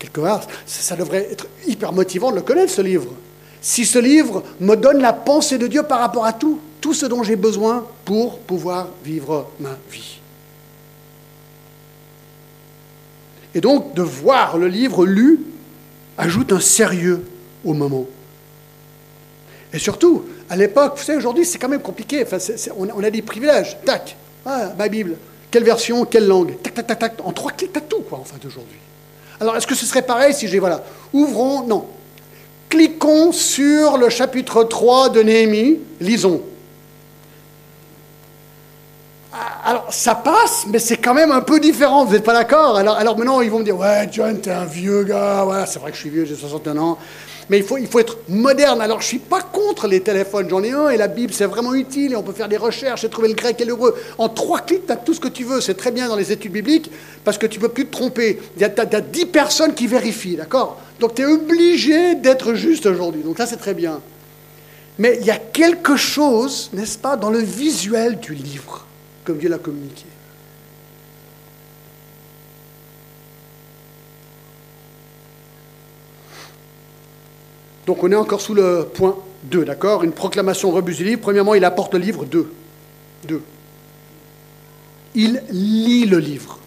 Quelque 0.00 0.20
part, 0.20 0.40
ça 0.66 0.96
devrait 0.96 1.28
être 1.30 1.46
hyper 1.66 1.92
motivant 1.92 2.30
de 2.30 2.36
le 2.36 2.42
connaître, 2.42 2.72
ce 2.72 2.82
livre. 2.82 3.12
Si 3.60 3.84
ce 3.84 3.98
livre 3.98 4.42
me 4.58 4.74
donne 4.74 5.00
la 5.00 5.12
pensée 5.12 5.58
de 5.58 5.66
Dieu 5.66 5.82
par 5.82 6.00
rapport 6.00 6.24
à 6.24 6.32
tout, 6.32 6.58
tout 6.80 6.94
ce 6.94 7.06
dont 7.06 7.22
j'ai 7.22 7.36
besoin 7.36 7.86
pour 8.04 8.38
pouvoir 8.40 8.88
vivre 9.04 9.50
ma 9.60 9.76
vie. 9.92 10.18
Et 13.54 13.60
donc, 13.60 13.94
de 13.94 14.02
voir 14.02 14.56
le 14.56 14.68
livre 14.68 15.04
lu 15.04 15.40
ajoute 16.16 16.52
un 16.52 16.60
sérieux 16.60 17.24
au 17.64 17.74
moment. 17.74 18.06
Et 19.72 19.78
surtout, 19.78 20.24
à 20.48 20.56
l'époque, 20.56 20.94
vous 20.96 21.04
savez, 21.04 21.18
aujourd'hui, 21.18 21.44
c'est 21.44 21.58
quand 21.58 21.68
même 21.68 21.82
compliqué. 21.82 22.22
Enfin, 22.24 22.38
on, 22.76 23.02
a 23.02 23.10
des 23.10 23.22
privilèges. 23.22 23.76
Tac, 23.84 24.16
Ah, 24.46 24.72
ma 24.78 24.88
Bible. 24.88 25.16
Quelle 25.50 25.64
version, 25.64 26.04
quelle 26.04 26.26
langue 26.26 26.56
Tac, 26.62 26.74
tac, 26.74 26.86
tac, 26.86 26.98
tac. 26.98 27.14
En 27.24 27.32
trois 27.32 27.52
clics, 27.52 27.72
t'as 27.72 27.80
tout, 27.80 28.02
quoi, 28.08 28.18
en 28.18 28.24
fait, 28.24 28.44
aujourd'hui. 28.46 28.78
Alors, 29.40 29.56
est-ce 29.56 29.66
que 29.66 29.74
ce 29.74 29.86
serait 29.86 30.02
pareil 30.02 30.34
si 30.34 30.48
j'ai, 30.48 30.58
voilà, 30.58 30.82
ouvrons, 31.14 31.66
non. 31.66 31.86
Cliquons 32.68 33.32
sur 33.32 33.96
le 33.96 34.10
chapitre 34.10 34.64
3 34.64 35.08
de 35.08 35.22
Néhémie, 35.22 35.78
lisons. 35.98 36.42
Ah, 39.32 39.38
alors, 39.64 39.86
ça 39.90 40.14
passe, 40.14 40.66
mais 40.68 40.78
c'est 40.78 40.98
quand 40.98 41.14
même 41.14 41.32
un 41.32 41.40
peu 41.40 41.58
différent, 41.58 42.04
vous 42.04 42.12
n'êtes 42.12 42.24
pas 42.24 42.34
d'accord? 42.34 42.76
Alors, 42.76 42.96
alors 42.96 43.16
maintenant, 43.16 43.40
ils 43.40 43.50
vont 43.50 43.60
me 43.60 43.64
dire, 43.64 43.78
ouais, 43.78 44.08
John, 44.12 44.38
t'es 44.40 44.50
un 44.50 44.66
vieux 44.66 45.04
gars, 45.04 45.42
voilà, 45.44 45.64
c'est 45.64 45.78
vrai 45.78 45.90
que 45.90 45.96
je 45.96 46.02
suis 46.02 46.10
vieux, 46.10 46.26
j'ai 46.26 46.36
61 46.36 46.76
ans, 46.76 46.98
mais 47.50 47.58
il 47.58 47.64
faut, 47.64 47.78
il 47.78 47.88
faut 47.88 47.98
être 47.98 48.18
moderne. 48.28 48.80
Alors, 48.80 49.00
je 49.00 49.06
ne 49.06 49.08
suis 49.08 49.18
pas 49.18 49.42
contre 49.42 49.88
les 49.88 50.00
téléphones, 50.00 50.48
j'en 50.48 50.62
ai 50.62 50.70
un, 50.70 50.88
et 50.88 50.96
la 50.96 51.08
Bible, 51.08 51.32
c'est 51.34 51.46
vraiment 51.46 51.74
utile, 51.74 52.12
et 52.12 52.16
on 52.16 52.22
peut 52.22 52.32
faire 52.32 52.48
des 52.48 52.56
recherches 52.56 53.02
et 53.02 53.08
trouver 53.08 53.26
le 53.26 53.34
grec 53.34 53.60
et 53.60 53.64
l'hébreu. 53.64 53.96
En 54.18 54.28
trois 54.28 54.60
clics, 54.60 54.86
tu 54.86 54.92
as 54.92 54.96
tout 54.96 55.12
ce 55.12 55.20
que 55.20 55.26
tu 55.26 55.42
veux, 55.42 55.60
c'est 55.60 55.74
très 55.74 55.90
bien 55.90 56.08
dans 56.08 56.14
les 56.14 56.30
études 56.30 56.52
bibliques, 56.52 56.92
parce 57.24 57.38
que 57.38 57.46
tu 57.46 57.58
ne 57.58 57.62
peux 57.64 57.68
plus 57.68 57.86
te 57.86 57.92
tromper. 57.92 58.40
Tu 58.56 58.64
as, 58.64 59.00
dix 59.00 59.26
personnes 59.26 59.74
qui 59.74 59.88
vérifient, 59.88 60.36
d'accord? 60.36 60.80
Donc, 61.00 61.16
tu 61.16 61.22
es 61.22 61.24
obligé 61.24 62.14
d'être 62.14 62.54
juste 62.54 62.86
aujourd'hui. 62.86 63.22
Donc, 63.22 63.36
ça, 63.36 63.46
c'est 63.46 63.56
très 63.56 63.74
bien. 63.74 64.00
Mais 65.00 65.18
il 65.20 65.26
y 65.26 65.32
a 65.32 65.36
quelque 65.36 65.96
chose, 65.96 66.70
n'est-ce 66.72 66.98
pas, 66.98 67.16
dans 67.16 67.30
le 67.30 67.40
visuel 67.40 68.20
du 68.20 68.32
livre, 68.32 68.86
comme 69.24 69.38
Dieu 69.38 69.48
l'a 69.48 69.58
communiqué. 69.58 70.04
Donc 77.90 78.04
on 78.04 78.12
est 78.12 78.14
encore 78.14 78.40
sous 78.40 78.54
le 78.54 78.86
point 78.94 79.16
2, 79.42 79.64
d'accord? 79.64 80.04
Une 80.04 80.12
proclamation 80.12 80.70
rebus 80.70 80.94
du 80.94 81.02
livre. 81.02 81.20
Premièrement, 81.20 81.56
il 81.56 81.64
apporte 81.64 81.92
le 81.94 81.98
livre 81.98 82.24
2. 82.24 82.48
2. 83.26 83.42
Il 85.16 85.42
lit 85.50 86.06
le 86.06 86.18
livre. 86.18 86.60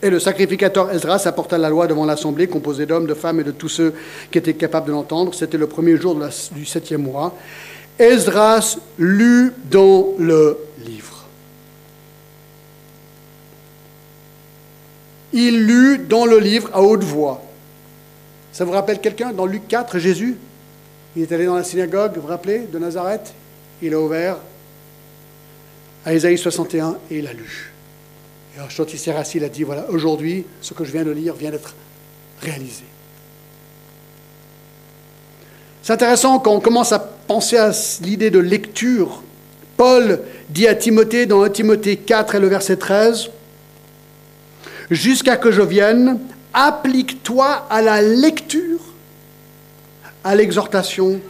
Et 0.00 0.08
le 0.08 0.18
sacrificateur 0.18 0.90
Esdras 0.90 1.24
apporta 1.26 1.58
la 1.58 1.68
loi 1.68 1.86
devant 1.86 2.06
l'assemblée, 2.06 2.46
composée 2.46 2.86
d'hommes, 2.86 3.06
de 3.06 3.12
femmes 3.12 3.40
et 3.40 3.44
de 3.44 3.50
tous 3.50 3.68
ceux 3.68 3.92
qui 4.30 4.38
étaient 4.38 4.54
capables 4.54 4.86
de 4.86 4.92
l'entendre. 4.92 5.34
C'était 5.34 5.58
le 5.58 5.66
premier 5.66 5.98
jour 5.98 6.18
du 6.52 6.64
septième 6.64 7.02
mois. 7.02 7.36
Esdras 7.98 8.78
lut 8.96 9.52
dans 9.70 10.14
le 10.18 10.56
livre. 10.82 11.26
Il 15.34 15.66
lut 15.66 15.98
dans 15.98 16.24
le 16.24 16.38
livre 16.38 16.70
à 16.72 16.80
haute 16.80 17.04
voix. 17.04 17.42
Ça 18.52 18.64
vous 18.64 18.72
rappelle 18.72 19.00
quelqu'un 19.00 19.32
Dans 19.32 19.46
Luc 19.46 19.66
4, 19.68 19.98
Jésus, 19.98 20.36
il 21.16 21.22
est 21.22 21.32
allé 21.32 21.46
dans 21.46 21.56
la 21.56 21.64
synagogue, 21.64 22.12
vous 22.14 22.22
vous 22.22 22.28
rappelez, 22.28 22.60
de 22.60 22.78
Nazareth? 22.78 23.32
Il 23.80 23.94
a 23.94 24.00
ouvert 24.00 24.36
à 26.04 26.14
Ésaïe 26.14 26.38
61 26.38 26.98
et 27.10 27.18
il 27.18 27.26
a 27.26 27.32
lu. 27.32 27.72
Et 28.54 28.60
quand 28.76 28.92
il 28.92 28.98
s'est 28.98 29.14
assis, 29.14 29.38
il 29.38 29.44
a 29.44 29.48
dit, 29.48 29.62
voilà, 29.62 29.88
aujourd'hui, 29.90 30.44
ce 30.60 30.74
que 30.74 30.84
je 30.84 30.92
viens 30.92 31.04
de 31.04 31.10
lire 31.10 31.34
vient 31.34 31.50
d'être 31.50 31.74
réalisé. 32.40 32.84
C'est 35.82 35.94
intéressant 35.94 36.38
quand 36.38 36.52
on 36.52 36.60
commence 36.60 36.92
à 36.92 36.98
penser 36.98 37.56
à 37.56 37.72
l'idée 38.02 38.30
de 38.30 38.38
lecture. 38.38 39.22
Paul 39.76 40.20
dit 40.48 40.68
à 40.68 40.74
Timothée 40.74 41.26
dans 41.26 41.42
1 41.42 41.50
Timothée 41.50 41.96
4 41.96 42.36
et 42.36 42.40
le 42.40 42.48
verset 42.48 42.76
13, 42.76 43.30
Jusqu'à 44.90 45.38
que 45.38 45.50
je 45.50 45.62
vienne, 45.62 46.18
applique-toi 46.52 47.66
à 47.68 47.82
la 47.82 48.02
lecture, 48.02 48.80
à 50.24 50.34
l'exhortation 50.34 51.20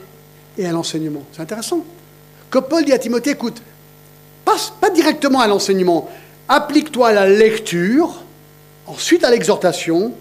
et 0.59 0.67
à 0.67 0.73
l'enseignement. 0.73 1.23
C'est 1.33 1.43
intéressant. 1.43 1.85
Que 2.51 2.59
Paul 2.59 2.85
dit 2.85 2.93
à 2.93 2.99
Timothée, 2.99 3.31
écoute, 3.31 3.63
passe 4.45 4.73
pas 4.81 4.91
directement 4.91 5.41
à 5.41 5.47
l'enseignement, 5.47 6.11
applique-toi 6.49 7.09
à 7.09 7.13
la 7.13 7.29
lecture, 7.29 8.23
ensuite 8.87 9.25
à 9.25 9.31
l'exhortation 9.31 10.13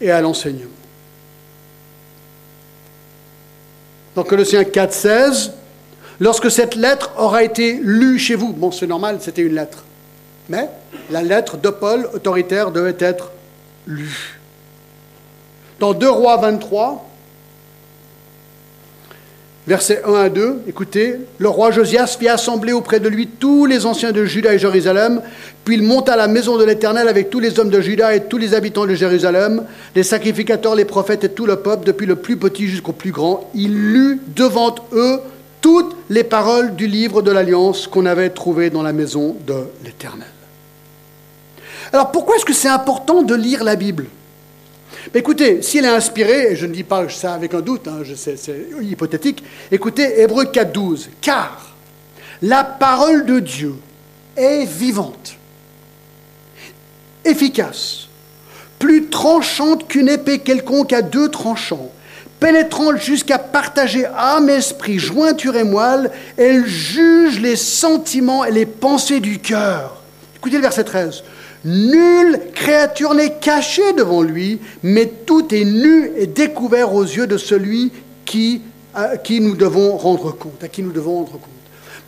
et 0.00 0.10
à 0.10 0.20
l'enseignement. 0.20 0.70
Dans 4.14 4.24
Colossiens 4.24 4.64
4, 4.64 4.92
16, 4.92 5.52
lorsque 6.18 6.50
cette 6.50 6.74
lettre 6.74 7.12
aura 7.16 7.44
été 7.44 7.78
lue 7.80 8.18
chez 8.18 8.34
vous, 8.34 8.52
bon 8.52 8.72
c'est 8.72 8.86
normal, 8.86 9.18
c'était 9.20 9.42
une 9.42 9.54
lettre, 9.54 9.84
mais 10.48 10.68
la 11.10 11.22
lettre 11.22 11.56
de 11.56 11.70
Paul 11.70 12.10
autoritaire 12.12 12.72
devait 12.72 12.96
être 12.98 13.30
lue. 13.86 14.39
Dans 15.80 15.94
2 15.94 16.10
Rois 16.10 16.36
23, 16.36 17.08
versets 19.66 20.02
1 20.04 20.12
à 20.12 20.28
2, 20.28 20.64
écoutez, 20.68 21.14
le 21.38 21.48
roi 21.48 21.70
Josias 21.70 22.18
fit 22.18 22.28
assembler 22.28 22.74
auprès 22.74 23.00
de 23.00 23.08
lui 23.08 23.28
tous 23.28 23.64
les 23.64 23.86
anciens 23.86 24.12
de 24.12 24.26
Juda 24.26 24.52
et 24.52 24.58
Jérusalem, 24.58 25.22
puis 25.64 25.76
il 25.76 25.82
monta 25.82 26.12
à 26.12 26.16
la 26.16 26.28
maison 26.28 26.58
de 26.58 26.64
l'Éternel 26.64 27.08
avec 27.08 27.30
tous 27.30 27.40
les 27.40 27.58
hommes 27.58 27.70
de 27.70 27.80
Juda 27.80 28.14
et 28.14 28.24
tous 28.24 28.36
les 28.36 28.52
habitants 28.52 28.84
de 28.84 28.92
Jérusalem, 28.92 29.64
les 29.94 30.02
sacrificateurs, 30.02 30.74
les 30.74 30.84
prophètes 30.84 31.24
et 31.24 31.30
tout 31.30 31.46
le 31.46 31.56
peuple, 31.56 31.86
depuis 31.86 32.06
le 32.06 32.16
plus 32.16 32.36
petit 32.36 32.66
jusqu'au 32.66 32.92
plus 32.92 33.10
grand. 33.10 33.50
Il 33.54 33.74
lut 33.74 34.20
devant 34.36 34.74
eux 34.92 35.22
toutes 35.62 35.96
les 36.10 36.24
paroles 36.24 36.74
du 36.74 36.88
livre 36.88 37.22
de 37.22 37.30
l'Alliance 37.30 37.86
qu'on 37.86 38.04
avait 38.04 38.28
trouvé 38.28 38.68
dans 38.68 38.82
la 38.82 38.92
maison 38.92 39.34
de 39.46 39.64
l'Éternel. 39.82 40.28
Alors 41.90 42.10
pourquoi 42.10 42.36
est-ce 42.36 42.44
que 42.44 42.52
c'est 42.52 42.68
important 42.68 43.22
de 43.22 43.34
lire 43.34 43.64
la 43.64 43.76
Bible? 43.76 44.04
Écoutez, 45.14 45.62
s'il 45.62 45.84
est 45.84 45.88
inspiré, 45.88 46.52
et 46.52 46.56
je 46.56 46.66
ne 46.66 46.72
dis 46.72 46.84
pas 46.84 47.08
ça 47.08 47.34
avec 47.34 47.54
un 47.54 47.60
doute, 47.60 47.88
hein, 47.88 48.02
c'est 48.16 48.36
hypothétique, 48.80 49.42
écoutez 49.70 50.20
Hébreu 50.20 50.44
4.12, 50.44 51.08
car 51.20 51.74
la 52.42 52.64
parole 52.64 53.26
de 53.26 53.40
Dieu 53.40 53.74
est 54.36 54.64
vivante, 54.64 55.36
efficace, 57.24 58.08
plus 58.78 59.06
tranchante 59.06 59.86
qu'une 59.88 60.08
épée 60.08 60.38
quelconque 60.38 60.92
à 60.92 61.02
deux 61.02 61.28
tranchants, 61.28 61.90
pénétrante 62.40 62.96
jusqu'à 62.96 63.38
partager 63.38 64.06
âme, 64.06 64.48
esprit, 64.48 64.98
jointure 64.98 65.56
et 65.56 65.64
moelle, 65.64 66.10
elle 66.36 66.66
juge 66.66 67.38
les 67.38 67.56
sentiments 67.56 68.44
et 68.44 68.50
les 68.50 68.66
pensées 68.66 69.20
du 69.20 69.38
cœur. 69.38 70.02
Écoutez 70.36 70.56
le 70.56 70.62
verset 70.62 70.84
13. 70.84 71.22
Nulle 71.64 72.40
créature 72.54 73.14
n'est 73.14 73.34
cachée 73.34 73.92
devant 73.92 74.22
lui, 74.22 74.60
mais 74.82 75.06
tout 75.06 75.54
est 75.54 75.64
nu 75.64 76.10
et 76.16 76.26
découvert 76.26 76.94
aux 76.94 77.04
yeux 77.04 77.26
de 77.26 77.36
celui 77.36 77.92
qui, 78.24 78.62
à 78.94 79.16
qui 79.16 79.40
nous 79.40 79.54
devons 79.54 79.96
rendre 79.96 80.32
compte, 80.32 80.62
à 80.64 80.68
qui 80.68 80.82
nous 80.82 80.92
devons 80.92 81.16
rendre 81.16 81.32
compte. 81.32 81.42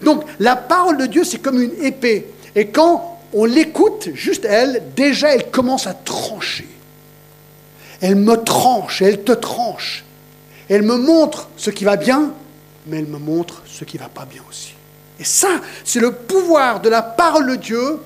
Donc 0.03 0.25
la 0.41 0.57
parole 0.57 0.97
de 0.97 1.07
Dieu, 1.07 1.25
c'est 1.25 1.39
comme 1.39 1.61
une 1.61 1.85
épée. 1.85 2.29
Et 2.55 2.69
quand 2.69 3.19
on 3.33 3.45
l'écoute, 3.45 4.09
juste 4.15 4.47
elle, 4.47 4.83
déjà 4.97 5.35
elle 5.35 5.51
commence 5.51 5.87
à 5.87 5.95
trancher. 5.95 6.69
Elle 8.01 8.17
me 8.17 8.37
tranche, 8.37 9.03
elle 9.03 9.23
te 9.23 9.33
tranche. 9.33 10.05
Elle 10.69 10.83
me 10.83 10.97
montre 10.97 11.51
ce 11.57 11.71
qui 11.71 11.85
va 11.85 11.97
bien, 11.97 12.33
mais 12.87 12.99
elle 12.99 13.07
me 13.07 13.19
montre 13.19 13.63
ce 13.67 13.85
qui 13.85 13.97
ne 13.99 14.03
va 14.03 14.09
pas 14.09 14.25
bien 14.25 14.43
aussi. 14.49 14.75
Et 15.21 15.25
ça, 15.25 15.61
c'est 15.85 16.01
le 16.01 16.13
pouvoir 16.13 16.81
de 16.81 16.89
la 16.89 17.03
parole 17.03 17.51
de 17.51 17.57
Dieu 17.57 18.01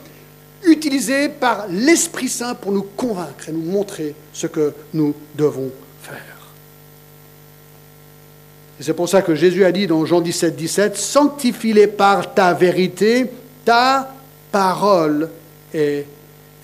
utilisé 0.67 1.29
par 1.29 1.67
l'Esprit 1.69 2.29
Saint 2.29 2.55
pour 2.55 2.73
nous 2.73 2.83
convaincre 2.83 3.49
et 3.49 3.53
nous 3.53 3.71
montrer 3.71 4.15
ce 4.33 4.47
que 4.47 4.73
nous 4.95 5.15
devons 5.35 5.71
faire. 6.03 6.37
Et 8.79 8.83
c'est 8.83 8.95
pour 8.95 9.09
ça 9.09 9.23
que 9.23 9.35
Jésus 9.35 9.65
a 9.65 9.73
dit 9.73 9.87
dans 9.87 10.05
Jean 10.05 10.21
17, 10.21 10.55
17, 10.55 10.97
Sanctifie-les 10.97 11.87
par 11.87 12.35
ta 12.35 12.53
vérité, 12.53 13.31
ta 13.65 14.13
parole 14.53 15.31
est 15.73 16.07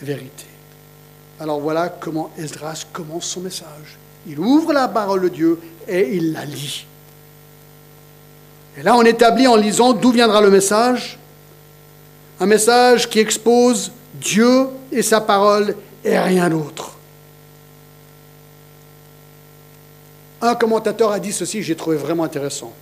vérité. 0.01 0.47
Alors 1.41 1.61
voilà 1.61 1.89
comment 1.89 2.31
Esdras 2.39 2.85
commence 2.93 3.27
son 3.27 3.41
message. 3.41 3.99
Il 4.27 4.39
ouvre 4.39 4.73
la 4.73 4.89
parole 4.89 5.23
de 5.23 5.29
Dieu 5.29 5.59
et 5.89 6.17
il 6.17 6.33
la 6.33 6.45
lit. 6.45 6.87
Et 8.79 8.83
là, 8.83 8.97
on 8.97 9.03
établit 9.03 9.49
en 9.49 9.57
lisant 9.57 9.93
d'où 9.93 10.13
viendra 10.13 10.41
le 10.41 10.51
message 10.51 11.19
un 12.41 12.47
message 12.47 13.09
qui 13.09 13.19
expose 13.19 13.93
Dieu 14.15 14.69
et 14.91 15.03
sa 15.03 15.21
parole 15.21 15.77
et 16.05 16.19
rien 16.19 16.49
d'autre. 16.49 16.97
Un 20.41 20.55
commentateur 20.57 21.13
a 21.13 21.21
dit 21.21 21.33
ceci, 21.33 21.63
j'ai 21.63 21.77
trouvé 21.77 21.97
vraiment 21.97 22.25
intéressant. 22.25 22.73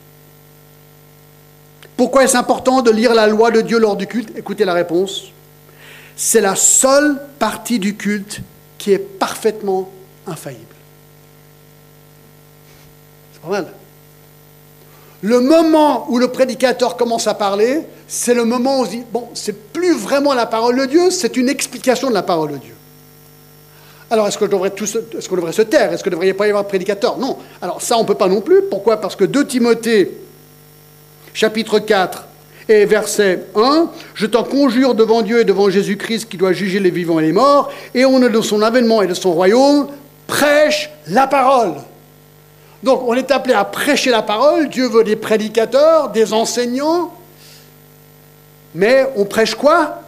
Pourquoi 1.97 2.25
est-ce 2.25 2.37
important 2.37 2.81
de 2.81 2.91
lire 2.91 3.13
la 3.13 3.27
loi 3.27 3.51
de 3.51 3.61
Dieu 3.61 3.79
lors 3.79 3.97
du 3.97 4.07
culte? 4.07 4.33
Écoutez 4.35 4.65
la 4.65 4.73
réponse. 4.73 5.25
C'est 6.17 6.41
la 6.41 6.57
seule 6.57 7.21
partie 7.39 7.79
du 7.79 7.97
culte 7.97 8.41
qui 8.79 8.93
est 8.93 8.99
parfaitement 8.99 9.91
infaillible. 10.27 10.65
C'est 13.35 13.43
pas 13.43 13.49
mal. 13.49 13.73
Le 15.23 15.41
moment 15.41 16.07
où 16.09 16.19
le 16.19 16.29
prédicateur 16.29 16.97
commence 16.97 17.27
à 17.27 17.35
parler, 17.35 17.83
c'est 18.09 18.35
le 18.35 18.45
moment 18.45 18.79
où 18.79 18.83
on 18.83 18.85
se 18.87 18.91
dit, 18.91 19.03
bon, 19.13 19.29
c'est 19.35 19.73
plus 19.73 19.95
vraiment 19.95 20.33
la 20.33 20.47
parole 20.47 20.79
de 20.79 20.87
Dieu, 20.87 21.11
c'est 21.11 21.37
une 21.37 21.49
explication 21.49 22.09
de 22.09 22.15
la 22.15 22.23
parole 22.23 22.53
de 22.53 22.57
Dieu. 22.57 22.75
Alors, 24.11 24.27
est-ce 24.27 24.39
qu'on 24.39 24.47
devrait, 24.47 24.73
est 24.77 25.31
devrait 25.31 25.53
se 25.53 25.63
taire? 25.63 25.93
Est-ce 25.93 26.03
qu'il 26.03 26.11
ne 26.11 26.17
devrait 26.17 26.33
pas 26.33 26.47
y 26.47 26.51
avoir 26.51 26.65
un 26.65 26.69
prédicateur? 26.69 27.19
Non. 27.19 27.37
Alors, 27.63 27.81
ça, 27.81 27.97
on 27.97 28.03
ne 28.03 28.07
peut 28.07 28.15
pas 28.15 28.29
non 28.29 28.41
plus. 28.41 28.63
Pourquoi? 28.63 29.01
Parce 29.01 29.15
que 29.15 29.25
2 29.25 29.47
Timothée, 29.47 30.11
chapitre 31.33 31.79
4, 31.79 32.25
Et 32.71 32.85
verset 32.85 33.47
1, 33.57 33.89
je 34.15 34.27
t'en 34.27 34.45
conjure 34.45 34.95
devant 34.95 35.23
Dieu 35.23 35.41
et 35.41 35.45
devant 35.45 35.69
Jésus-Christ 35.71 36.29
qui 36.29 36.37
doit 36.37 36.53
juger 36.53 36.79
les 36.79 36.91
vivants 36.91 37.19
et 37.19 37.23
les 37.23 37.33
morts, 37.33 37.69
et 37.97 38.05
on 38.05 38.23
est 38.23 38.31
de 38.31 38.41
son 38.41 38.63
avènement 38.63 39.03
et 39.03 39.09
de 39.09 39.15
son 39.15 39.33
royaume, 39.33 39.89
prêche 40.29 40.89
la 41.09 41.27
parole. 41.27 41.75
Donc 42.83 43.03
on 43.03 43.15
est 43.15 43.31
appelé 43.31 43.55
à 43.55 43.65
prêcher 43.65 44.11
la 44.11 44.23
parole, 44.23 44.69
Dieu 44.69 44.89
veut 44.89 45.05
des 45.05 45.17
prédicateurs, 45.17 46.11
des 46.11 46.33
enseignants, 46.33 47.13
mais 48.75 49.07
on 49.17 49.25
prêche 49.25 49.55
quoi? 49.55 50.03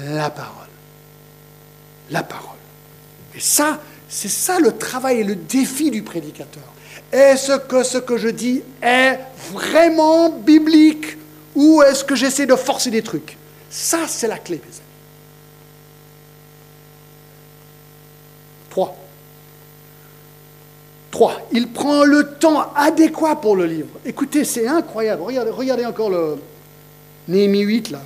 La 0.00 0.30
parole. 0.30 0.54
La 2.10 2.22
parole. 2.22 2.56
Et 3.34 3.40
ça, 3.40 3.78
c'est 4.08 4.28
ça 4.28 4.60
le 4.60 4.76
travail 4.76 5.20
et 5.20 5.24
le 5.24 5.34
défi 5.34 5.90
du 5.90 6.02
prédicateur. 6.02 6.62
Est-ce 7.10 7.58
que 7.58 7.82
ce 7.82 7.98
que 7.98 8.16
je 8.16 8.28
dis 8.28 8.62
est 8.82 9.18
vraiment 9.52 10.30
biblique 10.30 11.16
ou 11.54 11.82
est-ce 11.82 12.04
que 12.04 12.14
j'essaie 12.14 12.46
de 12.46 12.54
forcer 12.54 12.90
des 12.90 13.02
trucs? 13.02 13.36
Ça, 13.70 14.00
c'est 14.06 14.28
la 14.28 14.38
clé, 14.38 14.56
mes 14.56 14.62
amis. 14.62 14.82
Trois. 18.70 18.96
Trois. 21.10 21.40
Il 21.52 21.68
prend 21.68 22.04
le 22.04 22.34
temps 22.34 22.72
adéquat 22.74 23.36
pour 23.36 23.56
le 23.56 23.66
livre. 23.66 23.88
Écoutez, 24.04 24.44
c'est 24.44 24.66
incroyable. 24.66 25.22
Regardez, 25.22 25.50
regardez 25.50 25.86
encore 25.86 26.10
le 26.10 26.36
Néhémie 27.28 27.60
8, 27.60 27.90
là. 27.90 28.00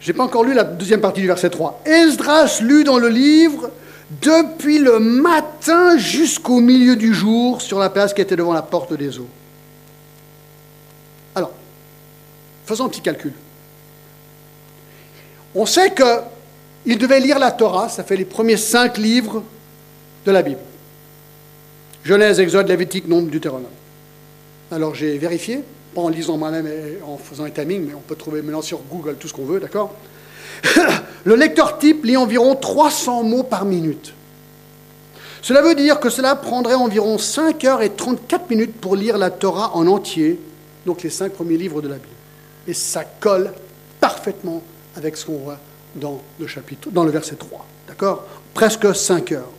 Je 0.00 0.10
n'ai 0.10 0.16
pas 0.16 0.24
encore 0.24 0.44
lu 0.44 0.52
la 0.52 0.64
deuxième 0.64 1.00
partie 1.00 1.20
du 1.20 1.26
verset 1.26 1.50
3. 1.50 1.82
Esdras 1.86 2.60
lut 2.60 2.84
dans 2.84 2.98
le 2.98 3.08
livre 3.08 3.70
depuis 4.20 4.78
le 4.78 4.98
matin 4.98 5.96
jusqu'au 5.96 6.60
milieu 6.60 6.94
du 6.94 7.14
jour 7.14 7.62
sur 7.62 7.78
la 7.78 7.88
place 7.88 8.12
qui 8.12 8.20
était 8.20 8.36
devant 8.36 8.52
la 8.52 8.62
porte 8.62 8.92
des 8.92 9.18
eaux. 9.18 9.28
Alors, 11.34 11.52
faisons 12.66 12.84
un 12.84 12.88
petit 12.88 13.00
calcul. 13.00 13.32
On 15.54 15.66
sait 15.66 15.94
qu'il 15.94 16.98
devait 16.98 17.20
lire 17.20 17.38
la 17.38 17.50
Torah, 17.50 17.88
ça 17.88 18.04
fait 18.04 18.16
les 18.16 18.24
premiers 18.24 18.56
cinq 18.56 18.98
livres 18.98 19.42
de 20.24 20.30
la 20.30 20.42
Bible. 20.42 20.60
Genèse, 22.04 22.40
Exode, 22.40 22.68
Lévitique, 22.68 23.08
Nombre, 23.08 23.30
Deutéronome. 23.30 23.66
Alors 24.70 24.94
j'ai 24.94 25.16
vérifié, 25.18 25.60
pas 25.94 26.02
en 26.02 26.08
lisant 26.08 26.36
moi-même 26.36 26.66
et 26.66 26.98
en 27.06 27.16
faisant 27.16 27.44
un 27.44 27.50
timing, 27.50 27.86
mais 27.86 27.94
on 27.94 28.00
peut 28.00 28.16
trouver 28.16 28.42
maintenant 28.42 28.62
sur 28.62 28.80
Google 28.90 29.16
tout 29.16 29.28
ce 29.28 29.32
qu'on 29.32 29.44
veut, 29.44 29.60
d'accord 29.60 29.94
Le 31.24 31.34
lecteur 31.36 31.78
type 31.78 32.04
lit 32.04 32.16
environ 32.16 32.54
300 32.54 33.22
mots 33.22 33.42
par 33.42 33.64
minute. 33.64 34.14
Cela 35.42 35.62
veut 35.62 35.74
dire 35.74 36.00
que 36.00 36.08
cela 36.08 36.36
prendrait 36.36 36.74
environ 36.74 37.18
5 37.18 37.64
heures 37.64 37.82
et 37.82 37.90
34 37.90 38.48
minutes 38.50 38.80
pour 38.80 38.96
lire 38.96 39.18
la 39.18 39.30
Torah 39.30 39.76
en 39.76 39.86
entier, 39.86 40.40
donc 40.86 41.02
les 41.02 41.10
cinq 41.10 41.32
premiers 41.32 41.56
livres 41.56 41.82
de 41.82 41.88
la 41.88 41.96
Bible. 41.96 42.08
Et 42.66 42.74
ça 42.74 43.04
colle 43.04 43.52
parfaitement 44.00 44.62
avec 44.96 45.16
ce 45.16 45.26
qu'on 45.26 45.38
voit 45.38 45.58
dans 45.96 46.22
le 46.40 46.46
chapitre, 46.46 46.88
dans 46.90 47.04
le 47.04 47.10
verset 47.10 47.36
3. 47.36 47.66
D'accord? 47.88 48.24
Presque 48.54 48.94
5 48.94 49.32
heures. 49.32 49.50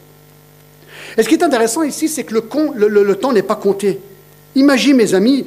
Et 1.18 1.24
ce 1.24 1.30
qui 1.30 1.36
est 1.36 1.43
intéressant 1.43 1.84
ici, 1.84 2.09
c'est 2.09 2.24
que 2.24 2.34
le, 2.34 3.16
temps 3.16 3.32
n'est 3.32 3.41
pas 3.41 3.55
compté. 3.55 3.99
Imaginez, 4.55 4.93
mes 4.93 5.13
amis, 5.13 5.45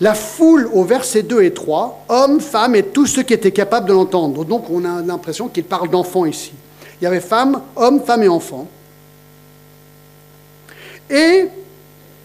la 0.00 0.14
foule 0.14 0.68
au 0.72 0.84
verset 0.84 1.22
2 1.22 1.42
et 1.42 1.52
3, 1.52 2.04
hommes, 2.08 2.40
femmes 2.40 2.76
et 2.76 2.82
tous 2.82 3.06
ceux 3.06 3.22
qui 3.22 3.34
étaient 3.34 3.52
capables 3.52 3.88
de 3.88 3.92
l'entendre. 3.92 4.44
Donc 4.44 4.70
on 4.70 4.84
a 4.84 5.02
l'impression 5.02 5.48
qu'il 5.48 5.64
parle 5.64 5.90
d'enfants 5.90 6.24
ici. 6.24 6.52
Il 7.00 7.04
y 7.04 7.06
avait 7.06 7.20
femmes, 7.20 7.62
hommes, 7.76 8.00
femmes 8.00 8.22
et 8.22 8.28
enfants. 8.28 8.68
Et 11.10 11.46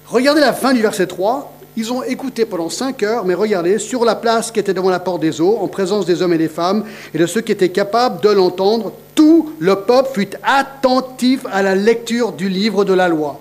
regardez 0.07 0.41
la 0.41 0.53
fin 0.53 0.73
du 0.73 0.81
verset 0.81 1.07
3. 1.07 1.52
Ils 1.75 1.91
ont 1.91 2.03
écouté 2.03 2.45
pendant 2.45 2.69
cinq 2.69 3.01
heures, 3.01 3.25
mais 3.25 3.33
regardez, 3.33 3.79
sur 3.79 4.05
la 4.05 4.15
place 4.15 4.51
qui 4.51 4.59
était 4.59 4.73
devant 4.73 4.91
la 4.91 4.99
porte 4.99 5.21
des 5.21 5.41
eaux, 5.41 5.57
en 5.59 5.67
présence 5.67 6.05
des 6.05 6.21
hommes 6.21 6.33
et 6.33 6.37
des 6.37 6.47
femmes, 6.47 6.85
et 7.13 7.17
de 7.17 7.25
ceux 7.25 7.41
qui 7.41 7.51
étaient 7.51 7.69
capables 7.69 8.21
de 8.21 8.29
l'entendre, 8.29 8.93
tout 9.15 9.53
le 9.59 9.75
peuple 9.77 10.09
fut 10.13 10.29
attentif 10.43 11.45
à 11.51 11.63
la 11.63 11.73
lecture 11.73 12.31
du 12.31 12.47
livre 12.47 12.85
de 12.85 12.93
la 12.93 13.07
loi. 13.07 13.39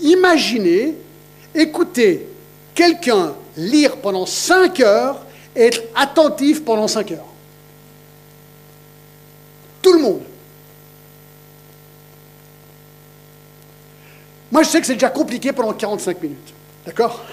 Imaginez, 0.00 0.94
écoutez 1.54 2.26
quelqu'un 2.74 3.34
lire 3.56 3.96
pendant 3.96 4.26
cinq 4.26 4.80
heures 4.80 5.20
et 5.54 5.64
être 5.64 5.82
attentif 5.94 6.64
pendant 6.64 6.88
cinq 6.88 7.12
heures. 7.12 7.32
Tout 9.82 9.92
le 9.92 10.00
monde. 10.00 10.22
Moi, 14.50 14.62
je 14.62 14.68
sais 14.68 14.80
que 14.80 14.86
c'est 14.86 14.94
déjà 14.94 15.10
compliqué 15.10 15.52
pendant 15.52 15.72
45 15.72 16.22
minutes. 16.22 16.55
D'accord? 16.86 17.24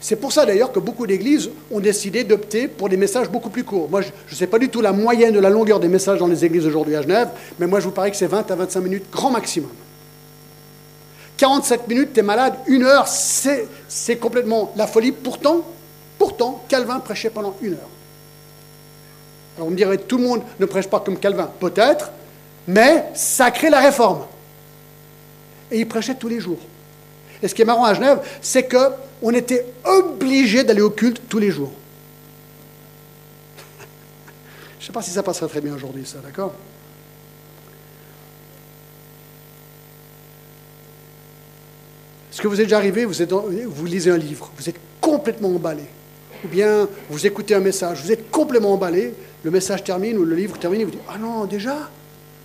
C'est 0.00 0.16
pour 0.16 0.32
ça 0.32 0.44
d'ailleurs 0.44 0.70
que 0.70 0.78
beaucoup 0.78 1.06
d'églises 1.06 1.50
ont 1.70 1.80
décidé 1.80 2.24
d'opter 2.24 2.68
pour 2.68 2.90
des 2.90 2.96
messages 2.98 3.30
beaucoup 3.30 3.48
plus 3.48 3.64
courts. 3.64 3.88
Moi, 3.88 4.02
je 4.02 4.08
ne 4.30 4.36
sais 4.36 4.46
pas 4.46 4.58
du 4.58 4.68
tout 4.68 4.82
la 4.82 4.92
moyenne 4.92 5.32
de 5.32 5.40
la 5.40 5.48
longueur 5.48 5.80
des 5.80 5.88
messages 5.88 6.18
dans 6.18 6.26
les 6.26 6.44
églises 6.44 6.66
aujourd'hui 6.66 6.94
à 6.94 7.00
Genève, 7.00 7.30
mais 7.58 7.66
moi, 7.66 7.80
je 7.80 7.86
vous 7.86 7.90
parie 7.90 8.10
que 8.10 8.16
c'est 8.18 8.26
20 8.26 8.50
à 8.50 8.54
25 8.54 8.80
minutes 8.80 9.04
grand 9.10 9.30
maximum. 9.30 9.70
47 11.38 11.88
minutes, 11.88 12.12
tu 12.12 12.20
es 12.20 12.22
malade, 12.22 12.54
une 12.66 12.84
heure, 12.84 13.08
c'est 13.08 14.16
complètement 14.20 14.72
la 14.76 14.86
folie. 14.86 15.10
Pourtant, 15.10 15.62
pourtant, 16.18 16.62
Calvin 16.68 17.00
prêchait 17.00 17.30
pendant 17.30 17.56
une 17.62 17.72
heure. 17.72 17.88
Alors 19.56 19.68
on 19.68 19.70
me 19.70 19.76
dirait, 19.76 19.96
tout 19.96 20.18
le 20.18 20.24
monde 20.24 20.42
ne 20.60 20.66
prêche 20.66 20.86
pas 20.86 21.00
comme 21.00 21.18
Calvin, 21.18 21.50
peut-être, 21.58 22.12
mais 22.68 23.06
ça 23.14 23.50
crée 23.50 23.70
la 23.70 23.80
réforme. 23.80 24.26
Et 25.70 25.80
il 25.80 25.88
prêchait 25.88 26.14
tous 26.14 26.28
les 26.28 26.40
jours. 26.40 26.58
Et 27.42 27.48
ce 27.48 27.54
qui 27.54 27.62
est 27.62 27.66
marrant 27.66 27.84
à 27.84 27.94
Genève, 27.94 28.20
c'est 28.40 28.68
qu'on 28.68 29.30
était 29.30 29.66
obligé 29.84 30.64
d'aller 30.64 30.80
au 30.80 30.90
culte 30.90 31.22
tous 31.28 31.38
les 31.38 31.50
jours. 31.50 31.72
Je 34.78 34.84
ne 34.84 34.86
sais 34.86 34.92
pas 34.92 35.02
si 35.02 35.10
ça 35.10 35.22
passerait 35.22 35.48
très 35.48 35.60
bien 35.60 35.74
aujourd'hui, 35.74 36.06
ça, 36.06 36.18
d'accord? 36.18 36.54
Est-ce 42.34 42.42
que 42.42 42.48
vous 42.48 42.60
êtes 42.60 42.66
déjà 42.66 42.78
arrivé, 42.78 43.04
vous, 43.04 43.86
lisez 43.86 44.10
un 44.10 44.16
livre, 44.16 44.50
vous 44.56 44.68
êtes 44.68 44.80
complètement 45.00 45.50
emballé. 45.50 45.84
Ou 46.44 46.48
bien 46.48 46.88
vous 47.08 47.26
écoutez 47.28 47.54
un 47.54 47.60
message, 47.60 48.02
vous 48.02 48.10
êtes 48.10 48.28
complètement 48.32 48.72
emballé, 48.72 49.14
le 49.44 49.50
message 49.52 49.84
termine 49.84 50.18
ou 50.18 50.24
le 50.24 50.34
livre 50.34 50.58
termine, 50.58 50.82
vous 50.82 50.90
dites 50.90 51.00
Ah 51.08 51.16
non, 51.16 51.44
déjà? 51.44 51.88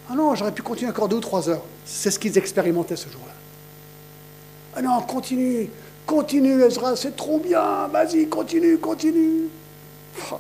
Ah 0.07 0.13
non, 0.13 0.35
j'aurais 0.35 0.51
pu 0.51 0.61
continuer 0.61 0.91
encore 0.91 1.07
deux 1.07 1.15
ou 1.15 1.21
trois 1.21 1.49
heures. 1.49 1.63
C'est 1.85 2.11
ce 2.11 2.19
qu'ils 2.19 2.37
expérimentaient 2.37 2.95
ce 2.95 3.09
jour-là. 3.09 3.33
Ah 4.79 4.81
non, 4.81 5.01
continue, 5.01 5.69
continue 6.05 6.63
Ezra, 6.63 6.95
c'est 6.95 7.13
trop 7.13 7.37
bien, 7.37 7.87
vas-y, 7.91 8.29
continue, 8.29 8.77
continue. 8.77 9.49
Oh, 10.31 10.37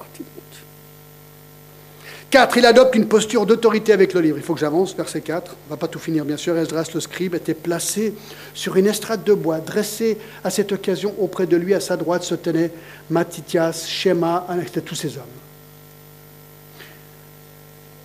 4. 2.29 2.57
Il 2.57 2.65
adopte 2.65 2.95
une 2.95 3.07
posture 3.09 3.45
d'autorité 3.45 3.91
avec 3.91 4.13
le 4.13 4.21
livre. 4.21 4.37
Il 4.37 4.43
faut 4.43 4.53
que 4.53 4.61
j'avance, 4.61 4.95
verset 4.95 5.19
4. 5.19 5.51
On 5.51 5.65
ne 5.65 5.69
va 5.71 5.77
pas 5.77 5.89
tout 5.89 5.99
finir, 5.99 6.23
bien 6.23 6.37
sûr. 6.37 6.55
Esdras, 6.57 6.89
le 6.93 7.01
scribe, 7.01 7.35
était 7.35 7.53
placé 7.53 8.13
sur 8.53 8.77
une 8.77 8.87
estrade 8.87 9.25
de 9.25 9.33
bois, 9.33 9.57
dressé 9.57 10.17
à 10.45 10.49
cette 10.49 10.71
occasion 10.71 11.13
auprès 11.19 11.45
de 11.45 11.57
lui, 11.57 11.73
à 11.73 11.81
sa 11.81 11.97
droite, 11.97 12.23
se 12.23 12.35
tenaient 12.35 12.71
Matithias, 13.09 13.89
Shema, 13.89 14.47
tous 14.85 14.95
ces 14.95 15.17
hommes. 15.17 15.23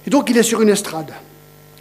Et 0.04 0.10
donc 0.10 0.28
il 0.30 0.36
est 0.36 0.42
sur 0.42 0.62
une 0.62 0.70
estrade. 0.70 1.12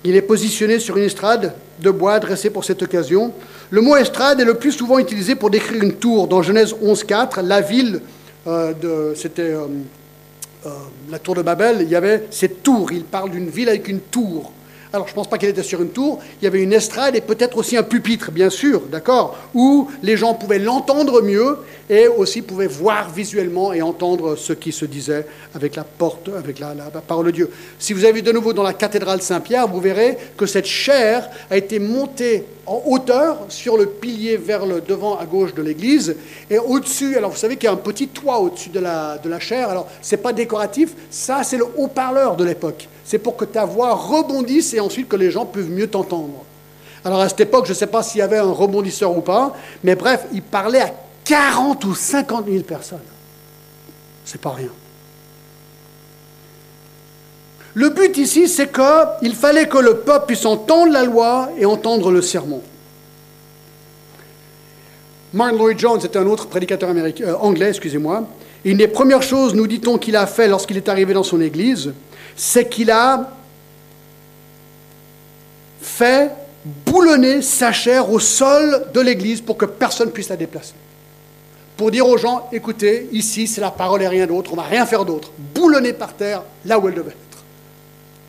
Il 0.06 0.16
est 0.16 0.22
positionné 0.22 0.80
sur 0.80 0.98
une 0.98 1.06
estrade 1.06 1.54
de 1.80 1.90
bois 1.90 2.20
dressée 2.20 2.50
pour 2.50 2.66
cette 2.66 2.82
occasion. 2.82 3.34
Le 3.70 3.82
mot 3.82 3.96
estrade 3.96 4.40
est 4.42 4.46
le 4.46 4.56
plus 4.56 4.74
souvent 4.74 5.00
utilisé 5.00 5.36
pour 5.36 5.50
décrire 5.50 5.82
une 5.82 5.94
tour. 5.94 6.28
Dans 6.28 6.42
Genèse 6.42 6.76
11.4, 6.84 7.42
la 7.42 7.62
ville, 7.62 8.02
euh, 8.46 8.74
de, 8.74 9.14
c'était 9.16 9.54
euh, 9.54 9.66
euh, 10.66 10.70
la 11.10 11.20
tour 11.20 11.36
de 11.36 11.42
Babel, 11.42 11.78
il 11.82 11.90
y 11.90 11.96
avait 11.96 12.26
cette 12.32 12.64
tour. 12.64 12.92
Il 12.92 13.06
parle 13.06 13.32
d'une 13.32 13.50
ville 13.50 13.70
avec 13.70 13.88
une 13.88 14.02
tour. 14.02 14.52
Alors, 14.96 15.08
je 15.08 15.14
ne 15.14 15.16
pense 15.16 15.28
pas 15.28 15.40
qu'elle 15.40 15.50
était 15.50 15.64
sur 15.64 15.82
une 15.82 15.90
tour. 15.90 16.20
Il 16.40 16.46
y 16.46 16.48
avait 16.48 16.62
une 16.62 16.72
estrade 16.72 17.16
et 17.16 17.22
peut-être 17.22 17.58
aussi 17.58 17.76
un 17.76 17.82
pupitre, 17.82 18.30
bien 18.30 18.52
sûr, 18.52 18.82
d'accord, 18.92 19.36
où 19.56 19.90
les 20.04 20.18
gens 20.18 20.36
pouvaient 20.36 20.60
l'entendre 20.60 21.24
mieux 21.24 21.58
et 21.90 22.08
aussi 22.08 22.44
pouvaient 22.44 22.68
voir 22.68 23.10
visuellement 23.10 23.74
et 23.74 23.82
entendre 23.82 24.36
ce 24.36 24.54
qui 24.54 24.72
se 24.72 24.86
disait 24.86 25.26
avec 25.56 25.78
la 25.78 25.84
porte, 25.84 26.30
avec 26.38 26.60
la, 26.60 26.76
parole 27.08 27.26
de 27.26 27.32
Dieu. 27.32 27.50
Si 27.80 27.94
vous 27.94 28.06
avez 28.06 28.22
de 28.22 28.32
nouveau 28.32 28.54
dans 28.54 28.62
la 28.62 28.74
cathédrale 28.74 29.20
Saint-Pierre, 29.24 29.68
vous 29.68 29.82
verrez 29.82 30.16
que 30.38 30.46
cette 30.46 30.68
chaire 30.68 31.28
a 31.50 31.58
été 31.58 31.80
montée 31.80 32.46
en 32.68 32.84
hauteur 32.86 33.40
sur 33.50 33.78
le 33.78 33.88
pilier 33.88 34.38
vers 34.38 34.64
le 34.64 34.80
devant 34.80 35.18
à 35.18 35.26
gauche 35.26 35.56
de 35.56 35.64
l'église. 35.64 36.16
Et 36.52 36.60
au-dessus, 36.60 37.18
alors 37.18 37.32
vous 37.32 37.38
savez 37.38 37.56
qu'il 37.56 37.66
y 37.66 37.70
a 37.70 37.74
un 37.74 37.78
petit 37.78 38.10
toit 38.10 38.38
au-dessus 38.38 38.70
de 38.70 38.80
la, 38.80 39.18
de 39.18 39.28
la 39.28 39.40
chaire. 39.40 39.70
Alors, 39.70 39.88
ce 40.04 40.16
n'est 40.16 40.22
pas 40.22 40.34
décoratif, 40.34 40.92
ça, 41.10 41.44
c'est 41.44 41.58
le 41.58 41.66
haut-parleur 41.78 42.36
de 42.36 42.44
l'époque. 42.44 42.88
C'est 43.06 43.20
pour 43.20 43.36
que 43.36 43.46
ta 43.46 43.66
voix 43.66 43.94
rebondisse 43.94 44.74
et 44.74 44.80
ensuite 44.80 45.08
que 45.08 45.16
les 45.16 45.32
gens 45.32 45.46
puissent 45.46 45.68
mieux 45.68 45.88
t'entendre. 45.88 46.46
Alors, 47.06 47.20
à 47.20 47.30
cette 47.30 47.42
époque, 47.42 47.66
je 47.66 47.72
ne 47.72 47.78
sais 47.78 47.88
pas 47.88 48.02
s'il 48.02 48.20
y 48.20 48.22
avait 48.22 48.38
un 48.38 48.52
rebondisseur 48.52 49.16
ou 49.16 49.22
pas, 49.22 49.54
mais 49.84 49.96
bref, 49.96 50.26
il 50.32 50.42
parlait 50.42 50.82
à 50.82 50.94
40 51.26 51.84
ou 51.86 51.96
50 51.96 52.46
000 52.48 52.64
personnes. 52.64 53.00
C'est 54.24 54.40
pas 54.40 54.52
rien. 54.52 54.70
Le 57.74 57.90
but 57.90 58.18
ici, 58.18 58.48
c'est 58.48 58.72
qu'il 58.72 59.36
fallait 59.36 59.68
que 59.68 59.80
le 59.80 59.98
peuple 59.98 60.28
puisse 60.28 60.46
entendre 60.46 60.92
la 60.92 61.04
loi 61.04 61.50
et 61.58 61.66
entendre 61.66 62.12
le 62.12 62.22
sermon. 62.22 62.62
Martin 65.34 65.58
Lloyd 65.58 65.80
Jones 65.80 66.00
était 66.04 66.20
un 66.20 66.28
autre 66.28 66.46
prédicateur 66.46 66.92
euh, 66.92 67.34
anglais, 67.40 67.70
excusez-moi. 67.70 68.28
Une 68.64 68.78
des 68.78 68.88
premières 68.88 69.24
choses, 69.24 69.56
nous 69.56 69.66
dit-on, 69.66 69.98
qu'il 69.98 70.16
a 70.16 70.28
fait 70.28 70.48
lorsqu'il 70.48 70.78
est 70.78 70.88
arrivé 70.88 71.14
dans 71.16 71.24
son 71.24 71.42
église, 71.42 71.92
c'est 72.36 72.68
qu'il 72.70 72.92
a 72.92 73.30
fait 75.82 76.32
boulonner 76.64 77.42
sa 77.42 77.72
chair 77.72 78.10
au 78.10 78.20
sol 78.20 78.88
de 78.94 79.02
l'église 79.02 79.42
pour 79.42 79.58
que 79.58 79.66
personne 79.66 80.12
puisse 80.12 80.30
la 80.30 80.38
déplacer. 80.38 80.74
Pour 81.76 81.92
dire 81.92 82.08
aux 82.08 82.18
gens, 82.18 82.48
écoutez, 82.52 83.10
ici 83.12 83.48
c'est 83.48 83.62
la 83.62 83.72
parole 83.72 84.02
et 84.02 84.08
rien 84.08 84.28
d'autre, 84.28 84.54
on 84.54 84.56
va 84.56 84.64
rien 84.64 84.86
faire 84.86 85.06
d'autre. 85.06 85.32
Boulonner 85.38 85.94
par 85.94 86.14
terre 86.14 86.44
là 86.66 86.80
où 86.80 86.88
elle 86.88 86.96
devait 86.96 87.10
être. 87.10 87.44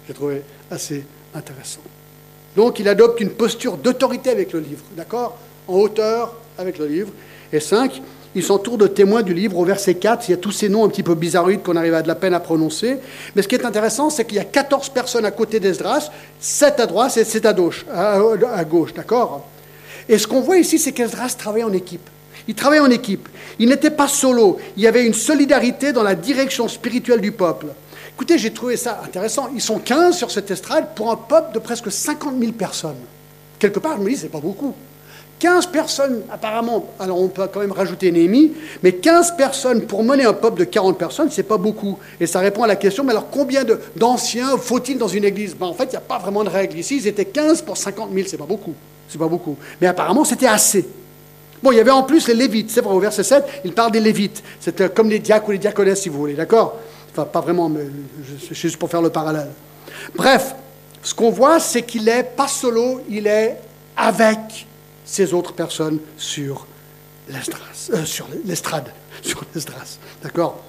J'ai 0.06 0.14
trouvé 0.14 0.42
assez 0.70 1.04
intéressant. 1.34 1.80
Donc 2.56 2.78
il 2.78 2.88
adopte 2.88 3.20
une 3.20 3.30
posture 3.30 3.76
d'autorité 3.76 4.30
avec 4.30 4.52
le 4.52 4.60
livre, 4.60 4.84
d'accord? 4.96 5.36
En 5.68 5.74
hauteur 5.74 6.34
avec 6.58 6.78
le 6.78 6.86
livre. 6.86 7.10
Et 7.52 7.60
cinq, 7.60 8.00
il 8.34 8.42
s'entoure 8.42 8.78
de 8.78 8.86
témoins 8.86 9.22
du 9.22 9.34
livre. 9.34 9.58
Au 9.58 9.64
verset 9.64 9.94
4, 9.94 10.28
il 10.28 10.32
y 10.32 10.34
a 10.34 10.38
tous 10.38 10.50
ces 10.50 10.68
noms 10.68 10.84
un 10.84 10.88
petit 10.88 11.02
peu 11.02 11.14
bizarroïdes 11.14 11.62
qu'on 11.62 11.76
arrive 11.76 11.94
à 11.94 12.02
de 12.02 12.08
la 12.08 12.14
peine 12.14 12.34
à 12.34 12.40
prononcer. 12.40 12.98
Mais 13.34 13.42
ce 13.42 13.48
qui 13.48 13.54
est 13.54 13.64
intéressant, 13.64 14.10
c'est 14.10 14.24
qu'il 14.24 14.36
y 14.36 14.40
a 14.40 14.44
14 14.44 14.88
personnes 14.88 15.24
à 15.24 15.30
côté 15.30 15.60
d'Esdras, 15.60 16.10
7 16.40 16.80
à 16.80 16.86
droite 16.86 17.16
et 17.16 17.24
7 17.24 17.46
à 17.46 17.52
gauche, 17.52 17.86
à, 17.92 18.64
gauche 18.64 18.92
d'accord? 18.94 19.46
Et 20.08 20.18
ce 20.18 20.26
qu'on 20.26 20.40
voit 20.40 20.58
ici, 20.58 20.78
c'est 20.78 20.92
qu'Esdras 20.92 21.34
travaille 21.38 21.64
en 21.64 21.72
équipe. 21.72 22.08
Il 22.46 22.54
travaille 22.54 22.80
en 22.80 22.90
équipe. 22.90 23.28
Il 23.58 23.68
n'était 23.68 23.90
pas 23.90 24.08
solo. 24.08 24.58
Il 24.76 24.82
y 24.82 24.86
avait 24.86 25.06
une 25.06 25.14
solidarité 25.14 25.92
dans 25.92 26.02
la 26.02 26.14
direction 26.14 26.68
spirituelle 26.68 27.20
du 27.20 27.32
peuple. 27.32 27.66
Écoutez, 28.14 28.36
j'ai 28.36 28.52
trouvé 28.52 28.76
ça 28.76 29.00
intéressant. 29.04 29.48
Ils 29.54 29.62
sont 29.62 29.78
15 29.78 30.16
sur 30.16 30.30
cette 30.30 30.50
estrade 30.50 30.88
pour 30.94 31.10
un 31.10 31.16
peuple 31.16 31.54
de 31.54 31.58
presque 31.58 31.90
50 31.90 32.34
000 32.38 32.52
personnes. 32.52 32.96
Quelque 33.58 33.78
part, 33.78 33.96
je 33.96 34.02
me 34.02 34.10
dis, 34.10 34.16
c'est 34.16 34.28
pas 34.28 34.40
beaucoup. 34.40 34.74
15 35.44 35.66
personnes, 35.66 36.22
apparemment, 36.32 36.86
alors 36.98 37.20
on 37.20 37.28
peut 37.28 37.46
quand 37.52 37.60
même 37.60 37.72
rajouter 37.72 38.10
Néhémie, 38.10 38.52
mais 38.82 38.92
15 38.92 39.36
personnes 39.36 39.82
pour 39.82 40.02
mener 40.02 40.24
un 40.24 40.32
peuple 40.32 40.60
de 40.60 40.64
40 40.64 40.96
personnes, 40.96 41.28
c'est 41.30 41.42
pas 41.42 41.58
beaucoup. 41.58 41.98
Et 42.18 42.26
ça 42.26 42.40
répond 42.40 42.62
à 42.62 42.66
la 42.66 42.76
question, 42.76 43.04
mais 43.04 43.10
alors 43.10 43.28
combien 43.30 43.62
d'anciens 43.94 44.56
faut-il 44.56 44.96
dans 44.96 45.06
une 45.06 45.24
église? 45.24 45.54
Ben, 45.54 45.66
En 45.66 45.74
fait, 45.74 45.84
il 45.84 45.90
n'y 45.90 45.96
a 45.96 46.00
pas 46.00 46.16
vraiment 46.18 46.44
de 46.44 46.48
règle. 46.48 46.78
Ici, 46.78 46.96
ils 46.96 47.06
étaient 47.06 47.26
15 47.26 47.60
pour 47.60 47.76
50 47.76 48.08
000, 48.14 48.26
c'est 48.26 48.38
pas 48.38 48.46
beaucoup. 48.46 48.72
C'est 49.06 49.18
pas 49.18 49.28
beaucoup. 49.28 49.58
Mais 49.82 49.86
apparemment, 49.86 50.24
c'était 50.24 50.46
assez. 50.46 50.88
Bon, 51.62 51.72
il 51.72 51.76
y 51.76 51.80
avait 51.80 51.90
en 51.90 52.04
plus 52.04 52.26
les 52.26 52.32
Lévites. 52.34 52.70
C'est 52.70 52.80
vrai, 52.80 52.94
au 52.94 53.00
verset 53.00 53.22
7, 53.22 53.44
il 53.66 53.74
parle 53.74 53.92
des 53.92 54.00
Lévites. 54.00 54.42
C'était 54.60 54.88
comme 54.88 55.10
les 55.10 55.18
diacres 55.18 55.46
ou 55.50 55.52
les 55.52 55.58
diaconesses, 55.58 56.00
si 56.00 56.08
vous 56.08 56.20
voulez, 56.20 56.32
d'accord? 56.32 56.78
Enfin, 57.12 57.26
pas 57.26 57.42
vraiment, 57.42 57.68
mais 57.68 57.84
c'est 58.48 58.54
juste 58.54 58.78
pour 58.78 58.88
faire 58.88 59.02
le 59.02 59.10
parallèle. 59.10 59.50
Bref, 60.16 60.54
ce 61.02 61.14
qu'on 61.14 61.28
voit, 61.28 61.60
c'est 61.60 61.82
qu'il 61.82 62.08
est 62.08 62.34
pas 62.34 62.48
solo, 62.48 63.02
il 63.10 63.26
est 63.26 63.58
avec 63.94 64.66
ces 65.04 65.34
autres 65.34 65.52
personnes 65.52 65.98
sur 66.16 66.66
euh, 67.30 68.04
sur 68.04 68.28
l'estrade. 68.44 68.88
D'accord? 70.22 70.62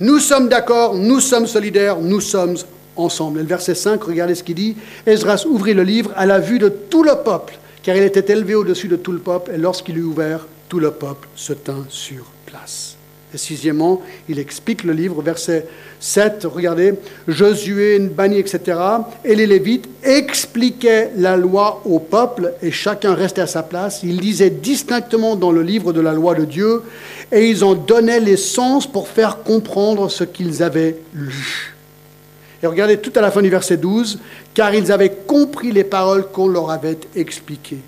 Nous 0.00 0.18
sommes 0.18 0.48
d'accord, 0.48 0.94
nous 0.94 1.20
sommes 1.20 1.46
solidaires, 1.46 1.98
nous 1.98 2.20
sommes 2.20 2.56
ensemble. 2.96 3.38
Et 3.38 3.42
le 3.42 3.48
verset 3.48 3.74
5, 3.74 4.02
regardez 4.02 4.34
ce 4.34 4.42
qu'il 4.42 4.56
dit. 4.56 4.76
Esdras 5.06 5.44
ouvrit 5.46 5.74
le 5.74 5.84
livre 5.84 6.10
à 6.16 6.26
la 6.26 6.40
vue 6.40 6.58
de 6.58 6.68
tout 6.68 7.04
le 7.04 7.14
peuple, 7.22 7.58
car 7.82 7.96
il 7.96 8.02
était 8.02 8.32
élevé 8.32 8.54
au-dessus 8.54 8.88
de 8.88 8.96
tout 8.96 9.12
le 9.12 9.20
peuple, 9.20 9.52
et 9.54 9.58
lorsqu'il 9.58 9.98
eut 9.98 10.02
ouvert, 10.02 10.46
tout 10.68 10.80
le 10.80 10.90
peuple 10.90 11.28
se 11.36 11.52
tint 11.52 11.84
sur 11.88 12.24
place. 12.46 12.96
Et 13.34 13.38
sixièmement, 13.38 14.02
il 14.28 14.38
explique 14.38 14.84
le 14.84 14.92
livre, 14.92 15.22
verset 15.22 15.66
7, 16.00 16.46
regardez, 16.52 16.94
Josué, 17.26 17.98
Bani, 17.98 18.38
etc. 18.38 18.78
Et 19.24 19.34
les 19.34 19.46
Lévites 19.46 19.88
expliquaient 20.02 21.10
la 21.16 21.36
loi 21.36 21.80
au 21.86 21.98
peuple 21.98 22.52
et 22.62 22.70
chacun 22.70 23.14
restait 23.14 23.40
à 23.40 23.46
sa 23.46 23.62
place. 23.62 24.02
Ils 24.02 24.18
lisaient 24.18 24.50
distinctement 24.50 25.36
dans 25.36 25.50
le 25.50 25.62
livre 25.62 25.92
de 25.92 26.00
la 26.00 26.12
loi 26.12 26.34
de 26.34 26.44
Dieu 26.44 26.82
et 27.30 27.48
ils 27.48 27.64
en 27.64 27.74
donnaient 27.74 28.20
les 28.20 28.36
sens 28.36 28.86
pour 28.86 29.08
faire 29.08 29.42
comprendre 29.42 30.10
ce 30.10 30.24
qu'ils 30.24 30.62
avaient 30.62 30.96
lu. 31.14 31.74
Et 32.62 32.66
regardez 32.66 32.98
tout 32.98 33.12
à 33.16 33.20
la 33.20 33.30
fin 33.30 33.42
du 33.42 33.50
verset 33.50 33.76
12, 33.76 34.18
car 34.54 34.74
ils 34.74 34.92
avaient 34.92 35.16
compris 35.26 35.72
les 35.72 35.84
paroles 35.84 36.28
qu'on 36.28 36.48
leur 36.48 36.70
avait 36.70 36.98
expliquées. 37.16 37.80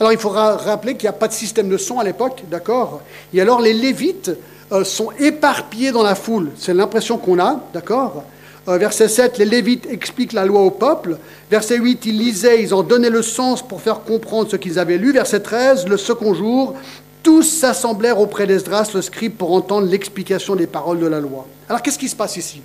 Alors 0.00 0.12
il 0.12 0.18
faudra 0.18 0.56
rappeler 0.56 0.94
qu'il 0.94 1.04
n'y 1.04 1.14
a 1.14 1.18
pas 1.18 1.28
de 1.28 1.32
système 1.32 1.68
de 1.68 1.76
son 1.76 1.98
à 1.98 2.04
l'époque, 2.04 2.42
d'accord? 2.50 3.00
Et 3.32 3.40
alors 3.40 3.60
les 3.60 3.72
Lévites 3.72 4.30
euh, 4.72 4.84
sont 4.84 5.10
éparpillés 5.18 5.92
dans 5.92 6.02
la 6.02 6.14
foule. 6.14 6.50
C'est 6.56 6.74
l'impression 6.74 7.18
qu'on 7.18 7.38
a, 7.38 7.60
d'accord? 7.72 8.24
Euh, 8.68 8.78
Verset 8.78 9.08
7, 9.08 9.38
les 9.38 9.44
Lévites 9.44 9.86
expliquent 9.90 10.32
la 10.32 10.46
loi 10.46 10.62
au 10.62 10.70
peuple. 10.70 11.18
Verset 11.50 11.78
8, 11.78 12.06
ils 12.06 12.18
lisaient, 12.18 12.62
ils 12.62 12.74
en 12.74 12.82
donnaient 12.82 13.10
le 13.10 13.22
sens 13.22 13.66
pour 13.66 13.80
faire 13.80 14.00
comprendre 14.00 14.50
ce 14.50 14.56
qu'ils 14.56 14.78
avaient 14.78 14.98
lu. 14.98 15.12
Verset 15.12 15.40
13, 15.40 15.86
le 15.86 15.96
second 15.96 16.34
jour, 16.34 16.74
tous 17.22 17.42
s'assemblèrent 17.42 18.20
auprès 18.20 18.46
d'Esdras, 18.46 18.90
le 18.94 19.02
scribe, 19.02 19.34
pour 19.34 19.52
entendre 19.52 19.86
l'explication 19.86 20.56
des 20.56 20.66
paroles 20.66 20.98
de 20.98 21.06
la 21.06 21.20
loi. 21.20 21.46
Alors 21.68 21.82
qu'est-ce 21.82 21.98
qui 21.98 22.08
se 22.08 22.16
passe 22.16 22.36
ici? 22.36 22.62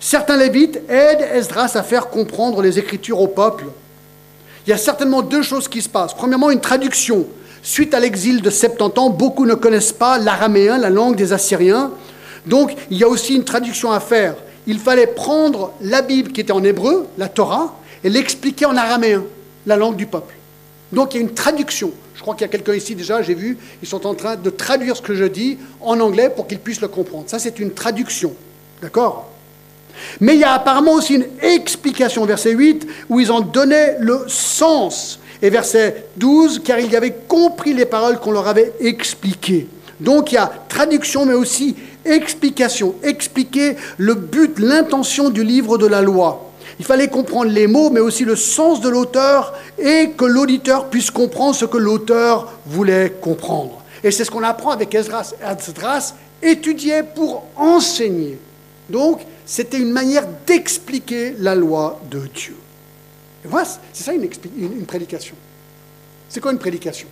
Certains 0.00 0.36
Lévites 0.36 0.80
aident 0.88 1.26
Esdras 1.32 1.72
à 1.74 1.82
faire 1.82 2.08
comprendre 2.08 2.62
les 2.62 2.78
Écritures 2.78 3.20
au 3.20 3.28
peuple. 3.28 3.64
Il 4.66 4.70
y 4.70 4.72
a 4.72 4.78
certainement 4.78 5.22
deux 5.22 5.42
choses 5.42 5.68
qui 5.68 5.82
se 5.82 5.88
passent. 5.88 6.14
Premièrement, 6.14 6.50
une 6.50 6.60
traduction. 6.60 7.26
Suite 7.62 7.94
à 7.94 8.00
l'exil 8.00 8.40
de 8.40 8.50
70 8.50 8.98
ans, 8.98 9.10
beaucoup 9.10 9.46
ne 9.46 9.54
connaissent 9.54 9.92
pas 9.92 10.18
l'araméen, 10.18 10.78
la 10.78 10.90
langue 10.90 11.16
des 11.16 11.32
Assyriens. 11.32 11.90
Donc, 12.46 12.74
il 12.90 12.98
y 12.98 13.04
a 13.04 13.08
aussi 13.08 13.34
une 13.34 13.44
traduction 13.44 13.92
à 13.92 14.00
faire. 14.00 14.36
Il 14.66 14.78
fallait 14.78 15.06
prendre 15.06 15.72
la 15.80 16.02
Bible 16.02 16.32
qui 16.32 16.40
était 16.40 16.52
en 16.52 16.64
hébreu, 16.64 17.06
la 17.18 17.28
Torah, 17.28 17.74
et 18.02 18.08
l'expliquer 18.08 18.66
en 18.66 18.76
araméen, 18.76 19.24
la 19.66 19.76
langue 19.76 19.96
du 19.96 20.06
peuple. 20.06 20.34
Donc, 20.92 21.14
il 21.14 21.18
y 21.18 21.20
a 21.20 21.22
une 21.22 21.34
traduction. 21.34 21.92
Je 22.14 22.20
crois 22.20 22.34
qu'il 22.34 22.42
y 22.42 22.48
a 22.48 22.52
quelqu'un 22.52 22.74
ici 22.74 22.94
déjà, 22.94 23.20
j'ai 23.22 23.34
vu, 23.34 23.58
ils 23.82 23.88
sont 23.88 24.06
en 24.06 24.14
train 24.14 24.36
de 24.36 24.50
traduire 24.50 24.96
ce 24.96 25.02
que 25.02 25.14
je 25.14 25.24
dis 25.24 25.58
en 25.80 26.00
anglais 26.00 26.30
pour 26.30 26.46
qu'ils 26.46 26.60
puissent 26.60 26.80
le 26.80 26.88
comprendre. 26.88 27.24
Ça, 27.26 27.38
c'est 27.38 27.58
une 27.58 27.72
traduction. 27.72 28.34
D'accord? 28.80 29.30
Mais 30.20 30.34
il 30.34 30.40
y 30.40 30.44
a 30.44 30.52
apparemment 30.52 30.92
aussi 30.92 31.14
une 31.14 31.26
explication, 31.42 32.24
verset 32.24 32.52
8, 32.52 32.86
où 33.08 33.20
ils 33.20 33.30
en 33.30 33.40
donnaient 33.40 33.96
le 34.00 34.24
sens. 34.28 35.18
Et 35.42 35.50
verset 35.50 36.06
12, 36.16 36.62
car 36.64 36.78
ils 36.78 36.96
avaient 36.96 37.16
compris 37.28 37.74
les 37.74 37.84
paroles 37.84 38.18
qu'on 38.18 38.32
leur 38.32 38.48
avait 38.48 38.72
expliquées. 38.80 39.66
Donc 40.00 40.32
il 40.32 40.36
y 40.36 40.38
a 40.38 40.50
traduction, 40.68 41.26
mais 41.26 41.34
aussi 41.34 41.76
explication. 42.04 42.94
Expliquer 43.02 43.76
le 43.98 44.14
but, 44.14 44.58
l'intention 44.58 45.30
du 45.30 45.44
livre 45.44 45.78
de 45.78 45.86
la 45.86 46.02
loi. 46.02 46.50
Il 46.78 46.84
fallait 46.84 47.08
comprendre 47.08 47.50
les 47.50 47.66
mots, 47.66 47.90
mais 47.90 48.00
aussi 48.00 48.24
le 48.24 48.36
sens 48.36 48.80
de 48.80 48.88
l'auteur 48.88 49.54
et 49.78 50.10
que 50.16 50.24
l'auditeur 50.24 50.86
puisse 50.86 51.10
comprendre 51.10 51.54
ce 51.54 51.64
que 51.64 51.78
l'auteur 51.78 52.52
voulait 52.66 53.12
comprendre. 53.20 53.82
Et 54.02 54.10
c'est 54.10 54.24
ce 54.24 54.30
qu'on 54.30 54.42
apprend 54.42 54.70
avec 54.70 54.94
Esdras. 54.94 55.34
Esdras 55.40 56.14
étudiait 56.42 57.02
pour 57.02 57.44
enseigner. 57.56 58.38
Donc, 58.90 59.20
c'était 59.46 59.78
une 59.78 59.92
manière 59.92 60.26
d'expliquer 60.46 61.34
la 61.38 61.54
loi 61.54 62.00
de 62.10 62.26
Dieu. 62.26 62.56
Et 63.44 63.48
voilà, 63.48 63.68
c'est 63.92 64.04
ça 64.04 64.12
une, 64.14 64.86
prédication. 64.86 65.36
C'est 66.28 66.40
quoi 66.40 66.52
une 66.52 66.58
prédication? 66.58 67.08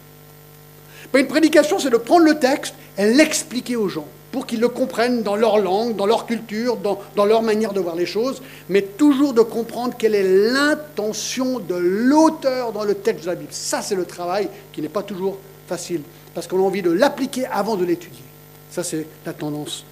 Ben, 1.12 1.20
Une 1.20 1.26
prédication, 1.26 1.78
c'est 1.78 1.91
de 1.91 1.97
prendre 1.99 2.24
le 2.24 2.39
texte 2.39 2.74
et 2.97 3.12
l'expliquer 3.12 3.76
aux 3.76 3.89
gens 3.89 4.07
pour 4.30 4.47
qu'ils 4.47 4.61
le 4.61 4.68
comprennent 4.68 5.22
dans 5.22 5.37
leur 5.37 5.59
langue, 5.59 5.95
dans 5.95 6.07
leur 6.07 6.24
culture, 6.24 6.78
dans, 6.78 6.99
dans, 7.16 7.26
leur 7.26 7.43
manière 7.43 7.74
de 7.74 7.80
voir 7.80 7.95
les 7.95 8.07
choses, 8.07 8.41
mais 8.70 8.80
toujours 8.80 9.35
de 9.35 9.43
comprendre 9.43 9.95
quelle 9.99 10.14
est 10.14 10.51
l'intention 10.51 11.59
de 11.59 11.74
l'auteur 11.74 12.72
dans 12.72 12.85
le 12.85 12.95
texte 12.95 13.24
de 13.24 13.28
la 13.28 13.35
Bible. 13.35 13.53
Ça, 13.53 13.83
c'est 13.83 13.95
le 13.95 14.07
travail 14.07 14.49
qui 14.72 14.80
n'est 14.80 14.89
pas 14.89 15.03
toujours 15.03 15.37
facile, 15.68 16.01
parce 16.35 16.47
qu'on 16.47 16.59
a 16.59 16.62
envie 16.62 16.80
de 16.80 16.91
l'appliquer 16.91 17.45
avant 17.45 17.76
de 17.76 17.85
l'étudier. 17.85 18.24
Ça, 18.70 18.83
c'est 18.83 19.07
la 19.26 19.35
tendance 19.35 19.85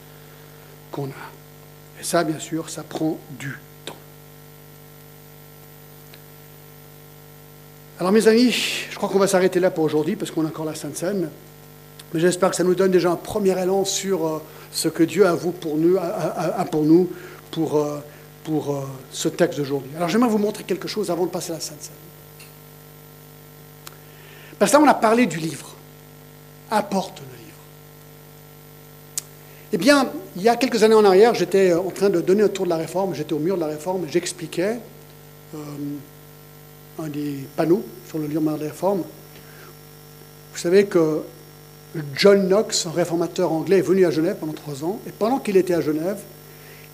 qu'on 0.91 1.05
a. 1.09 1.40
Et 2.01 2.05
ça, 2.05 2.25
bien 2.25 2.39
sûr, 2.39 2.71
ça 2.71 2.83
prend 2.83 3.19
du 3.39 3.59
temps. 3.85 3.95
Alors, 7.99 8.13
mes 8.13 8.27
amis, 8.27 8.51
je 8.91 8.97
crois 8.97 9.09
qu'on 9.09 9.19
va 9.19 9.27
s'arrêter 9.27 9.61
là 9.61 9.71
pour 9.71 9.85
aujourd'hui, 9.85 10.17
parce 10.17 10.31
qu'on 10.31 10.45
a 10.45 10.49
encore 10.49 10.65
la 10.65 10.75
Sainte 10.75 10.97
Seine. 10.97 11.29
Mais 12.13 12.21
j'espère 12.21 12.51
que 12.51 12.57
ça 12.57 12.65
nous 12.65 12.75
donne 12.75 12.91
déjà 12.91 13.11
un 13.11 13.17
premier 13.17 13.61
élan 13.61 13.85
sur 13.85 14.27
euh, 14.27 14.43
ce 14.73 14.89
que 14.89 15.03
Dieu 15.03 15.27
a, 15.27 15.37
pour 15.37 15.77
nous, 15.77 15.99
pour 16.71 16.83
nous 16.83 17.11
pour, 17.51 17.77
euh, 17.77 18.03
pour 18.45 18.75
euh, 18.75 18.81
ce 19.13 19.29
texte 19.29 19.59
d'aujourd'hui. 19.59 19.91
Alors, 19.97 20.09
j'aimerais 20.09 20.31
vous 20.31 20.39
montrer 20.39 20.65
quelque 20.65 20.89
chose 20.89 21.11
avant 21.11 21.27
de 21.27 21.31
passer 21.31 21.53
à 21.53 21.57
la 21.57 21.61
Sainte 21.61 21.83
Seine. 21.83 21.93
Parce 24.59 24.73
que 24.73 24.77
là, 24.77 24.83
on 24.83 24.89
a 24.89 24.95
parlé 24.95 25.27
du 25.27 25.39
livre. 25.39 25.75
Apporte 26.71 27.21
le 27.21 27.27
livre. 27.27 27.40
Eh 29.73 29.79
bien, 29.79 30.11
il 30.35 30.43
y 30.43 30.49
a 30.49 30.57
quelques 30.57 30.83
années 30.83 30.97
en 30.97 31.05
arrière, 31.05 31.33
j'étais 31.35 31.73
en 31.73 31.91
train 31.91 32.11
de 32.11 32.21
donner 32.21 32.43
un 32.43 32.49
tour 32.49 32.65
de 32.65 32.71
la 32.71 32.77
réforme, 32.77 33.15
j'étais 33.15 33.35
au 33.35 33.39
mur 33.39 33.55
de 33.55 33.61
la 33.61 33.69
réforme, 33.69 34.05
j'expliquais 34.11 34.79
euh, 35.55 35.59
un 36.99 37.07
des 37.07 37.47
panneaux 37.55 37.85
sur 38.09 38.19
le 38.19 38.27
mur 38.27 38.41
de 38.41 38.47
la 38.47 38.57
réforme. 38.57 39.03
Vous 40.53 40.59
savez 40.59 40.87
que 40.87 41.23
John 42.17 42.49
Knox, 42.49 42.87
un 42.87 42.91
réformateur 42.91 43.53
anglais, 43.53 43.79
est 43.79 43.83
venu 43.83 44.05
à 44.05 44.11
Genève 44.11 44.37
pendant 44.41 44.55
trois 44.55 44.83
ans, 44.83 44.99
et 45.07 45.13
pendant 45.13 45.39
qu'il 45.39 45.57
était 45.57 45.75
à 45.75 45.81
Genève, 45.81 46.19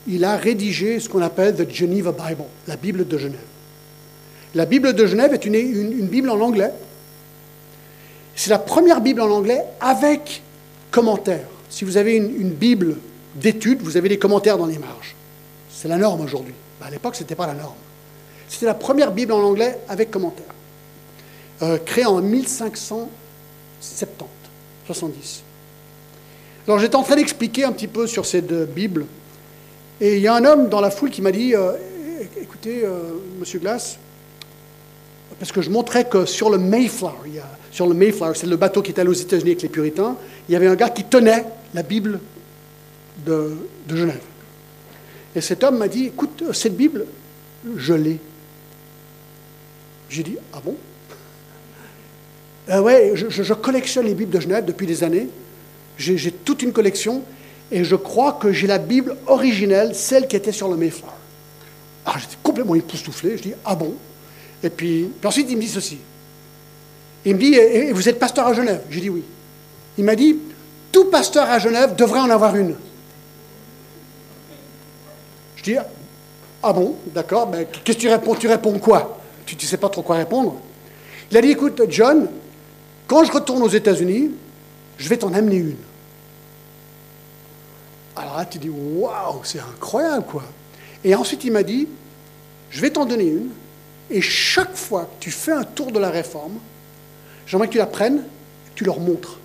il 0.07 0.23
a 0.25 0.37
rédigé 0.37 1.01
ce 1.01 1.09
qu'on 1.09 1.23
appelle 1.23 1.55
The 1.55 1.71
Geneva 1.71 2.13
Bible, 2.13 2.45
la 2.67 2.77
Bible 2.77 3.09
de 3.09 3.17
Genève. 3.17 3.41
La 4.55 4.67
Bible 4.67 4.93
de 4.93 5.07
Genève 5.07 5.33
est 5.33 5.47
une 5.47 6.09
Bible 6.09 6.29
en 6.29 6.41
anglais, 6.41 6.73
C'est 8.35 8.51
la 8.51 8.59
première 8.59 9.01
Bible 9.01 9.23
en 9.23 9.31
anglais 9.31 9.65
avec 9.81 10.43
commentaires. 10.91 11.56
Si 11.77 11.85
vous 11.85 11.99
avez 11.99 12.17
une, 12.17 12.53
Bible 12.53 12.97
d'études, 13.35 13.83
vous 13.83 13.99
avez 13.99 14.09
des 14.09 14.19
commentaires 14.19 14.57
dans 14.57 14.65
les 14.65 14.79
marges. 14.79 15.15
C'est 15.69 15.89
la 15.89 15.99
norme 15.99 16.23
aujourd'hui. 16.23 16.55
Ben, 16.81 16.87
à 16.87 16.91
l'époque, 16.91 17.17
ce 17.17 17.21
n'était 17.21 17.35
pas 17.35 17.47
la 17.47 17.53
norme. 17.53 17.75
C'était 18.49 18.65
la 18.65 18.73
première 18.73 19.13
Bible 19.13 19.33
en 19.33 19.43
anglais 19.43 19.79
avec 19.87 20.11
commentaires. 20.11 20.55
Euh, 21.61 21.77
créée 21.77 22.07
en 22.07 22.23
1570, 22.23 23.11
70. 24.87 25.43
Alors 26.67 26.79
j'étais 26.79 26.97
en 26.97 27.03
train 27.03 27.17
d'expliquer 27.17 27.65
un 27.65 27.73
petit 27.73 27.89
peu 27.89 28.07
sur 28.07 28.25
cette 28.25 28.55
Bible, 28.73 29.05
et 30.01 30.17
il 30.17 30.23
y 30.23 30.29
a 30.29 30.35
un 30.35 30.47
homme 30.47 30.71
dans 30.71 30.81
la 30.81 30.91
foule 30.91 31.11
qui 31.11 31.21
m'a 31.21 31.31
dit, 31.31 31.55
euh, 31.55 31.73
écoutez, 32.41 32.87
euh, 32.87 33.01
Monsieur 33.39 33.59
Glass, 33.59 33.99
parce 35.39 35.53
que 35.53 35.61
je 35.61 35.71
montrais 35.71 36.05
que 36.09 36.25
sur 36.25 36.51
le 36.51 36.59
Mayflower, 36.59 37.15
sur 37.71 37.87
le 37.87 37.95
Mayflower, 37.95 38.33
c'est 38.35 38.47
le 38.47 38.57
bateau 38.57 38.83
qui 38.83 38.93
est 38.93 38.99
allé 38.99 39.11
aux 39.11 39.15
États-Unis 39.15 39.51
avec 39.51 39.63
les 39.63 39.69
puritains, 39.69 40.17
il 40.49 40.53
y 40.53 40.57
avait 40.57 40.67
un 40.67 40.75
gars 40.75 40.89
qui 40.89 41.05
tenait 41.05 41.45
la 41.75 41.83
Bible 41.83 42.21
de, 43.25 43.53
Genève. 43.89 44.23
Et 45.35 45.41
cet 45.41 45.63
homme 45.63 45.79
m'a 45.79 45.89
dit, 45.89 46.07
écoute, 46.07 46.45
cette 46.53 46.77
Bible, 46.77 47.05
je 47.77 47.93
l'ai. 47.93 48.19
J'ai 50.09 50.23
dit, 50.23 50.37
ah 50.53 50.61
bon? 50.65 50.77
Euh, 52.69 52.81
Ouais, 52.81 53.13
je, 53.15 53.29
je, 53.31 53.55
collectionne 53.55 54.07
les 54.07 54.15
Bibles 54.15 54.33
de 54.33 54.41
Genève 54.41 54.65
depuis 54.65 54.89
des 54.89 55.05
années. 55.05 55.29
J'ai 55.99 56.33
toute 56.33 56.63
une 56.63 56.73
collection 56.73 57.23
et 57.71 57.85
je 57.85 57.95
crois 57.95 58.33
que 58.33 58.51
j'ai 58.53 58.67
la 58.67 58.79
Bible 58.79 59.17
originelle, 59.29 59.95
celle 59.95 60.27
qui 60.27 60.35
était 60.35 60.51
sur 60.51 60.69
le 60.69 60.77
Mayflower. 60.77 61.13
Alors 62.05 62.19
j'étais 62.19 62.37
complètement 62.43 62.75
époustouflé. 62.75 63.37
Je 63.37 63.43
dis, 63.43 63.55
ah 63.65 63.77
bon? 63.77 63.95
Et 64.67 64.71
puis, 64.71 65.11
puis, 65.21 65.29
ensuite, 65.29 65.47
il 65.51 65.57
me 65.57 65.63
dit 65.63 65.69
ceci. 65.69 65.99
Il 67.25 67.35
me 67.35 67.41
dit, 67.41 67.55
et, 67.55 67.93
vous 67.93 68.09
êtes 68.09 68.19
pasteur 68.19 68.47
à 68.47 68.53
Genève? 68.53 68.83
J'ai 68.91 69.01
dit 69.01 69.11
oui. 69.11 69.23
Il 69.97 70.05
m'a 70.05 70.17
dit, 70.17 70.37
tout 70.93 71.07
pasteur 71.07 71.49
à 71.49 71.59
Genève 71.59 71.95
devrait 71.95 72.21
en 72.21 72.31
avoir 72.31 72.55
une. 72.57 72.75
Je 75.57 75.63
dis, 75.63 75.77
ah 76.63 76.73
bon, 76.73 76.97
d'accord, 77.15 77.49
mais 77.49 77.67
qu'est-ce 77.85 77.97
que 77.97 78.03
tu 78.03 78.09
réponds 78.09 78.35
Tu 78.35 78.49
réponds 78.49 78.79
quoi? 78.79 79.21
Tu 79.47 79.55
ne 79.55 79.61
sais 79.61 79.77
pas 79.77 79.89
trop 79.89 80.03
quoi 80.03 80.17
répondre. 80.17 80.57
Il 81.31 81.37
a 81.37 81.41
dit, 81.41 81.51
écoute, 81.51 81.81
John, 81.89 82.29
quand 83.07 83.25
je 83.25 83.33
retourne 83.33 83.63
aux 83.63 83.69
États-Unis, 83.69 84.33
je 84.99 85.09
vais 85.09 85.17
t'en 85.17 85.33
amener 85.33 85.57
une. 85.57 85.77
Alors 88.17 88.37
là, 88.37 88.45
tu 88.45 88.59
dis, 88.59 88.71
waouh, 88.71 89.41
c'est 89.45 89.61
incroyable, 89.61 90.25
quoi. 90.27 90.43
Et 91.05 91.15
ensuite, 91.15 91.45
il 91.45 91.53
m'a 91.53 91.63
dit, 91.63 91.87
je 92.71 92.81
vais 92.81 92.91
t'en 92.91 93.05
donner 93.05 93.27
une, 93.27 93.51
et 94.11 94.21
chaque 94.21 94.77
fois 94.77 95.05
que 95.05 95.25
tu 95.25 95.31
fais 95.31 95.53
un 95.53 95.65
tour 95.65 95.91
de 95.91 95.99
la 95.99 96.11
réforme, 96.11 96.59
j'aimerais 97.47 97.67
que 97.67 97.73
tu 97.73 97.79
la 97.79 97.87
prennes, 97.87 98.19
que 98.19 98.75
tu 98.77 98.85
leur 98.85 99.01
montres, 99.01 99.39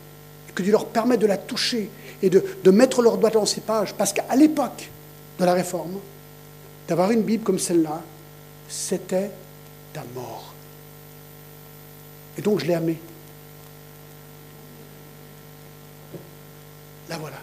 que 0.54 0.62
tu 0.62 0.72
leur 0.72 0.86
permettes 0.86 1.20
de 1.20 1.28
la 1.28 1.38
toucher 1.38 1.90
et 2.22 2.30
de, 2.30 2.44
de 2.64 2.72
mettre 2.72 3.02
leur 3.02 3.18
doigt 3.18 3.32
dans 3.32 3.46
ces 3.46 3.62
pages. 3.62 3.94
Parce 3.96 4.14
qu'à 4.14 4.36
l'époque 4.36 4.90
de 5.40 5.46
la 5.46 5.54
réforme, 5.54 5.98
d'avoir 6.88 7.12
une 7.12 7.24
Bible 7.24 7.44
comme 7.44 7.60
celle-là, 7.60 8.02
c'était 8.70 9.32
ta 9.94 10.04
mort. 10.14 10.54
Et 12.38 12.42
donc 12.42 12.60
je 12.60 12.66
l'ai 12.66 12.76
amenée. 12.76 13.00
La 17.10 17.18
voilà. 17.18 17.38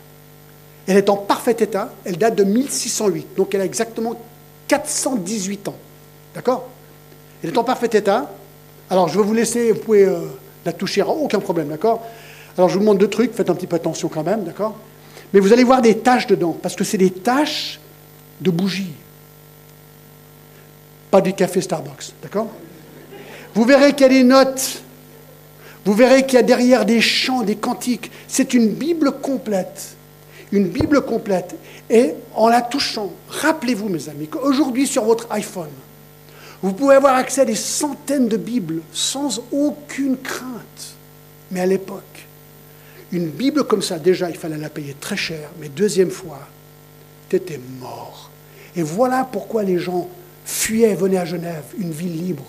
Elle 0.86 0.96
est 0.96 1.10
en 1.10 1.16
parfait 1.16 1.56
état, 1.58 1.92
elle 2.04 2.16
date 2.16 2.36
de 2.36 2.44
1608, 2.44 3.34
donc 3.36 3.54
elle 3.54 3.60
a 3.60 3.64
exactement 3.64 4.18
418 4.68 5.68
ans. 5.68 5.76
D'accord? 6.34 6.68
Elle 7.42 7.50
est 7.50 7.58
en 7.58 7.64
parfait 7.64 7.90
état. 7.92 8.30
Alors 8.90 9.08
je 9.08 9.18
vais 9.18 9.24
vous 9.24 9.34
laisser, 9.34 9.72
vous 9.72 9.80
pouvez 9.80 10.04
euh, 10.04 10.20
la 10.64 10.72
toucher, 10.72 11.02
aucun 11.02 11.40
problème, 11.40 11.68
d'accord? 11.68 12.04
Alors 12.56 12.68
je 12.68 12.74
vous 12.74 12.80
demande 12.80 12.98
deux 12.98 13.08
trucs, 13.08 13.34
faites 13.34 13.50
un 13.50 13.54
petit 13.54 13.66
peu 13.66 13.76
attention 13.76 14.08
quand 14.08 14.24
même, 14.24 14.44
d'accord? 14.44 14.76
Mais 15.32 15.40
vous 15.40 15.52
allez 15.52 15.64
voir 15.64 15.82
des 15.82 15.98
taches 15.98 16.26
dedans, 16.26 16.56
parce 16.60 16.74
que 16.74 16.84
c'est 16.84 16.98
des 16.98 17.10
taches 17.10 17.80
de 18.40 18.50
bougies. 18.50 18.92
Pas 21.10 21.20
du 21.20 21.32
café 21.32 21.60
Starbucks, 21.60 22.12
d'accord? 22.22 22.48
Vous 23.54 23.64
verrez 23.64 23.92
qu'il 23.92 24.02
y 24.02 24.04
a 24.04 24.08
des 24.08 24.24
notes, 24.24 24.82
vous 25.84 25.94
verrez 25.94 26.26
qu'il 26.26 26.34
y 26.34 26.38
a 26.38 26.42
derrière 26.42 26.84
des 26.84 27.00
chants, 27.00 27.42
des 27.42 27.56
cantiques. 27.56 28.10
C'est 28.26 28.52
une 28.54 28.68
Bible 28.68 29.12
complète. 29.22 29.96
Une 30.52 30.68
Bible 30.68 31.02
complète. 31.02 31.56
Et 31.88 32.14
en 32.34 32.48
la 32.48 32.60
touchant, 32.60 33.12
rappelez-vous, 33.28 33.88
mes 33.88 34.08
amis, 34.08 34.28
qu'aujourd'hui, 34.28 34.86
sur 34.86 35.04
votre 35.04 35.26
iPhone, 35.30 35.70
vous 36.62 36.72
pouvez 36.72 36.96
avoir 36.96 37.14
accès 37.14 37.42
à 37.42 37.44
des 37.44 37.54
centaines 37.54 38.28
de 38.28 38.36
Bibles 38.36 38.82
sans 38.92 39.40
aucune 39.52 40.16
crainte. 40.16 40.94
Mais 41.50 41.60
à 41.60 41.66
l'époque, 41.66 42.26
une 43.12 43.28
Bible 43.28 43.64
comme 43.64 43.82
ça, 43.82 43.98
déjà, 43.98 44.28
il 44.28 44.36
fallait 44.36 44.58
la 44.58 44.68
payer 44.68 44.94
très 44.98 45.16
cher, 45.16 45.48
mais 45.60 45.68
deuxième 45.68 46.10
fois, 46.10 46.40
tu 47.28 47.36
étais 47.36 47.60
mort. 47.80 48.30
Et 48.76 48.82
voilà 48.82 49.26
pourquoi 49.30 49.62
les 49.62 49.78
gens 49.78 50.08
fuyaient 50.44 50.94
venaient 50.94 51.18
à 51.18 51.24
Genève, 51.24 51.64
une 51.78 51.92
ville 51.92 52.16
libre, 52.16 52.44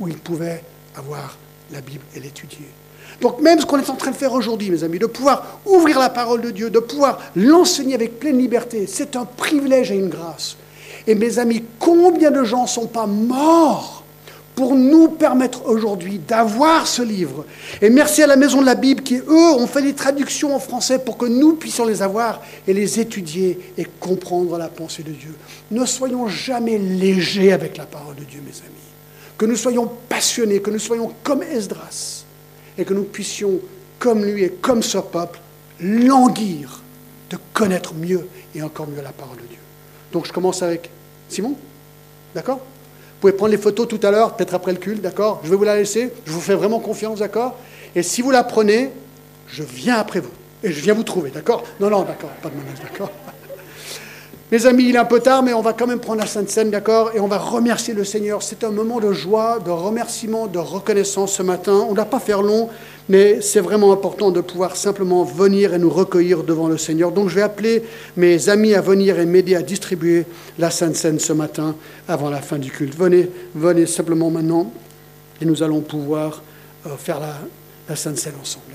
où 0.00 0.08
ils 0.08 0.18
pouvaient 0.18 0.62
avoir 0.96 1.38
la 1.72 1.80
Bible 1.80 2.04
et 2.14 2.20
l'étudier. 2.20 2.68
Donc 3.20 3.40
même 3.40 3.60
ce 3.60 3.66
qu'on 3.66 3.78
est 3.78 3.90
en 3.90 3.96
train 3.96 4.10
de 4.10 4.16
faire 4.16 4.32
aujourd'hui, 4.32 4.70
mes 4.70 4.84
amis, 4.84 4.98
de 4.98 5.06
pouvoir 5.06 5.60
ouvrir 5.64 5.98
la 5.98 6.10
parole 6.10 6.40
de 6.40 6.50
Dieu, 6.50 6.70
de 6.70 6.78
pouvoir 6.78 7.20
l'enseigner 7.36 7.94
avec 7.94 8.18
pleine 8.18 8.38
liberté, 8.38 8.86
c'est 8.86 9.16
un 9.16 9.24
privilège 9.24 9.92
et 9.92 9.96
une 9.96 10.08
grâce. 10.08 10.56
Et 11.06 11.14
mes 11.14 11.38
amis, 11.38 11.64
combien 11.78 12.30
de 12.30 12.44
gens 12.44 12.62
ne 12.62 12.68
sont 12.68 12.86
pas 12.86 13.06
morts 13.06 14.04
pour 14.54 14.74
nous 14.74 15.08
permettre 15.08 15.66
aujourd'hui 15.66 16.18
d'avoir 16.18 16.86
ce 16.86 17.02
livre? 17.02 17.44
Et 17.80 17.90
merci 17.90 18.22
à 18.22 18.26
la 18.26 18.36
Maison 18.36 18.60
de 18.60 18.66
la 18.66 18.74
Bible 18.74 19.02
qui, 19.02 19.16
eux, 19.16 19.52
ont 19.54 19.66
fait 19.66 19.82
des 19.82 19.94
traductions 19.94 20.54
en 20.54 20.60
français 20.60 20.98
pour 20.98 21.16
que 21.16 21.26
nous 21.26 21.54
puissions 21.54 21.86
les 21.86 22.02
avoir 22.02 22.40
et 22.68 22.72
les 22.72 23.00
étudier 23.00 23.58
et 23.76 23.86
comprendre 23.98 24.58
la 24.58 24.68
pensée 24.68 25.02
de 25.02 25.10
Dieu. 25.10 25.34
Ne 25.70 25.84
soyons 25.86 26.28
jamais 26.28 26.78
légers 26.78 27.52
avec 27.52 27.76
la 27.76 27.86
parole 27.86 28.14
de 28.16 28.24
Dieu, 28.24 28.40
mes 28.44 28.50
amis. 28.50 28.76
Que 29.38 29.46
nous 29.46 29.56
soyons 29.56 29.90
passionnés, 30.08 30.60
que 30.60 30.70
nous 30.70 30.78
soyons 30.78 31.12
comme 31.24 31.42
Esdras 31.42 32.24
et 32.78 32.84
que 32.84 32.94
nous 32.94 33.04
puissions, 33.04 33.58
comme 33.98 34.24
lui 34.24 34.44
et 34.44 34.50
comme 34.50 34.82
ce 34.82 34.98
peuple, 34.98 35.40
languir 35.80 36.80
de 37.30 37.38
connaître 37.52 37.94
mieux 37.94 38.28
et 38.54 38.62
encore 38.62 38.86
mieux 38.86 39.02
la 39.02 39.10
parole 39.10 39.38
de 39.38 39.46
Dieu. 39.46 39.61
Donc 40.12 40.26
je 40.26 40.32
commence 40.32 40.62
avec 40.62 40.90
Simon, 41.28 41.54
d'accord? 42.34 42.58
Vous 42.58 43.28
pouvez 43.28 43.32
prendre 43.32 43.52
les 43.52 43.58
photos 43.58 43.88
tout 43.88 44.00
à 44.02 44.10
l'heure, 44.10 44.36
peut-être 44.36 44.54
après 44.54 44.72
le 44.72 44.78
culte, 44.78 45.00
d'accord? 45.00 45.40
Je 45.44 45.50
vais 45.50 45.56
vous 45.56 45.64
la 45.64 45.76
laisser, 45.76 46.12
je 46.26 46.32
vous 46.32 46.40
fais 46.40 46.54
vraiment 46.54 46.80
confiance, 46.80 47.20
d'accord? 47.20 47.56
Et 47.94 48.02
si 48.02 48.20
vous 48.22 48.30
la 48.30 48.44
prenez, 48.44 48.90
je 49.48 49.62
viens 49.62 49.96
après 49.96 50.20
vous 50.20 50.30
et 50.62 50.72
je 50.72 50.80
viens 50.80 50.94
vous 50.94 51.04
trouver, 51.04 51.30
d'accord? 51.30 51.62
Non, 51.80 51.90
non, 51.90 52.02
d'accord, 52.02 52.30
pas 52.42 52.48
de 52.48 52.56
menace, 52.56 52.80
d'accord? 52.80 53.10
Mes 54.52 54.66
amis, 54.66 54.90
il 54.90 54.96
est 54.96 54.98
un 54.98 55.06
peu 55.06 55.20
tard, 55.20 55.42
mais 55.42 55.54
on 55.54 55.62
va 55.62 55.72
quand 55.72 55.86
même 55.86 55.98
prendre 55.98 56.20
la 56.20 56.26
Sainte 56.26 56.50
Seine, 56.50 56.70
d'accord? 56.70 57.12
Et 57.14 57.20
on 57.20 57.26
va 57.26 57.38
remercier 57.38 57.94
le 57.94 58.04
Seigneur. 58.04 58.42
C'est 58.42 58.64
un 58.64 58.70
moment 58.70 59.00
de 59.00 59.10
joie, 59.10 59.58
de 59.60 59.70
remerciement, 59.70 60.46
de 60.46 60.58
reconnaissance 60.58 61.32
ce 61.32 61.42
matin. 61.42 61.86
On 61.88 61.92
ne 61.92 61.96
va 61.96 62.04
pas 62.04 62.20
faire 62.20 62.42
long, 62.42 62.68
mais 63.08 63.40
c'est 63.40 63.60
vraiment 63.60 63.94
important 63.94 64.30
de 64.30 64.42
pouvoir 64.42 64.76
simplement 64.76 65.24
venir 65.24 65.72
et 65.72 65.78
nous 65.78 65.88
recueillir 65.88 66.42
devant 66.42 66.68
le 66.68 66.76
Seigneur. 66.76 67.12
Donc 67.12 67.30
je 67.30 67.36
vais 67.36 67.42
appeler 67.42 67.82
mes 68.18 68.50
amis 68.50 68.74
à 68.74 68.82
venir 68.82 69.18
et 69.18 69.24
m'aider 69.24 69.56
à 69.56 69.62
distribuer 69.62 70.26
la 70.58 70.70
Sainte 70.70 70.96
Seine 70.96 71.18
ce 71.18 71.32
matin 71.32 71.74
avant 72.06 72.28
la 72.28 72.42
fin 72.42 72.58
du 72.58 72.70
culte. 72.70 72.94
Venez, 72.94 73.30
venez 73.54 73.86
simplement 73.86 74.28
maintenant 74.28 74.70
et 75.40 75.46
nous 75.46 75.62
allons 75.62 75.80
pouvoir 75.80 76.42
euh, 76.86 76.90
faire 76.98 77.20
la, 77.20 77.38
la 77.88 77.96
Sainte 77.96 78.18
Seine 78.18 78.34
ensemble, 78.38 78.71